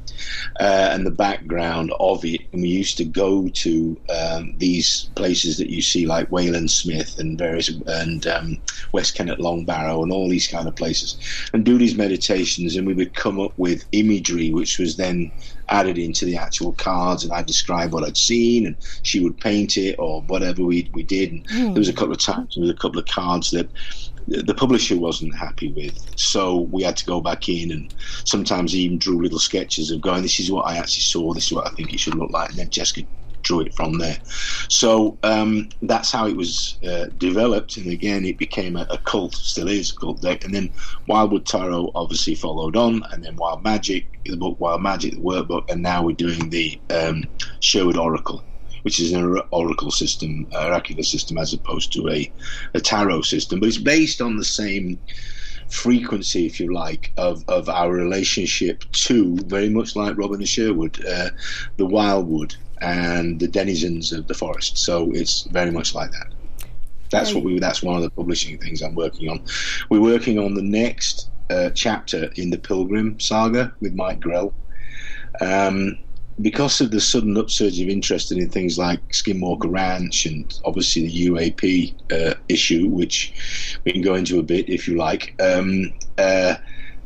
uh, 0.61 0.91
and 0.93 1.07
the 1.07 1.11
background 1.11 1.93
of 2.01 2.25
it. 2.25 2.41
And 2.53 2.63
we 2.63 2.69
used 2.69 2.97
to 2.99 3.05
go 3.05 3.49
to 3.49 4.01
um, 4.09 4.55
these 4.59 5.11
places 5.15 5.59
that 5.59 5.71
you 5.71 5.83
see, 5.83 6.07
like 6.07 6.31
Wayland 6.31 6.71
Smith 6.71 7.19
and 7.19 7.39
various 7.39 7.69
and 7.87 8.27
um, 8.27 8.63
West 8.93 9.15
Kennet 9.15 9.41
Long 9.41 9.65
Barrow 9.65 10.03
and 10.03 10.13
all 10.13 10.29
these 10.29 10.49
kind 10.49 10.67
of 10.69 10.77
places, 10.77 11.17
and 11.53 11.65
do 11.65 11.79
these 11.79 11.97
meditations. 11.97 12.77
And 12.77 12.87
we 12.87 12.95
would 12.95 13.15
come 13.15 13.41
up 13.41 13.53
with 13.57 13.85
imagery, 13.93 14.53
which 14.53 14.79
was 14.79 14.97
then 14.97 15.31
added 15.69 15.99
into 15.99 16.25
the 16.25 16.37
actual 16.37 16.73
cards, 16.73 17.25
and 17.25 17.33
I 17.33 17.43
describe 17.43 17.93
what 17.93 18.05
I'd 18.05 18.17
seen, 18.17 18.67
and 18.67 18.77
she 19.03 19.21
would 19.21 19.39
paint 19.41 19.77
it 19.77 19.97
or 19.99 20.23
whatever 20.23 20.65
we 20.65 20.91
we 20.93 21.03
did. 21.03 21.33
And 21.33 21.47
there 21.75 21.81
was 21.81 21.89
a 21.89 21.93
couple 21.93 22.13
of 22.13 22.21
times, 22.21 22.55
there 22.55 22.63
was 22.63 22.71
a 22.71 22.75
couple 22.75 22.99
of 22.99 23.07
cards 23.07 23.51
that 23.51 23.71
the 24.27 24.55
publisher 24.55 24.97
wasn't 24.99 25.37
happy 25.37 25.73
with, 25.73 25.99
so 26.17 26.69
we 26.71 26.83
had 26.83 26.97
to 26.97 27.05
go 27.07 27.21
back 27.21 27.49
in 27.49 27.71
and 27.73 27.91
sometimes 28.25 28.75
even 28.75 28.99
drew 28.99 29.21
little 29.21 29.39
sketches 29.41 29.91
of 29.91 30.01
going, 30.01 30.23
"This 30.23 30.39
is 30.41 30.51
what 30.51 30.67
I 30.67 30.77
actually 30.77 31.03
saw. 31.03 31.35
This 31.35 31.47
is 31.47 31.53
what 31.53 31.67
I 31.67 31.71
think 31.71 31.93
it 31.93 32.01
should 32.01 32.15
look 32.15 32.31
like," 32.31 32.51
and 32.51 32.59
then 32.59 32.71
Chesca 32.71 33.07
drew 33.43 33.61
it 33.61 33.75
from 33.75 33.99
there. 33.99 34.19
So 34.69 35.19
um, 35.23 35.69
that's 35.83 36.11
how 36.11 36.27
it 36.27 36.37
was 36.37 36.79
uh, 36.87 37.07
developed, 37.19 37.77
and 37.77 37.91
again, 37.91 38.25
it 38.25 38.39
became 38.39 38.77
a, 38.77 38.87
a 38.91 38.99
cult, 38.99 39.35
still 39.35 39.69
is 39.69 39.91
a 39.91 39.95
cult 39.97 40.21
deck. 40.23 40.45
And 40.45 40.55
then 40.55 40.73
Wildwood 41.07 41.47
Tarot 41.47 41.91
obviously 41.95 42.35
followed 42.35 42.77
on, 42.77 43.03
and 43.13 43.25
then 43.25 43.37
Wild 43.37 43.63
Magic, 43.63 44.07
the 44.25 44.37
book 44.37 44.59
Wild 44.61 44.83
Magic, 44.83 45.13
the 45.13 45.21
workbook, 45.21 45.71
and 45.71 45.83
now 45.83 46.03
we're 46.05 46.17
doing 46.17 46.51
the 46.51 46.81
um, 46.91 47.25
Sherwood 47.61 47.97
Oracle. 47.97 48.45
Which 48.83 48.99
is 48.99 49.13
an 49.13 49.41
oracle 49.53 49.93
system, 49.93 50.49
oracular 50.53 51.05
system, 51.05 51.39
as 51.39 51.53
opposed 51.53 51.93
to 51.93 52.09
a, 52.09 52.33
a 52.75 52.81
tarot 52.81 53.23
system, 53.23 53.61
but 53.61 53.69
it's 53.69 53.79
based 53.79 54.21
on 54.21 54.37
the 54.37 54.45
same 54.45 55.01
frequency, 55.69 56.47
if 56.47 56.59
you 56.59 56.75
like, 56.75 57.13
of, 57.17 57.45
of 57.47 57.69
our 57.69 57.93
relationship 57.93 58.83
to 58.91 59.37
very 59.47 59.69
much 59.69 59.95
like 59.95 60.19
Robin 60.19 60.41
and 60.41 60.49
Sherwood, 60.49 60.99
uh, 61.07 61.31
the 61.77 61.87
wildwood 61.87 62.57
and 62.83 63.39
the 63.39 63.49
denizens 63.49 64.13
of 64.13 64.27
the 64.27 64.35
forest. 64.35 64.77
So 64.77 65.11
it's 65.13 65.43
very 65.45 65.71
much 65.71 65.95
like 65.95 66.11
that. 66.11 66.35
That's 67.11 67.35
what 67.35 67.45
we. 67.45 67.59
That's 67.59 67.83
one 67.83 67.97
of 67.97 68.03
the 68.03 68.11
publishing 68.11 68.59
things 68.59 68.83
I'm 68.83 68.95
working 68.95 69.29
on. 69.29 69.45
We're 69.91 70.01
working 70.01 70.39
on 70.39 70.55
the 70.55 70.63
next 70.63 71.29
uh, 71.51 71.71
chapter 71.71 72.31
in 72.37 72.51
the 72.51 72.59
Pilgrim 72.59 73.21
saga 73.21 73.73
with 73.81 73.95
Mike 73.95 74.21
Grell. 74.21 74.55
Um, 75.41 75.99
because 76.41 76.81
of 76.81 76.91
the 76.91 77.01
sudden 77.01 77.37
upsurge 77.37 77.79
of 77.81 77.89
interest 77.89 78.33
in 78.33 78.49
things 78.49 78.79
like 78.79 79.07
Skinwalker 79.11 79.71
Ranch 79.71 80.25
and 80.25 80.59
obviously 80.65 81.03
the 81.03 81.27
UAP 81.29 81.95
uh, 82.11 82.35
issue, 82.49 82.89
which 82.89 83.79
we 83.85 83.93
can 83.93 84.01
go 84.01 84.15
into 84.15 84.39
a 84.39 84.43
bit 84.43 84.69
if 84.69 84.89
you 84.89 84.97
like, 84.97 85.35
um, 85.43 85.93
uh, 86.17 86.55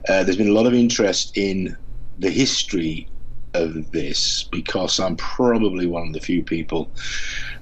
uh, 0.08 0.22
there's 0.22 0.36
been 0.36 0.48
a 0.48 0.52
lot 0.52 0.66
of 0.66 0.74
interest 0.74 1.36
in 1.36 1.76
the 2.18 2.30
history 2.30 3.08
of 3.62 3.90
this 3.90 4.48
because 4.50 4.98
I'm 4.98 5.16
probably 5.16 5.86
one 5.86 6.08
of 6.08 6.12
the 6.12 6.20
few 6.20 6.42
people 6.42 6.90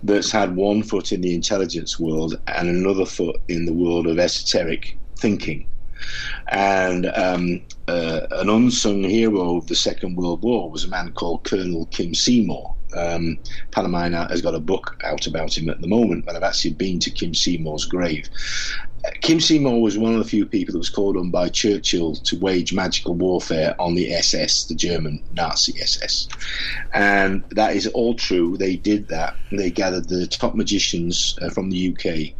that's 0.02 0.30
had 0.30 0.56
one 0.56 0.82
foot 0.82 1.12
in 1.12 1.20
the 1.20 1.34
intelligence 1.34 1.98
world 1.98 2.40
and 2.46 2.68
another 2.68 3.06
foot 3.06 3.40
in 3.48 3.66
the 3.66 3.72
world 3.72 4.06
of 4.06 4.18
esoteric 4.18 4.98
thinking. 5.18 5.66
And 6.48 7.06
um, 7.14 7.62
uh, 7.88 8.26
an 8.32 8.48
unsung 8.50 9.04
hero 9.04 9.56
of 9.56 9.66
the 9.66 9.74
Second 9.74 10.16
World 10.16 10.42
War 10.42 10.70
was 10.70 10.84
a 10.84 10.88
man 10.88 11.12
called 11.12 11.44
Colonel 11.44 11.86
Kim 11.86 12.14
Seymour. 12.14 12.73
Um, 12.94 13.38
Panamina 13.70 14.30
has 14.30 14.42
got 14.42 14.54
a 14.54 14.60
book 14.60 15.00
out 15.04 15.26
about 15.26 15.56
him 15.56 15.68
at 15.68 15.80
the 15.80 15.88
moment, 15.88 16.24
but 16.24 16.36
I've 16.36 16.42
actually 16.42 16.74
been 16.74 16.98
to 17.00 17.10
Kim 17.10 17.34
Seymour's 17.34 17.84
grave. 17.84 18.28
Kim 19.20 19.40
Seymour 19.40 19.82
was 19.82 19.98
one 19.98 20.12
of 20.12 20.18
the 20.18 20.24
few 20.24 20.46
people 20.46 20.72
that 20.72 20.78
was 20.78 20.88
called 20.88 21.16
on 21.16 21.30
by 21.30 21.48
Churchill 21.48 22.14
to 22.16 22.38
wage 22.38 22.72
magical 22.72 23.14
warfare 23.14 23.74
on 23.78 23.94
the 23.94 24.12
SS, 24.12 24.64
the 24.64 24.74
German 24.74 25.22
Nazi 25.32 25.78
SS. 25.80 26.28
And 26.94 27.44
that 27.50 27.76
is 27.76 27.86
all 27.88 28.14
true. 28.14 28.56
They 28.56 28.76
did 28.76 29.08
that. 29.08 29.36
They 29.52 29.70
gathered 29.70 30.08
the 30.08 30.26
top 30.26 30.54
magicians 30.54 31.38
uh, 31.42 31.50
from 31.50 31.70
the 31.70 31.94
UK 31.94 32.34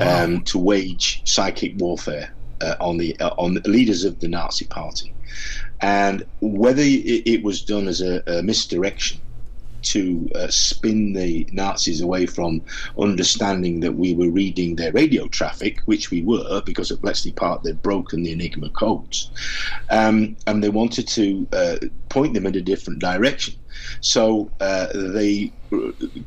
um, 0.00 0.34
wow. 0.34 0.40
to 0.44 0.58
wage 0.58 1.22
psychic 1.24 1.74
warfare 1.78 2.32
uh, 2.60 2.76
on 2.80 2.98
the 2.98 3.18
uh, 3.18 3.34
on 3.36 3.54
the 3.54 3.68
leaders 3.68 4.04
of 4.04 4.20
the 4.20 4.28
Nazi 4.28 4.66
Party. 4.66 5.12
And 5.80 6.24
whether 6.40 6.82
it, 6.82 7.26
it 7.26 7.42
was 7.42 7.62
done 7.62 7.88
as 7.88 8.00
a, 8.00 8.22
a 8.26 8.42
misdirection 8.42 9.20
to 9.86 10.28
uh, 10.34 10.48
spin 10.48 11.12
the 11.12 11.46
Nazis 11.52 12.00
away 12.00 12.26
from 12.26 12.62
understanding 12.98 13.80
that 13.80 13.92
we 13.92 14.14
were 14.14 14.30
reading 14.30 14.76
their 14.76 14.92
radio 14.92 15.28
traffic, 15.28 15.80
which 15.86 16.10
we 16.10 16.22
were, 16.22 16.62
because 16.62 16.90
at 16.90 17.00
Bletchley 17.00 17.32
Park 17.32 17.62
they'd 17.62 17.82
broken 17.82 18.22
the 18.22 18.32
Enigma 18.32 18.70
codes. 18.70 19.30
Um, 19.90 20.36
and 20.46 20.62
they 20.62 20.68
wanted 20.68 21.08
to 21.08 21.46
uh, 21.52 21.76
point 22.08 22.34
them 22.34 22.46
in 22.46 22.54
a 22.54 22.60
different 22.60 22.98
direction. 22.98 23.54
So 24.00 24.50
uh, 24.60 24.88
they 24.94 25.52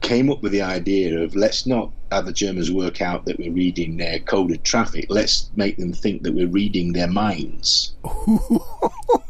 came 0.02 0.30
up 0.30 0.42
with 0.42 0.52
the 0.52 0.62
idea 0.62 1.20
of 1.20 1.36
let's 1.36 1.66
not 1.66 1.92
have 2.12 2.26
the 2.26 2.34
Germans 2.34 2.72
work 2.72 3.02
out 3.02 3.26
that 3.26 3.40
we're 3.40 3.52
reading 3.52 3.98
their 3.98 4.20
coded 4.20 4.64
traffic. 4.64 5.06
Let's 5.10 5.50
make 5.56 5.78
them 5.78 5.94
think 5.94 6.24
that 6.24 6.34
we're 6.34 6.48
reading 6.48 6.94
their 6.94 7.08
minds. 7.08 7.94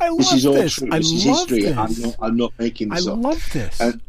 I 0.00 0.10
this 0.16 0.32
is 0.32 0.46
all 0.46 0.54
this. 0.54 0.74
true. 0.74 0.88
I 0.92 0.98
This 0.98 1.12
is 1.12 1.22
history. 1.24 1.62
this. 1.62 1.76
I'm 1.76 1.92
not, 2.02 2.16
I'm 2.20 2.36
not 2.36 2.52
making 2.58 2.92
I 2.92 2.96
this 2.96 3.06
up. 3.06 3.18
I 3.18 3.20
love 3.20 3.48
this. 3.52 3.80
And, 3.80 4.00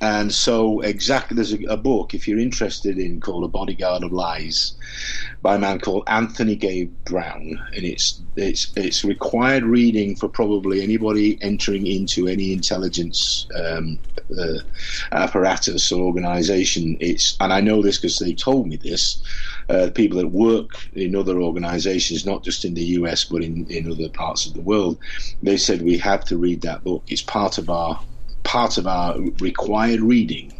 and 0.00 0.32
so, 0.32 0.80
exactly, 0.80 1.34
there's 1.34 1.52
a, 1.52 1.62
a 1.64 1.76
book, 1.76 2.14
if 2.14 2.26
you're 2.26 2.38
interested 2.38 2.98
in, 2.98 3.20
called 3.20 3.44
A 3.44 3.48
Bodyguard 3.48 4.02
of 4.02 4.12
Lies 4.12 4.72
by 5.42 5.56
a 5.56 5.58
man 5.58 5.78
called 5.78 6.04
Anthony 6.06 6.56
Cave 6.56 6.90
Brown. 7.04 7.60
And 7.74 7.84
it's, 7.84 8.22
it's, 8.36 8.72
it's 8.76 9.04
required 9.04 9.62
reading 9.62 10.16
for 10.16 10.28
probably 10.28 10.82
anybody 10.82 11.38
entering 11.42 11.86
into 11.86 12.28
any 12.28 12.52
intelligence 12.54 13.46
um, 13.54 14.00
uh, 14.38 14.58
apparatus 15.12 15.92
or 15.92 16.02
organization. 16.02 16.96
It's, 17.00 17.36
and 17.40 17.52
I 17.52 17.60
know 17.60 17.82
this 17.82 17.98
because 17.98 18.18
they 18.18 18.32
told 18.32 18.68
me 18.68 18.76
this. 18.76 19.22
Uh, 19.68 19.88
people 19.94 20.18
that 20.18 20.28
work 20.28 20.70
in 20.94 21.14
other 21.14 21.40
organizations, 21.40 22.26
not 22.26 22.42
just 22.42 22.64
in 22.64 22.74
the 22.74 22.84
US, 22.98 23.24
but 23.24 23.42
in, 23.42 23.66
in 23.68 23.90
other 23.90 24.08
parts 24.08 24.46
of 24.46 24.54
the 24.54 24.60
world, 24.62 24.98
they 25.42 25.56
said 25.56 25.82
we 25.82 25.96
have 25.98 26.24
to 26.24 26.38
read 26.38 26.62
that 26.62 26.82
book. 26.82 27.04
It's 27.06 27.22
part 27.22 27.56
of 27.56 27.70
our 27.70 28.00
part 28.50 28.78
of 28.78 28.86
our 28.88 29.16
required 29.38 30.00
reading, 30.00 30.52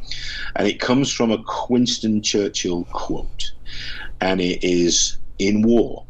and 0.55 0.69
it 0.69 0.79
comes 0.79 1.11
from 1.11 1.33
a 1.33 1.43
Winston 1.69 2.23
Churchill 2.23 2.85
quote, 2.93 3.51
and 4.21 4.41
it 4.41 4.63
is 4.63 5.19
in 5.41 5.63
war, 5.63 6.05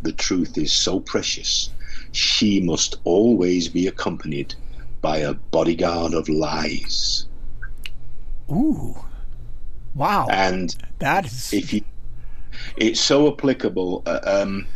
the 0.00 0.12
truth 0.12 0.56
is 0.56 0.72
so 0.72 0.98
precious, 0.98 1.68
she 2.12 2.58
must 2.60 2.96
always 3.04 3.68
be 3.68 3.86
accompanied 3.86 4.54
by 5.02 5.18
a 5.18 5.34
bodyguard 5.34 6.14
of 6.14 6.26
lies. 6.30 7.26
Ooh, 8.50 8.96
wow! 9.94 10.26
And 10.30 10.74
that 11.00 11.26
is 11.26 11.52
if 11.52 11.70
you, 11.70 11.82
it's 12.78 13.00
so 13.00 13.30
applicable. 13.30 14.02
Uh, 14.06 14.20
um, 14.24 14.66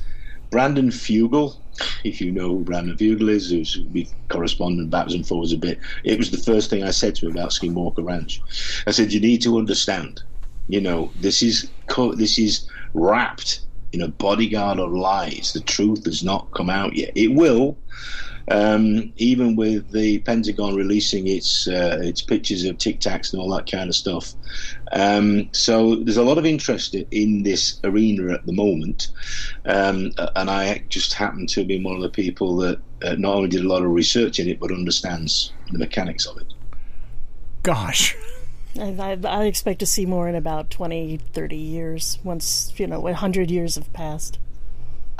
Brandon 0.50 0.90
Fugal, 0.90 1.56
if 2.04 2.20
you 2.20 2.32
know 2.32 2.58
Fugal 2.58 3.28
is, 3.28 3.50
who's 3.50 3.80
we 3.92 4.08
corresponded 4.28 4.90
backwards 4.90 5.14
and 5.14 5.26
forwards 5.26 5.52
a 5.52 5.58
bit. 5.58 5.78
It 6.04 6.18
was 6.18 6.30
the 6.30 6.38
first 6.38 6.70
thing 6.70 6.82
I 6.82 6.90
said 6.90 7.14
to 7.16 7.26
him 7.26 7.36
about 7.36 7.50
Skinwalker 7.50 8.04
Ranch. 8.04 8.40
I 8.86 8.90
said, 8.90 9.12
"You 9.12 9.20
need 9.20 9.42
to 9.42 9.58
understand, 9.58 10.22
you 10.68 10.80
know, 10.80 11.12
this 11.20 11.42
is 11.42 11.70
co- 11.88 12.14
this 12.14 12.38
is 12.38 12.68
wrapped 12.94 13.60
in 13.92 14.02
a 14.02 14.08
bodyguard 14.08 14.78
of 14.78 14.92
lies. 14.92 15.52
The 15.52 15.60
truth 15.60 16.04
has 16.04 16.22
not 16.22 16.50
come 16.52 16.70
out 16.70 16.96
yet. 16.96 17.12
It 17.14 17.34
will." 17.34 17.76
Um, 18.48 19.12
even 19.16 19.56
with 19.56 19.90
the 19.90 20.18
Pentagon 20.20 20.74
releasing 20.74 21.26
its 21.26 21.68
uh, 21.68 21.98
its 22.02 22.22
pictures 22.22 22.64
of 22.64 22.78
Tic 22.78 23.00
Tacs 23.00 23.32
and 23.32 23.40
all 23.40 23.50
that 23.50 23.70
kind 23.70 23.88
of 23.88 23.94
stuff, 23.94 24.34
um, 24.92 25.48
so 25.52 25.96
there's 25.96 26.16
a 26.16 26.22
lot 26.22 26.38
of 26.38 26.46
interest 26.46 26.94
in 26.94 27.42
this 27.42 27.80
arena 27.84 28.32
at 28.32 28.46
the 28.46 28.52
moment, 28.52 29.08
um, 29.66 30.12
and 30.36 30.50
I 30.50 30.82
just 30.88 31.12
happen 31.14 31.46
to 31.48 31.64
be 31.64 31.82
one 31.82 31.96
of 31.96 32.02
the 32.02 32.10
people 32.10 32.56
that 32.56 32.80
uh, 33.04 33.14
not 33.16 33.34
only 33.36 33.48
did 33.48 33.64
a 33.64 33.68
lot 33.68 33.82
of 33.82 33.90
research 33.90 34.38
in 34.38 34.48
it 34.48 34.58
but 34.58 34.72
understands 34.72 35.52
the 35.70 35.78
mechanics 35.78 36.26
of 36.26 36.38
it. 36.38 36.52
gosh. 37.62 38.16
I, 38.78 39.18
I, 39.24 39.28
I 39.28 39.44
expect 39.46 39.80
to 39.80 39.86
see 39.86 40.06
more 40.06 40.28
in 40.28 40.36
about 40.36 40.70
20, 40.70 41.18
30 41.32 41.56
years, 41.56 42.18
once, 42.22 42.72
you 42.76 42.86
know, 42.86 43.00
100 43.00 43.50
years 43.50 43.74
have 43.74 43.92
passed. 43.92 44.38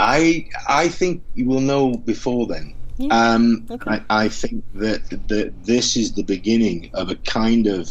I 0.01 0.49
I 0.67 0.89
think 0.89 1.23
you 1.35 1.45
will 1.45 1.61
know 1.61 1.95
before 1.95 2.47
then. 2.47 2.75
Yeah. 3.01 3.15
Um, 3.15 3.67
Okay. 3.71 3.91
I, 4.11 4.25
I 4.25 4.29
think 4.29 4.63
that 4.75 5.09
that 5.29 5.65
this 5.65 5.97
is 5.97 6.13
the 6.13 6.23
beginning 6.23 6.91
of 6.93 7.09
a 7.11 7.17
kind 7.17 7.67
of 7.67 7.89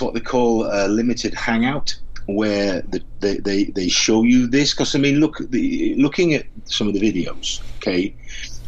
what 0.00 0.14
they 0.14 0.20
call 0.20 0.64
a 0.64 0.86
limited 0.88 1.34
hangout, 1.34 1.96
where 2.26 2.82
the, 2.82 3.02
they, 3.20 3.38
they 3.38 3.64
they 3.64 3.88
show 3.88 4.22
you 4.22 4.46
this. 4.46 4.72
Because 4.72 4.94
I 4.94 4.98
mean, 4.98 5.18
look, 5.18 5.38
the, 5.50 5.94
looking 5.96 6.34
at 6.34 6.46
some 6.64 6.86
of 6.88 6.94
the 6.94 7.00
videos, 7.00 7.60
okay, 7.78 8.14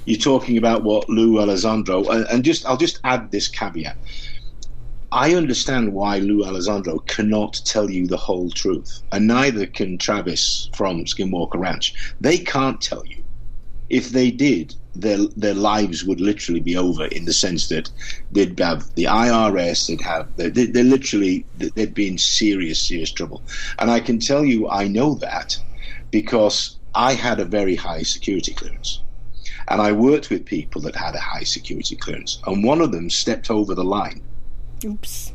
you're 0.06 0.18
talking 0.18 0.58
about 0.58 0.82
what 0.82 1.08
Lou 1.08 1.34
Elizondo, 1.34 2.08
and, 2.12 2.26
and 2.26 2.44
just 2.44 2.66
I'll 2.66 2.76
just 2.76 3.00
add 3.04 3.30
this 3.30 3.48
caveat. 3.48 3.96
I 5.12 5.34
understand 5.34 5.92
why 5.92 6.18
Lou 6.18 6.42
Elizondo 6.44 7.06
cannot 7.06 7.60
tell 7.64 7.88
you 7.88 8.08
the 8.08 8.16
whole 8.16 8.50
truth, 8.50 9.02
and 9.12 9.28
neither 9.28 9.66
can 9.66 9.98
Travis 9.98 10.68
from 10.74 11.04
Skinwalker 11.04 11.58
Ranch. 11.60 11.94
They 12.20 12.38
can't 12.38 12.80
tell 12.80 13.06
you. 13.06 13.22
If 13.88 14.10
they 14.10 14.30
did, 14.30 14.74
their 14.94 15.18
their 15.36 15.54
lives 15.54 16.04
would 16.04 16.20
literally 16.20 16.60
be 16.60 16.76
over 16.76 17.06
in 17.06 17.24
the 17.24 17.32
sense 17.32 17.68
that 17.68 17.90
they'd 18.32 18.58
have 18.58 18.94
the 18.94 19.04
IRS, 19.04 19.86
they'd 19.86 20.00
have 20.00 20.34
they 20.36 20.48
they 20.48 20.66
they're 20.66 20.84
literally 20.84 21.44
they'd 21.58 21.94
be 21.94 22.08
in 22.08 22.18
serious 22.18 22.80
serious 22.80 23.12
trouble. 23.12 23.42
And 23.78 23.90
I 23.90 24.00
can 24.00 24.18
tell 24.18 24.44
you, 24.44 24.68
I 24.68 24.88
know 24.88 25.14
that 25.16 25.56
because 26.10 26.76
I 26.94 27.14
had 27.14 27.40
a 27.40 27.44
very 27.44 27.76
high 27.76 28.02
security 28.02 28.54
clearance. 28.54 29.02
And 29.68 29.82
I 29.82 29.90
worked 29.90 30.30
with 30.30 30.44
people 30.44 30.80
that 30.82 30.94
had 30.94 31.16
a 31.16 31.20
high 31.20 31.42
security 31.42 31.96
clearance, 31.96 32.40
and 32.46 32.62
one 32.62 32.80
of 32.80 32.92
them 32.92 33.10
stepped 33.10 33.50
over 33.50 33.74
the 33.74 33.84
line 33.84 34.22
Oops. 34.84 35.32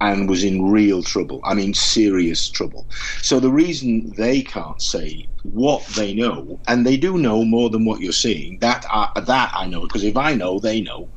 And 0.00 0.28
was 0.28 0.44
in 0.44 0.70
real 0.70 1.02
trouble. 1.02 1.40
I 1.44 1.54
mean, 1.54 1.74
serious 1.74 2.48
trouble. 2.48 2.86
So 3.22 3.40
the 3.40 3.50
reason 3.50 4.12
they 4.16 4.42
can't 4.42 4.80
say 4.80 5.28
what 5.42 5.84
they 5.96 6.14
know, 6.14 6.60
and 6.68 6.86
they 6.86 6.96
do 6.96 7.18
know 7.18 7.44
more 7.44 7.70
than 7.70 7.84
what 7.84 8.00
you're 8.00 8.12
seeing, 8.12 8.58
that 8.58 8.84
I, 8.90 9.08
that 9.20 9.50
I 9.54 9.66
know, 9.66 9.82
because 9.82 10.04
if 10.04 10.16
I 10.16 10.34
know, 10.34 10.58
they 10.58 10.80
know. 10.80 11.08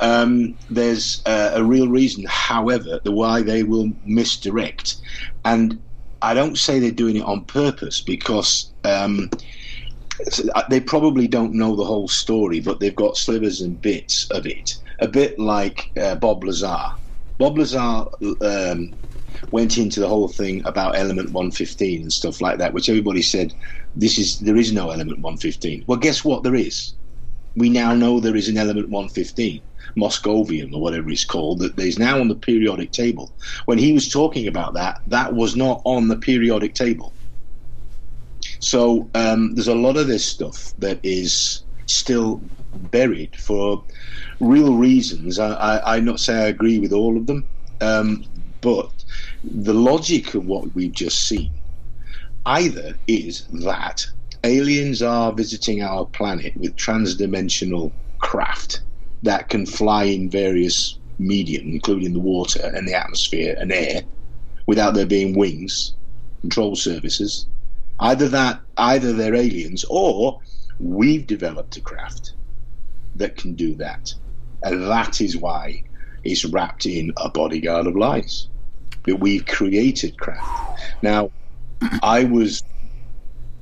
Um, 0.00 0.56
there's 0.68 1.22
uh, 1.26 1.52
a 1.54 1.62
real 1.62 1.88
reason, 1.88 2.24
however, 2.28 3.00
the 3.04 3.12
why 3.12 3.42
they 3.42 3.62
will 3.62 3.90
misdirect, 4.04 4.96
and 5.44 5.80
I 6.22 6.34
don't 6.34 6.58
say 6.58 6.78
they're 6.78 6.90
doing 6.90 7.16
it 7.16 7.24
on 7.24 7.44
purpose 7.44 8.00
because. 8.00 8.72
Um, 8.84 9.30
they 10.68 10.80
probably 10.80 11.26
don't 11.26 11.54
know 11.54 11.74
the 11.74 11.84
whole 11.84 12.06
story, 12.06 12.60
but 12.60 12.78
they've 12.78 12.94
got 12.94 13.16
slivers 13.16 13.62
and 13.62 13.80
bits 13.80 14.26
of 14.30 14.46
it. 14.46 14.74
A 14.98 15.08
bit 15.08 15.38
like 15.38 15.90
uh, 15.98 16.14
Bob 16.16 16.44
Lazar. 16.44 16.90
Bob 17.40 17.56
Lazar 17.56 18.04
um, 18.42 18.94
went 19.50 19.78
into 19.78 19.98
the 19.98 20.06
whole 20.06 20.28
thing 20.28 20.62
about 20.66 20.94
Element 20.94 21.32
115 21.32 22.02
and 22.02 22.12
stuff 22.12 22.42
like 22.42 22.58
that, 22.58 22.74
which 22.74 22.90
everybody 22.90 23.22
said 23.22 23.54
this 23.96 24.18
is 24.18 24.38
there 24.40 24.58
is 24.58 24.74
no 24.74 24.90
Element 24.90 25.20
115. 25.22 25.84
Well, 25.86 25.98
guess 25.98 26.22
what? 26.22 26.42
There 26.42 26.54
is. 26.54 26.92
We 27.56 27.70
now 27.70 27.94
know 27.94 28.20
there 28.20 28.36
is 28.36 28.48
an 28.48 28.58
Element 28.58 28.90
115. 28.90 29.62
Moscovium 29.98 30.74
or 30.74 30.82
whatever 30.82 31.10
it's 31.10 31.24
called 31.24 31.60
that 31.60 31.78
is 31.78 31.98
now 31.98 32.20
on 32.20 32.28
the 32.28 32.34
periodic 32.34 32.92
table. 32.92 33.34
When 33.64 33.78
he 33.78 33.92
was 33.94 34.08
talking 34.08 34.46
about 34.46 34.74
that, 34.74 35.00
that 35.06 35.34
was 35.34 35.56
not 35.56 35.80
on 35.84 36.08
the 36.08 36.16
periodic 36.18 36.74
table. 36.74 37.16
So 38.60 39.10
um, 39.14 39.54
there's 39.54 39.66
a 39.66 39.74
lot 39.74 39.96
of 39.96 40.06
this 40.06 40.26
stuff 40.26 40.74
that 40.78 41.00
is 41.02 41.64
still 41.86 42.42
buried 42.74 43.36
for 43.36 43.84
real 44.40 44.76
reasons. 44.76 45.38
I, 45.38 45.52
I, 45.52 45.96
I 45.96 46.00
not 46.00 46.20
say 46.20 46.34
I 46.34 46.48
agree 46.48 46.78
with 46.78 46.92
all 46.92 47.16
of 47.16 47.26
them, 47.26 47.46
um, 47.80 48.24
but 48.60 49.04
the 49.42 49.74
logic 49.74 50.34
of 50.34 50.44
what 50.46 50.74
we've 50.74 50.92
just 50.92 51.26
seen 51.26 51.52
either 52.46 52.98
is 53.06 53.46
that 53.48 54.06
aliens 54.44 55.02
are 55.02 55.32
visiting 55.32 55.82
our 55.82 56.06
planet 56.06 56.56
with 56.56 56.76
transdimensional 56.76 57.92
craft 58.18 58.82
that 59.22 59.48
can 59.48 59.66
fly 59.66 60.04
in 60.04 60.30
various 60.30 60.98
medium, 61.18 61.68
including 61.68 62.12
the 62.12 62.20
water 62.20 62.70
and 62.74 62.88
the 62.88 62.94
atmosphere 62.94 63.54
and 63.58 63.70
air, 63.70 64.02
without 64.66 64.94
there 64.94 65.06
being 65.06 65.36
wings, 65.36 65.94
control 66.40 66.74
surfaces. 66.74 67.46
Either 68.00 68.28
that, 68.28 68.60
either 68.78 69.12
they're 69.12 69.34
aliens, 69.34 69.84
or 69.90 70.40
we've 70.78 71.26
developed 71.26 71.76
a 71.76 71.80
craft 71.82 72.32
that 73.16 73.36
can 73.36 73.54
do 73.54 73.74
that, 73.76 74.14
and 74.62 74.82
that 74.84 75.20
is 75.20 75.36
why 75.36 75.82
it's 76.24 76.44
wrapped 76.44 76.86
in 76.86 77.12
a 77.16 77.28
bodyguard 77.28 77.86
of 77.86 77.96
lies. 77.96 78.48
That 79.06 79.16
we've 79.16 79.46
created 79.46 80.18
craft. 80.18 80.82
Now, 81.02 81.30
I 82.02 82.24
was 82.24 82.62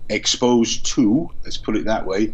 exposed 0.09 0.87
to, 0.95 1.31
let's 1.45 1.57
put 1.57 1.77
it 1.77 1.85
that 1.85 2.07
way, 2.07 2.33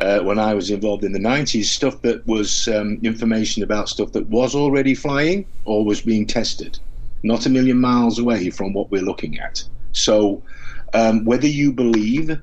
uh, 0.00 0.20
when 0.20 0.38
I 0.38 0.54
was 0.54 0.70
involved 0.70 1.04
in 1.04 1.12
the 1.12 1.18
90s, 1.18 1.64
stuff 1.64 2.00
that 2.02 2.26
was 2.26 2.68
um, 2.68 2.98
information 3.02 3.62
about 3.62 3.88
stuff 3.88 4.12
that 4.12 4.28
was 4.28 4.54
already 4.54 4.94
flying 4.94 5.46
or 5.64 5.84
was 5.84 6.00
being 6.00 6.26
tested, 6.26 6.78
not 7.22 7.46
a 7.46 7.50
million 7.50 7.80
miles 7.80 8.18
away 8.18 8.50
from 8.50 8.72
what 8.72 8.90
we're 8.90 9.02
looking 9.02 9.38
at. 9.38 9.62
So, 9.92 10.42
um, 10.94 11.24
whether 11.24 11.48
you 11.48 11.72
believe 11.72 12.40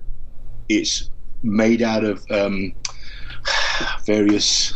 it's 0.70 1.10
made 1.42 1.82
out 1.82 2.04
of 2.04 2.24
um, 2.30 2.74
various 4.06 4.74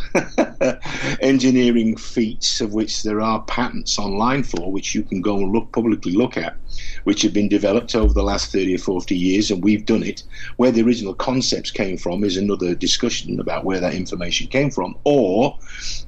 engineering 1.20 1.96
feats 1.96 2.60
of 2.60 2.72
which 2.72 3.02
there 3.02 3.20
are 3.20 3.42
patents 3.42 3.98
online 3.98 4.42
for, 4.42 4.70
which 4.70 4.94
you 4.94 5.02
can 5.02 5.20
go 5.20 5.36
and 5.36 5.52
look 5.52 5.72
publicly 5.72 6.12
look 6.12 6.36
at, 6.36 6.56
which 7.04 7.22
have 7.22 7.32
been 7.32 7.48
developed 7.48 7.94
over 7.94 8.12
the 8.12 8.22
last 8.22 8.52
30 8.52 8.74
or 8.74 8.78
40 8.78 9.16
years, 9.16 9.50
and 9.50 9.64
we've 9.64 9.86
done 9.86 10.02
it. 10.02 10.22
Where 10.56 10.70
the 10.70 10.82
original 10.82 11.14
concepts 11.14 11.70
came 11.70 11.96
from 11.96 12.24
is 12.24 12.36
another 12.36 12.74
discussion 12.74 13.40
about 13.40 13.64
where 13.64 13.80
that 13.80 13.94
information 13.94 14.48
came 14.48 14.70
from, 14.70 14.96
or 15.04 15.58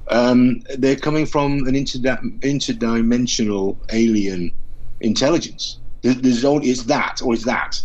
um, 0.09 0.61
they're 0.77 0.95
coming 0.95 1.25
from 1.25 1.67
an 1.67 1.73
interdimensional 1.73 3.77
alien 3.91 4.51
intelligence. 5.01 5.79
There's 6.01 6.43
only 6.43 6.69
it's 6.69 6.83
that 6.83 7.21
or 7.21 7.33
it's 7.33 7.45
that. 7.45 7.81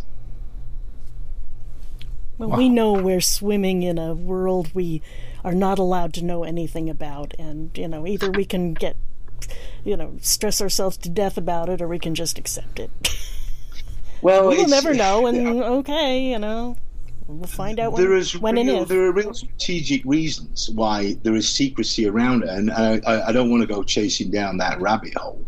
Well, 2.39 2.51
wow. 2.51 2.57
we 2.57 2.69
know 2.69 2.93
we're 2.93 3.21
swimming 3.21 3.83
in 3.83 3.99
a 3.99 4.15
world 4.15 4.71
we 4.73 5.03
are 5.45 5.55
not 5.55 5.79
allowed 5.79 6.15
to 6.15 6.25
know 6.25 6.45
anything 6.45 6.89
about, 6.89 7.35
and 7.39 7.77
you 7.77 7.89
know, 7.89 8.07
either 8.07 8.31
we 8.31 8.45
can 8.45 8.75
get, 8.75 8.97
you 9.85 9.97
know, 9.97 10.17
stress 10.21 10.61
ourselves 10.61 10.97
to 10.99 11.09
death 11.09 11.37
about 11.37 11.69
it, 11.69 11.83
or 11.83 11.89
we 11.89 11.99
can 11.99 12.15
just 12.15 12.39
accept 12.39 12.79
it. 12.79 12.91
Well, 14.23 14.49
we'll 14.49 14.69
never 14.69 14.95
know, 14.95 15.27
and 15.27 15.59
yeah. 15.59 15.65
okay, 15.65 16.31
you 16.31 16.39
know. 16.39 16.77
We'll 17.29 17.47
find 17.47 17.79
out 17.79 17.93
when, 17.93 18.03
there 18.03 18.17
is 18.17 18.39
when 18.39 18.55
real. 18.55 18.87
There 18.87 19.05
are 19.05 19.13
real 19.13 19.35
strategic 19.35 20.03
reasons 20.07 20.71
why 20.71 21.13
there 21.25 21.35
is 21.35 21.47
secrecy 21.47 22.09
around 22.09 22.45
it, 22.45 22.49
and 22.49 22.71
I, 22.71 23.03
I 23.05 23.33
don't 23.33 23.51
want 23.51 23.61
to 23.61 23.67
go 23.67 23.83
chasing 23.83 24.31
down 24.31 24.57
that 24.57 24.81
rabbit 24.81 25.15
hole. 25.15 25.45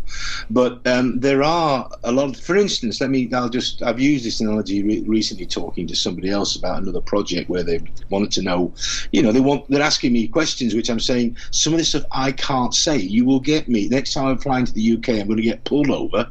But 0.51 0.87
um, 0.87 1.21
there 1.21 1.43
are 1.43 1.91
a 2.05 2.13
lot. 2.13 2.37
Of, 2.37 2.41
for 2.45 2.55
instance, 2.55 3.01
let 3.01 3.09
me. 3.09 3.33
I'll 3.33 3.49
just. 3.49 3.83
I've 3.83 3.99
used 3.99 4.27
this 4.27 4.43
analogy 4.43 4.83
re- 4.83 5.05
recently 5.07 5.47
talking 5.47 5.87
to 5.87 5.97
somebody 5.97 6.29
else 6.29 6.55
about 6.55 6.83
another 6.83 7.01
project 7.01 7.49
where 7.49 7.63
they 7.63 7.81
wanted 8.11 8.33
to 8.33 8.43
know. 8.43 8.75
You 9.13 9.23
know, 9.23 9.33
they 9.33 9.41
want. 9.41 9.67
They're 9.71 9.81
asking 9.81 10.13
me 10.13 10.29
questions, 10.29 10.75
which 10.75 10.91
I'm 10.91 11.01
saying 11.01 11.39
some 11.51 11.73
of 11.73 11.79
this 11.79 11.89
stuff 11.89 12.05
I 12.13 12.33
can't 12.33 12.75
say. 12.75 12.99
You 12.99 13.25
will 13.25 13.41
get 13.41 13.69
me 13.71 13.89
next 13.89 14.13
time 14.13 14.27
I'm 14.27 14.39
flying 14.39 14.67
to 14.67 14.73
the 14.75 14.99
UK. 14.99 15.21
I'm 15.21 15.29
going 15.29 15.39
to 15.39 15.43
get 15.43 15.65
pulled 15.65 15.89
over 15.89 16.31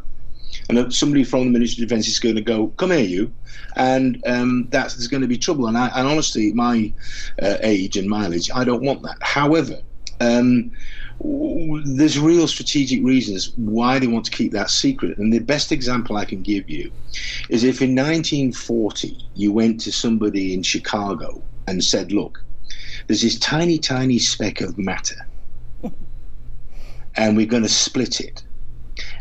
and 0.70 0.94
somebody 0.94 1.24
from 1.24 1.46
the 1.46 1.50
Ministry 1.50 1.84
of 1.84 1.90
Defence 1.90 2.08
is 2.08 2.20
going 2.20 2.36
to 2.36 2.42
go, 2.42 2.68
"Come 2.78 2.92
here, 2.92 3.00
you," 3.00 3.34
and 3.76 4.22
um, 4.28 4.68
that's 4.70 4.96
there's 4.96 5.08
going 5.08 5.22
to 5.22 5.28
be 5.28 5.38
trouble. 5.38 5.68
And, 5.68 5.78
I, 5.78 5.88
and 5.96 6.08
honestly, 6.08 6.54
my 6.54 6.94
uh, 7.42 7.58
age 7.62 7.98
and 7.98 8.08
mileage, 8.08 8.50
I 8.54 8.64
don't 8.64 8.84
want 8.84 9.02
that. 9.04 9.18
However. 9.22 9.80
Um, 10.22 10.72
there's 11.22 12.18
real 12.18 12.48
strategic 12.48 13.04
reasons 13.04 13.52
why 13.58 14.00
they 14.00 14.08
want 14.08 14.24
to 14.26 14.32
keep 14.32 14.54
that 14.54 14.70
secret. 14.70 15.18
And 15.18 15.34
the 15.34 15.40
best 15.40 15.72
example 15.72 16.16
I 16.16 16.24
can 16.24 16.42
give 16.42 16.70
you 16.70 16.92
is 17.50 17.64
if 17.64 17.82
in 17.82 17.94
1940 17.94 19.18
you 19.36 19.52
went 19.52 19.82
to 19.82 19.92
somebody 19.92 20.54
in 20.54 20.64
Chicago 20.64 21.42
and 21.68 21.84
said, 21.84 22.14
Look, 22.14 22.42
there's 23.08 23.22
this 23.22 23.38
tiny, 23.40 23.78
tiny 23.78 24.20
speck 24.20 24.62
of 24.62 24.78
matter, 24.78 25.28
and 27.16 27.36
we're 27.36 27.46
going 27.46 27.64
to 27.64 27.70
split 27.70 28.22
it. 28.22 28.44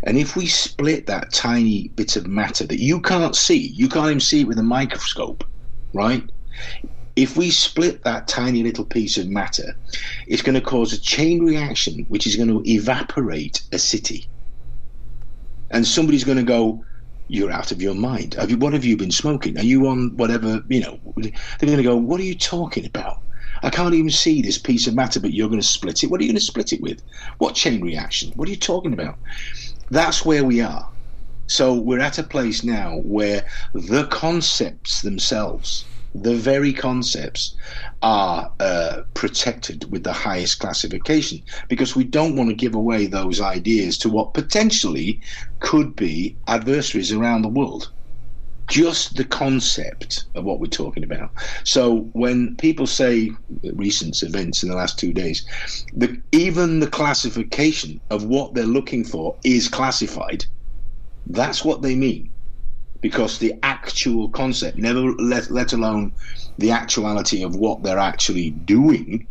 And 0.05 0.17
if 0.17 0.37
we 0.37 0.47
split 0.47 1.07
that 1.07 1.33
tiny 1.33 1.89
bit 1.89 2.17
of 2.17 2.27
matter 2.27 2.67
that 2.67 2.81
you 2.81 3.01
can't 3.01 3.35
see, 3.35 3.69
you 3.69 3.89
can't 3.89 4.07
even 4.07 4.21
see 4.21 4.43
it 4.43 4.47
with 4.47 4.59
a 4.59 4.63
microscope, 4.63 5.45
right? 5.93 6.23
If 7.17 7.37
we 7.37 7.51
split 7.51 8.05
that 8.05 8.29
tiny 8.29 8.63
little 8.63 8.85
piece 8.85 9.19
of 9.19 9.29
matter, 9.29 9.77
it's 10.29 10.43
going 10.43 10.55
to 10.55 10.61
cause 10.61 10.93
a 10.93 11.01
chain 11.01 11.45
reaction 11.45 12.05
which 12.09 12.27
is 12.27 12.37
going 12.37 12.49
to 12.49 12.63
evaporate 12.71 13.63
a 13.73 13.79
city. 13.79 14.29
And 15.71 15.87
somebody's 15.87 16.25
going 16.25 16.39
to 16.39 16.45
go, 16.45 16.85
You're 17.27 17.51
out 17.51 17.73
of 17.73 17.83
your 17.83 17.95
mind. 17.95 18.35
Have 18.35 18.51
you, 18.51 18.57
what 18.57 18.73
have 18.73 18.85
you 18.85 18.97
been 18.97 19.11
smoking? 19.11 19.59
Are 19.59 19.65
you 19.65 19.89
on 19.89 20.17
whatever, 20.17 20.63
you 20.69 20.81
know? 20.81 20.99
They're 21.17 21.33
going 21.61 21.77
to 21.77 21.83
go, 21.83 21.97
What 21.97 22.21
are 22.21 22.25
you 22.25 22.37
talking 22.37 22.87
about? 22.87 23.23
I 23.63 23.71
can't 23.71 23.95
even 23.95 24.11
see 24.11 24.41
this 24.41 24.59
piece 24.59 24.87
of 24.87 24.95
matter, 24.95 25.19
but 25.19 25.33
you're 25.33 25.49
going 25.49 25.61
to 25.61 25.67
split 25.67 26.03
it. 26.03 26.11
What 26.11 26.21
are 26.21 26.25
you 26.25 26.31
going 26.31 26.39
to 26.39 26.45
split 26.45 26.73
it 26.73 26.81
with? 26.81 27.03
What 27.39 27.55
chain 27.55 27.81
reaction? 27.81 28.33
What 28.37 28.49
are 28.49 28.51
you 28.53 28.57
talking 28.57 28.93
about? 28.93 29.19
That's 29.91 30.25
where 30.25 30.45
we 30.45 30.61
are. 30.61 30.89
So 31.49 31.75
we're 31.75 32.01
at 32.01 32.19
a 32.19 32.23
place 32.23 32.63
now 32.63 32.99
where 33.05 33.47
the 33.73 34.07
concepts 34.09 35.01
themselves, 35.01 35.89
the 36.15 36.35
very 36.35 36.75
concepts, 36.75 37.57
are 38.03 38.53
uh, 38.61 39.03
protected 39.15 39.91
with 39.91 40.05
the 40.05 40.13
highest 40.13 40.59
classification 40.59 41.43
because 41.69 41.97
we 41.97 42.05
don't 42.05 42.37
want 42.37 42.51
to 42.51 42.55
give 42.55 42.75
away 42.75 43.07
those 43.07 43.41
ideas 43.41 43.97
to 43.99 44.11
what 44.11 44.35
potentially 44.35 45.23
could 45.61 45.97
be 45.97 46.39
adversaries 46.47 47.13
around 47.13 47.43
the 47.43 47.49
world 47.49 47.93
just 48.69 49.17
the 49.17 49.25
concept 49.25 50.25
of 50.35 50.45
what 50.45 50.61
we're 50.61 50.67
talking 50.67 51.03
about. 51.03 51.31
So 51.65 52.11
when 52.13 52.55
people 52.57 52.87
say 52.87 53.31
recent 53.73 54.23
events 54.23 54.63
in 54.63 54.69
the 54.69 54.77
last 54.77 54.99
two 54.99 55.13
days, 55.13 55.47
the, 55.95 56.21
even 56.33 56.81
the 56.81 56.87
classification 56.87 58.01
of 58.11 58.25
what 58.25 58.55
they're 58.55 58.65
looking 58.65 59.05
for 59.05 59.37
is 59.43 59.69
classified. 59.69 60.45
That's 61.27 61.65
what 61.65 61.83
they 61.83 61.95
mean, 61.95 62.31
because 63.01 63.39
the 63.39 63.55
actual 63.63 64.29
concept, 64.31 64.79
never 64.79 65.13
let 65.15 65.51
let 65.51 65.73
alone 65.73 66.13
the 66.59 66.71
actuality 66.71 67.43
of 67.43 67.57
what 67.57 67.83
they're 67.83 67.99
actually 67.99 68.51
doing, 68.51 69.27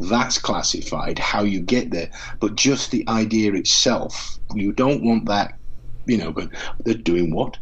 that's 0.00 0.38
classified. 0.38 1.18
How 1.18 1.42
you 1.42 1.60
get 1.60 1.90
there, 1.90 2.10
but 2.40 2.54
just 2.54 2.90
the 2.90 3.04
idea 3.08 3.52
itself, 3.54 4.38
you 4.54 4.72
don't 4.72 5.02
want 5.02 5.26
that. 5.26 5.58
You 6.06 6.16
know, 6.16 6.32
but 6.32 6.48
they're 6.84 6.94
doing 6.94 7.34
what? 7.34 7.58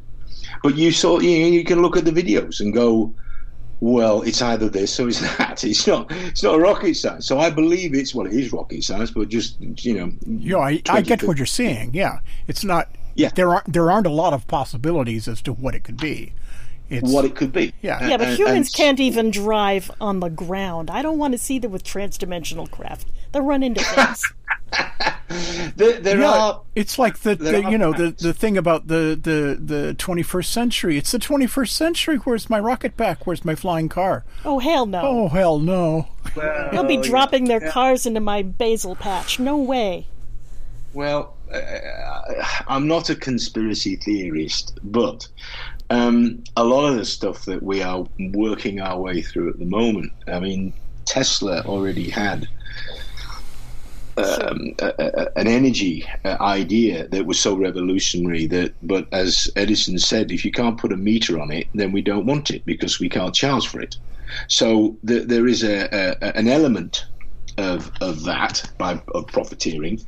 But 0.63 0.77
you 0.77 0.93
saw, 0.93 1.21
you, 1.21 1.31
you 1.31 1.65
can 1.65 1.83
look 1.83 1.97
at 1.97 2.05
the 2.05 2.11
videos 2.11 2.61
and 2.61 2.73
go, 2.73 3.15
well, 3.81 4.23
it's 4.23 4.41
either 4.41 4.69
this 4.69 4.99
or 4.99 5.09
it's 5.09 5.21
that. 5.39 5.63
It's 5.65 5.87
not. 5.87 6.11
It's 6.11 6.43
not 6.43 6.59
rocket 6.59 6.95
science. 6.95 7.27
So 7.27 7.39
I 7.39 7.51
believe 7.51 7.95
it's 7.95 8.15
well, 8.15 8.27
it 8.27 8.33
is 8.33 8.53
rocket 8.53 8.83
science, 8.85 9.11
but 9.11 9.29
just 9.29 9.61
you 9.61 9.95
know. 9.95 10.13
Yeah, 10.27 10.59
I, 10.59 10.83
I 10.89 11.03
get 11.03 11.23
what 11.23 11.37
you're 11.37 11.47
saying. 11.47 11.91
Yeah, 11.93 12.21
it's 12.47 12.65
not. 12.65 12.89
Yeah, 13.15 13.31
there 13.35 13.53
aren't 13.53 13.73
there 13.73 13.91
aren't 13.91 14.07
a 14.07 14.11
lot 14.11 14.33
of 14.33 14.47
possibilities 14.47 15.29
as 15.29 15.43
to 15.43 15.53
what 15.53 15.75
it 15.75 15.85
could 15.85 15.99
be. 15.99 16.33
It's, 16.89 17.11
what 17.11 17.25
it 17.25 17.35
could 17.35 17.53
be. 17.53 17.75
Yeah, 17.83 18.07
yeah, 18.07 18.17
but 18.17 18.29
and, 18.29 18.39
humans 18.39 18.69
and, 18.69 18.75
can't 18.75 19.01
even 19.01 19.31
drive 19.31 19.91
on 20.01 20.21
the 20.21 20.29
ground. 20.29 20.89
I 20.89 21.03
don't 21.03 21.19
want 21.19 21.33
to 21.33 21.39
see 21.39 21.59
them 21.59 21.73
with 21.73 21.83
transdimensional 21.83 22.71
craft. 22.71 23.09
They'll 23.33 23.43
run 23.43 23.63
into 23.63 23.83
things. 23.83 24.23
there, 25.77 26.01
there 26.01 26.21
yeah, 26.21 26.31
are. 26.31 26.63
It's 26.75 26.99
like 26.99 27.19
the, 27.21 27.35
the 27.35 27.71
you 27.71 27.79
know 27.79 27.93
the, 27.93 28.11
the 28.11 28.33
thing 28.33 28.57
about 28.57 28.89
the, 28.89 29.19
the 29.21 29.59
the 29.61 29.95
21st 29.99 30.47
century. 30.47 30.99
It's 30.99 31.13
the 31.13 31.19
21st 31.19 31.71
century. 31.71 32.17
Where's 32.17 32.51
my 32.51 32.59
rocket 32.59 32.97
pack? 32.97 33.27
Where's 33.27 33.45
my 33.45 33.55
flying 33.55 33.89
car? 33.89 34.25
Oh 34.45 34.59
hell 34.59 34.87
no! 34.87 35.01
Oh 35.03 35.29
hell 35.29 35.59
no! 35.59 36.09
Well, 36.35 36.71
They'll 36.71 36.85
be 36.85 36.97
dropping 36.97 37.47
yeah. 37.47 37.59
their 37.59 37.71
cars 37.71 38.07
into 38.07 38.21
my 38.21 38.43
basil 38.43 38.97
patch. 38.97 39.39
No 39.39 39.57
way. 39.57 40.07
Well, 40.93 41.37
uh, 41.53 41.61
I'm 42.67 42.89
not 42.89 43.11
a 43.11 43.15
conspiracy 43.15 43.97
theorist, 43.97 44.79
but 44.83 45.29
um, 45.91 46.43
a 46.57 46.65
lot 46.65 46.89
of 46.89 46.97
the 46.97 47.05
stuff 47.05 47.45
that 47.45 47.63
we 47.63 47.83
are 47.83 48.07
working 48.19 48.81
our 48.81 48.99
way 48.99 49.23
through 49.23 49.51
at 49.51 49.59
the 49.59 49.67
moment. 49.67 50.13
I 50.27 50.41
mean, 50.41 50.73
Tesla 51.05 51.63
already 51.63 52.11
had 52.11 52.49
um, 54.17 54.75
a, 54.81 54.93
a, 54.99 55.39
an 55.39 55.47
energy 55.47 56.05
uh, 56.25 56.37
idea 56.41 57.09
that 57.09 57.27
was 57.27 57.39
so 57.39 57.55
revolutionary 57.55 58.47
that, 58.47 58.75
but 58.83 59.07
as 59.13 59.51
Edison 59.57 59.99
said, 59.99 60.33
if 60.33 60.45
you 60.45 60.51
can't 60.51 60.79
put 60.79 60.93
a 60.93 60.97
meter 60.97 61.39
on 61.41 61.51
it, 61.51 61.67
then 61.75 61.93
we 61.93 62.03
don't 62.03 62.27
want 62.27 62.51
it 62.51 62.65
because 62.65 63.01
we 63.01 63.09
can't 63.09 63.35
charge 63.35 63.67
for 63.69 63.81
it. 63.81 63.97
So 64.49 64.97
the, 65.05 65.21
there 65.21 65.47
is 65.47 65.63
a, 65.63 65.89
a, 65.93 66.37
an 66.37 66.49
element 66.49 67.07
of, 67.59 67.91
of 68.01 68.25
that 68.25 68.63
by 68.79 69.01
of 69.15 69.27
profiteering, 69.29 70.01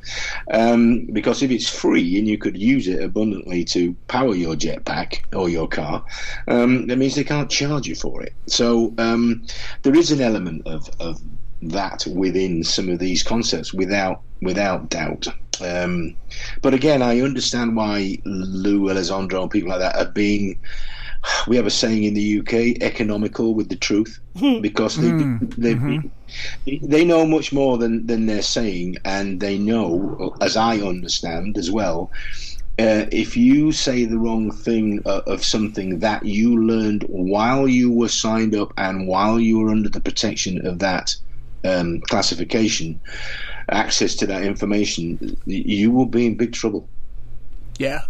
um, 0.51 1.05
because 1.11 1.41
if 1.41 1.51
it's 1.51 1.69
free 1.69 2.17
and 2.19 2.27
you 2.27 2.37
could 2.37 2.57
use 2.57 2.87
it 2.87 3.01
abundantly 3.01 3.63
to 3.65 3.95
power 4.07 4.35
your 4.35 4.55
jetpack 4.55 5.21
or 5.33 5.49
your 5.49 5.67
car, 5.67 6.03
um, 6.47 6.87
that 6.87 6.97
means 6.97 7.15
they 7.15 7.23
can't 7.23 7.49
charge 7.49 7.87
you 7.87 7.95
for 7.95 8.21
it. 8.21 8.33
So 8.47 8.93
um, 8.97 9.45
there 9.81 9.95
is 9.95 10.11
an 10.11 10.21
element 10.21 10.67
of, 10.67 10.89
of 10.99 11.21
that 11.61 12.05
within 12.07 12.63
some 12.63 12.89
of 12.89 12.99
these 12.99 13.23
concepts 13.23 13.73
without 13.73 14.21
without 14.41 14.89
doubt. 14.89 15.27
Um, 15.61 16.15
but 16.61 16.73
again, 16.73 17.01
I 17.01 17.21
understand 17.21 17.75
why 17.75 18.17
Lou 18.25 18.83
Elizondo 18.89 19.41
and 19.41 19.51
people 19.51 19.69
like 19.69 19.79
that 19.79 19.95
are 19.95 20.11
being. 20.11 20.59
We 21.47 21.57
have 21.57 21.65
a 21.65 21.69
saying 21.69 22.05
in 22.05 22.13
the 22.13 22.39
UK: 22.39 22.81
economical 22.81 23.53
with 23.53 23.67
the 23.67 23.75
truth, 23.75 24.19
because 24.61 24.95
they 24.95 25.09
they, 25.09 25.75
mm-hmm. 25.75 26.87
they 26.87 27.03
know 27.03 27.25
much 27.25 27.51
more 27.51 27.77
than 27.77 28.07
than 28.07 28.25
they're 28.25 28.41
saying, 28.41 28.97
and 29.03 29.41
they 29.41 29.57
know, 29.57 30.33
as 30.39 30.55
I 30.55 30.77
understand 30.77 31.57
as 31.57 31.69
well. 31.69 32.09
Uh, 32.79 33.05
if 33.11 33.35
you 33.35 33.73
say 33.73 34.05
the 34.05 34.17
wrong 34.17 34.49
thing 34.49 35.01
uh, 35.05 35.19
of 35.27 35.43
something 35.43 35.99
that 35.99 36.25
you 36.25 36.63
learned 36.63 37.03
while 37.09 37.67
you 37.67 37.91
were 37.91 38.07
signed 38.07 38.55
up 38.55 38.71
and 38.77 39.05
while 39.05 39.37
you 39.37 39.59
were 39.59 39.69
under 39.69 39.89
the 39.89 39.99
protection 39.99 40.65
of 40.65 40.79
that 40.79 41.13
um, 41.63 42.01
classification, 42.01 42.99
access 43.69 44.15
to 44.15 44.27
that 44.27 44.43
information, 44.43 45.37
you 45.45 45.91
will 45.91 46.05
be 46.05 46.25
in 46.25 46.35
big 46.35 46.53
trouble. 46.53 46.87
Yeah. 47.77 48.01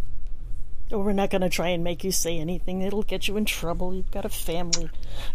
Or 0.92 1.04
we're 1.04 1.14
not 1.14 1.30
going 1.30 1.42
to 1.42 1.50
try 1.50 1.70
and 1.70 1.84
make 1.84 2.04
you 2.04 2.12
say 2.12 2.40
anything. 2.40 2.82
It'll 2.82 3.04
get 3.04 3.28
you 3.28 3.38
in 3.38 3.46
trouble. 3.46 3.94
You've 3.94 4.12
got 4.12 4.26
a 4.26 4.30
family. 4.30 4.90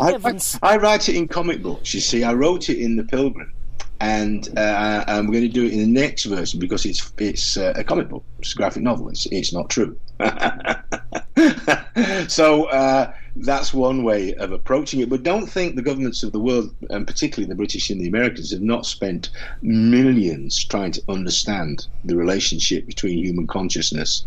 I, 0.00 0.16
I, 0.24 0.38
I, 0.62 0.76
write 0.76 1.08
it 1.08 1.16
in 1.16 1.28
comic 1.28 1.62
books. 1.62 1.92
You 1.92 2.00
see, 2.00 2.24
I 2.24 2.32
wrote 2.32 2.70
it 2.70 2.78
in 2.78 2.96
The 2.96 3.02
Pilgrim, 3.02 3.52
and 4.00 4.48
uh, 4.56 5.04
I'm 5.08 5.26
going 5.26 5.42
to 5.42 5.48
do 5.48 5.66
it 5.66 5.72
in 5.72 5.80
the 5.80 6.00
next 6.00 6.24
version 6.24 6.60
because 6.60 6.86
it's 6.86 7.12
it's 7.18 7.56
uh, 7.56 7.72
a 7.74 7.82
comic 7.82 8.08
book, 8.08 8.22
it's 8.38 8.52
a 8.52 8.56
graphic 8.56 8.84
novel. 8.84 9.08
It's 9.08 9.26
it's 9.26 9.52
not 9.52 9.68
true. 9.68 9.98
so. 12.28 12.66
Uh, 12.66 13.12
that's 13.44 13.72
one 13.72 14.04
way 14.04 14.34
of 14.34 14.52
approaching 14.52 15.00
it. 15.00 15.08
But 15.08 15.22
don't 15.22 15.46
think 15.46 15.76
the 15.76 15.82
governments 15.82 16.22
of 16.22 16.32
the 16.32 16.40
world, 16.40 16.74
and 16.90 17.06
particularly 17.06 17.48
the 17.48 17.54
British 17.54 17.90
and 17.90 18.00
the 18.00 18.08
Americans, 18.08 18.52
have 18.52 18.62
not 18.62 18.86
spent 18.86 19.30
millions 19.62 20.64
trying 20.64 20.92
to 20.92 21.02
understand 21.08 21.86
the 22.04 22.16
relationship 22.16 22.86
between 22.86 23.18
human 23.18 23.46
consciousness 23.46 24.24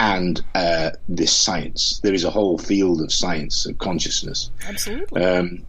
and 0.00 0.42
uh, 0.54 0.90
this 1.08 1.36
science. 1.36 2.00
There 2.02 2.14
is 2.14 2.24
a 2.24 2.30
whole 2.30 2.58
field 2.58 3.00
of 3.00 3.12
science 3.12 3.66
of 3.66 3.78
consciousness. 3.78 4.50
Absolutely. 4.66 5.24
Um, 5.24 5.62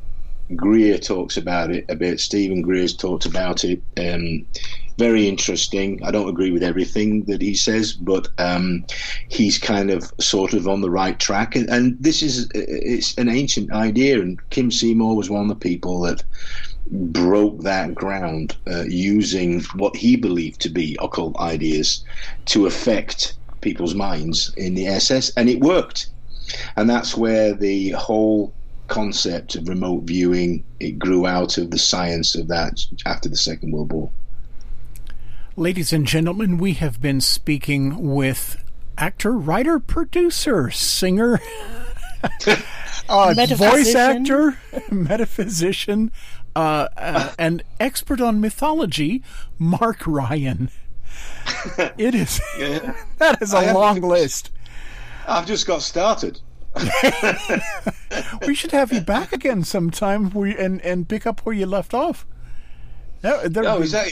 Greer 0.55 0.97
talks 0.97 1.37
about 1.37 1.71
it 1.71 1.85
a 1.89 1.95
bit. 1.95 2.19
Steven 2.19 2.61
Greer's 2.61 2.95
talked 2.95 3.25
about 3.25 3.63
it. 3.63 3.81
Um, 3.97 4.45
very 4.99 5.29
interesting. 5.29 5.99
I 6.03 6.11
don't 6.11 6.27
agree 6.27 6.51
with 6.51 6.61
everything 6.61 7.23
that 7.23 7.41
he 7.41 7.55
says, 7.55 7.93
but 7.93 8.27
um, 8.37 8.85
he's 9.29 9.57
kind 9.57 9.89
of 9.89 10.11
sort 10.19 10.53
of 10.53 10.67
on 10.67 10.81
the 10.81 10.91
right 10.91 11.17
track. 11.17 11.55
And, 11.55 11.69
and, 11.69 11.97
this 11.99 12.21
is 12.21 12.49
it's 12.53 13.17
an 13.17 13.29
ancient 13.29 13.71
idea, 13.71 14.19
and 14.19 14.37
Kim 14.49 14.69
Seymour 14.69 15.15
was 15.15 15.29
one 15.29 15.43
of 15.43 15.47
the 15.47 15.69
people 15.69 16.01
that 16.01 16.23
broke 16.91 17.61
that 17.61 17.95
ground 17.95 18.57
uh, 18.67 18.83
using 18.83 19.61
what 19.75 19.95
he 19.95 20.15
believed 20.17 20.59
to 20.61 20.69
be 20.69 20.97
occult 21.01 21.39
ideas 21.39 22.03
to 22.45 22.65
affect 22.65 23.37
people's 23.61 23.95
minds 23.95 24.53
in 24.57 24.75
the 24.75 24.87
SS, 24.87 25.31
and 25.37 25.49
it 25.49 25.61
worked. 25.61 26.09
And 26.75 26.89
that's 26.89 27.15
where 27.15 27.53
the 27.53 27.91
whole 27.91 28.53
concept 28.87 29.55
of 29.55 29.69
remote 29.69 30.03
viewing 30.03 30.63
it 30.79 30.99
grew 30.99 31.25
out 31.25 31.57
of 31.57 31.71
the 31.71 31.77
science 31.77 32.35
of 32.35 32.47
that 32.47 32.81
after 33.05 33.29
the 33.29 33.37
Second 33.37 33.71
World 33.71 33.93
War. 33.93 34.11
Ladies 35.59 35.91
and 35.91 36.07
gentlemen, 36.07 36.57
we 36.57 36.75
have 36.75 37.01
been 37.01 37.19
speaking 37.19 38.13
with 38.13 38.63
actor, 38.97 39.33
writer, 39.33 39.77
producer, 39.77 40.71
singer, 40.71 41.41
uh, 43.09 43.33
voice 43.57 43.93
actor, 43.93 44.57
metaphysician, 44.89 46.13
uh, 46.55 46.87
uh, 46.95 47.33
and 47.37 47.61
expert 47.77 48.21
on 48.21 48.39
mythology, 48.39 49.21
Mark 49.57 50.07
Ryan. 50.07 50.69
It 51.97 52.15
is 52.15 52.39
yeah. 52.57 52.95
that 53.17 53.41
is 53.41 53.51
a 53.51 53.73
long 53.73 53.99
list. 53.99 54.51
I've 55.27 55.45
just 55.45 55.67
got 55.67 55.81
started. 55.81 56.39
we 58.47 58.55
should 58.55 58.71
have 58.71 58.93
you 58.93 59.01
back 59.01 59.33
again 59.33 59.65
sometime 59.65 60.31
and 60.33 60.79
and 60.79 61.09
pick 61.09 61.27
up 61.27 61.41
where 61.41 61.53
you 61.53 61.65
left 61.65 61.93
off. 61.93 62.25
Yeah, 63.21 63.45
oh, 63.57 63.81
is 63.81 63.91
that? 63.91 64.07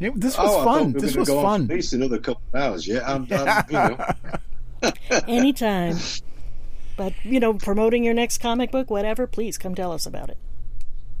It, 0.00 0.20
this 0.20 0.36
was 0.36 0.50
oh, 0.50 0.64
fun. 0.64 0.92
This 0.92 1.16
was 1.16 1.28
fun. 1.28 1.62
At 1.62 1.68
least 1.68 1.92
another 1.92 2.18
couple 2.18 2.42
of 2.52 2.60
hours. 2.60 2.86
Yeah, 2.86 3.00
I'm, 3.06 3.26
I'm 3.30 3.64
you 3.68 3.72
know. 3.72 4.92
Anytime. 5.28 5.96
But 6.96 7.12
you 7.24 7.40
know, 7.40 7.54
promoting 7.54 8.04
your 8.04 8.14
next 8.14 8.38
comic 8.38 8.70
book, 8.70 8.90
whatever. 8.90 9.26
Please 9.26 9.58
come 9.58 9.74
tell 9.74 9.92
us 9.92 10.06
about 10.06 10.30
it. 10.30 10.38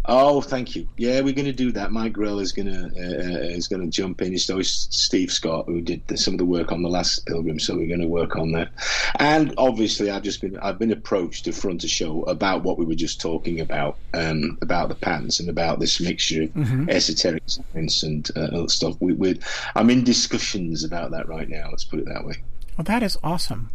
Oh, 0.06 0.42
thank 0.42 0.76
you. 0.76 0.86
Yeah, 0.98 1.20
we're 1.22 1.32
going 1.32 1.46
to 1.46 1.52
do 1.52 1.72
that. 1.72 1.90
Mike 1.90 2.12
Grell 2.12 2.38
is 2.38 2.52
going 2.52 2.66
to 2.66 2.82
uh, 2.82 3.34
uh 3.34 3.56
is 3.56 3.68
going 3.68 3.82
to 3.82 3.88
jump 3.88 4.20
in. 4.20 4.34
It's 4.34 4.50
always 4.50 4.88
Steve 4.90 5.30
Scott 5.30 5.64
who 5.66 5.80
did 5.80 6.06
the, 6.08 6.18
some 6.18 6.34
of 6.34 6.38
the 6.38 6.44
work 6.44 6.72
on 6.72 6.82
the 6.82 6.88
last 6.88 7.24
Pilgrim, 7.26 7.58
so 7.58 7.74
we're 7.74 7.88
going 7.88 8.00
to 8.00 8.06
work 8.06 8.36
on 8.36 8.52
that. 8.52 8.70
And 9.16 9.54
obviously, 9.56 10.10
I've 10.10 10.22
just 10.22 10.42
been 10.42 10.58
I've 10.58 10.78
been 10.78 10.92
approached 10.92 11.46
to 11.46 11.52
front 11.52 11.84
a 11.84 11.88
show 11.88 12.22
about 12.24 12.62
what 12.62 12.78
we 12.78 12.84
were 12.84 12.94
just 12.94 13.20
talking 13.20 13.60
about, 13.60 13.96
um, 14.12 14.58
about 14.60 14.90
the 14.90 14.94
patents 14.94 15.40
and 15.40 15.48
about 15.48 15.80
this 15.80 16.00
mixture 16.00 16.42
of 16.42 16.50
mm-hmm. 16.50 16.90
esoteric 16.90 17.42
science 17.46 18.02
and 18.02 18.30
uh, 18.36 18.66
stuff. 18.66 18.96
We, 19.00 19.14
we 19.14 19.40
I'm 19.74 19.88
in 19.88 20.04
discussions 20.04 20.84
about 20.84 21.12
that 21.12 21.28
right 21.28 21.48
now. 21.48 21.68
Let's 21.70 21.84
put 21.84 21.98
it 21.98 22.06
that 22.06 22.26
way. 22.26 22.36
Well, 22.76 22.84
that 22.84 23.02
is 23.02 23.16
awesome. 23.22 23.70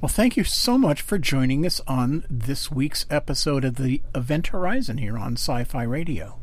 Well, 0.00 0.08
thank 0.08 0.36
you 0.36 0.44
so 0.44 0.78
much 0.78 1.02
for 1.02 1.18
joining 1.18 1.66
us 1.66 1.80
on 1.88 2.24
this 2.30 2.70
week's 2.70 3.04
episode 3.10 3.64
of 3.64 3.74
the 3.74 4.00
Event 4.14 4.48
Horizon 4.48 4.98
here 4.98 5.18
on 5.18 5.32
Sci-Fi 5.32 5.82
Radio. 5.82 6.38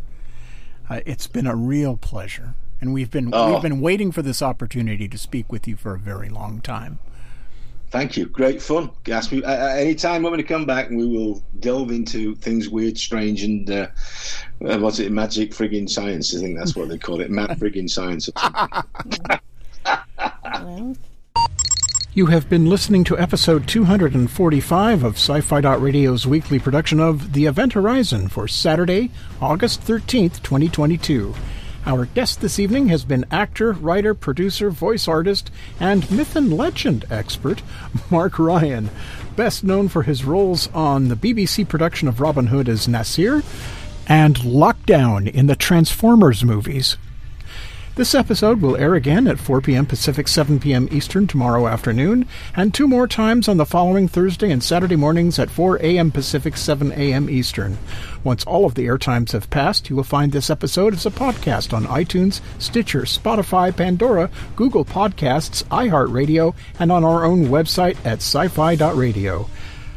Uh, 0.89 0.99
it's 1.05 1.27
been 1.27 1.47
a 1.47 1.55
real 1.55 1.95
pleasure, 1.95 2.55
and 2.81 2.93
we've 2.93 3.09
been 3.09 3.29
oh. 3.31 3.53
we've 3.53 3.61
been 3.61 3.79
waiting 3.79 4.11
for 4.11 4.21
this 4.21 4.41
opportunity 4.41 5.07
to 5.07 5.17
speak 5.17 5.53
with 5.53 5.69
you 5.69 5.77
for 5.77 5.95
a 5.95 5.97
very 5.97 6.27
long 6.27 6.59
time. 6.59 6.99
Thank 7.91 8.17
you. 8.17 8.25
Great 8.25 8.61
fun. 8.61 8.89
Ask 9.09 9.31
me 9.31 9.41
uh, 9.41 9.67
anytime 9.67 10.23
when 10.23 10.33
we 10.33 10.43
come 10.43 10.65
back, 10.65 10.89
and 10.89 10.97
we 10.97 11.07
will 11.07 11.41
delve 11.61 11.91
into 11.91 12.35
things 12.35 12.67
weird, 12.67 12.97
strange, 12.97 13.41
and 13.43 13.69
uh, 13.69 13.87
uh, 14.67 14.79
what's 14.79 14.99
it? 14.99 15.13
Magic 15.13 15.51
frigging 15.51 15.89
science. 15.89 16.35
I 16.35 16.41
think 16.41 16.57
that's 16.57 16.75
what 16.75 16.89
they 16.89 16.97
call 16.97 17.21
it. 17.21 17.31
Mad 17.31 17.51
frigging 17.51 17.89
science. 17.89 18.29
well, 20.61 20.97
you 22.15 22.27
have 22.27 22.47
been 22.47 22.69
listening 22.69 23.03
to 23.03 23.19
episode 23.19 23.67
245 23.67 25.03
of 25.03 25.15
Sci 25.15 25.41
Fi 25.41 25.59
Radio's 25.75 26.25
weekly 26.25 26.59
production 26.59 27.01
of 27.01 27.33
The 27.33 27.45
Event 27.45 27.73
Horizon 27.73 28.29
for 28.29 28.47
Saturday, 28.47 29.11
August 29.41 29.81
13th, 29.81 30.41
2022. 30.41 31.35
Our 31.85 32.05
guest 32.05 32.39
this 32.39 32.57
evening 32.57 32.87
has 32.87 33.03
been 33.03 33.25
actor, 33.31 33.73
writer, 33.73 34.13
producer, 34.13 34.69
voice 34.69 35.09
artist, 35.09 35.51
and 35.77 36.09
myth 36.09 36.37
and 36.37 36.53
legend 36.53 37.03
expert 37.11 37.61
Mark 38.09 38.39
Ryan, 38.39 38.89
best 39.35 39.65
known 39.65 39.89
for 39.89 40.03
his 40.03 40.23
roles 40.23 40.69
on 40.73 41.09
the 41.09 41.17
BBC 41.17 41.67
production 41.67 42.07
of 42.07 42.21
Robin 42.21 42.47
Hood 42.47 42.69
as 42.69 42.87
Nasir 42.87 43.43
and 44.07 44.37
Lockdown 44.37 45.29
in 45.29 45.47
the 45.47 45.55
Transformers 45.57 46.45
movies. 46.45 46.95
This 47.95 48.13
episode 48.13 48.59
will 48.59 48.75
air 48.75 48.93
again 48.95 49.25
at 49.25 49.39
4 49.39 49.61
p.m. 49.61 49.85
Pacific, 49.85 50.27
7 50.27 50.59
p.m. 50.59 50.89
Eastern 50.91 51.27
tomorrow 51.27 51.65
afternoon, 51.65 52.27
and 52.53 52.73
two 52.73 52.89
more 52.89 53.07
times 53.07 53.47
on 53.47 53.55
the 53.55 53.65
following 53.65 54.09
Thursday 54.09 54.51
and 54.51 54.61
Saturday 54.61 54.97
mornings 54.97 55.39
at 55.39 55.49
4 55.49 55.77
a.m. 55.77 56.11
Pacific, 56.11 56.57
7 56.57 56.91
a.m. 56.91 57.29
Eastern. 57.29 57.77
Once 58.21 58.43
all 58.43 58.65
of 58.65 58.75
the 58.75 58.85
air 58.85 58.97
times 58.97 59.31
have 59.31 59.49
passed, 59.49 59.89
you 59.89 59.95
will 59.95 60.03
find 60.03 60.33
this 60.33 60.49
episode 60.49 60.93
as 60.93 61.05
a 61.05 61.09
podcast 61.09 61.71
on 61.71 61.85
iTunes, 61.85 62.41
Stitcher, 62.59 63.03
Spotify, 63.03 63.73
Pandora, 63.73 64.29
Google 64.57 64.83
Podcasts, 64.83 65.63
iHeartRadio, 65.65 66.53
and 66.77 66.91
on 66.91 67.05
our 67.05 67.23
own 67.23 67.45
website 67.45 67.95
at 68.05 68.17
sci-fi.radio. 68.17 69.49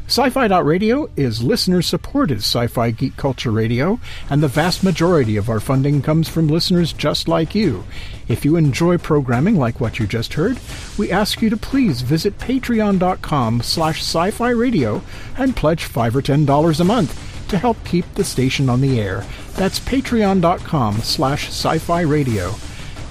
Sci-Fi 0.08 0.46
Radio 0.60 1.10
is 1.16 1.42
listener-supported 1.42 2.38
sci-fi 2.38 2.90
geek 2.92 3.14
culture 3.18 3.50
radio, 3.50 4.00
and 4.30 4.42
the 4.42 4.48
vast 4.48 4.82
majority 4.82 5.36
of 5.36 5.50
our 5.50 5.60
funding 5.60 6.00
comes 6.00 6.30
from 6.30 6.48
listeners 6.48 6.94
just 6.94 7.28
like 7.28 7.54
you. 7.54 7.84
If 8.26 8.42
you 8.42 8.56
enjoy 8.56 8.96
programming 8.96 9.56
like 9.56 9.80
what 9.80 9.98
you 9.98 10.06
just 10.06 10.32
heard, 10.32 10.58
we 10.96 11.12
ask 11.12 11.42
you 11.42 11.50
to 11.50 11.58
please 11.58 12.00
visit 12.00 12.38
patreon.com 12.38 13.60
slash 13.60 14.00
sci-fi 14.00 14.48
radio 14.48 15.02
and 15.36 15.54
pledge 15.54 15.84
5 15.84 16.16
or 16.16 16.22
$10 16.22 16.80
a 16.80 16.84
month 16.84 17.48
to 17.48 17.58
help 17.58 17.76
keep 17.84 18.06
the 18.14 18.24
station 18.24 18.70
on 18.70 18.80
the 18.80 18.98
air. 18.98 19.26
That's 19.56 19.78
patreon.com 19.78 21.02
slash 21.02 21.48
sci-fi 21.48 22.00
radio. 22.00 22.54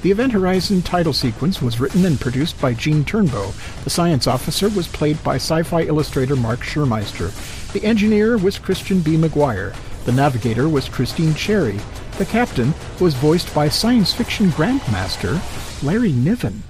The 0.08 0.12
Event 0.12 0.32
Horizon 0.32 0.84
title 0.84 1.12
sequence 1.12 1.62
was 1.62 1.82
written 1.82 2.06
and 2.06 2.18
produced 2.18 2.62
by 2.62 2.74
Gene 2.74 3.04
Turnbow. 3.04 3.52
The 3.84 3.90
science 3.90 4.26
officer 4.26 4.70
was 4.70 4.88
played 4.88 5.22
by 5.22 5.36
sci-fi 5.36 5.82
illustrator 5.82 6.38
Mark 6.38 6.62
Schurmeister. 6.62 7.34
The 7.74 7.84
engineer 7.84 8.38
was 8.38 8.58
Christian 8.58 9.02
B. 9.02 9.18
McGuire. 9.18 9.76
The 10.06 10.14
navigator 10.14 10.70
was 10.70 10.88
Christine 10.88 11.36
Cherry. 11.36 11.78
The 12.20 12.26
captain 12.26 12.74
was 13.02 13.16
voiced 13.16 13.54
by 13.54 13.68
science 13.68 14.14
fiction 14.14 14.48
grandmaster 14.52 15.42
Larry 15.84 16.14
Niven. 16.14 16.64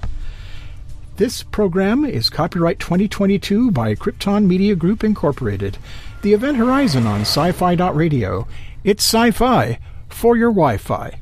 This 1.14 1.44
program 1.44 2.04
is 2.04 2.30
copyright 2.30 2.80
2022 2.80 3.70
by 3.70 3.94
Krypton 3.94 4.46
Media 4.46 4.74
Group 4.74 5.04
Incorporated. 5.04 5.78
The 6.22 6.32
Event 6.32 6.56
Horizon 6.56 7.06
on 7.06 7.20
sci-fi.radio. 7.20 8.48
It's 8.82 9.04
sci-fi 9.04 9.78
for 10.08 10.36
your 10.36 10.50
Wi-Fi. 10.50 11.20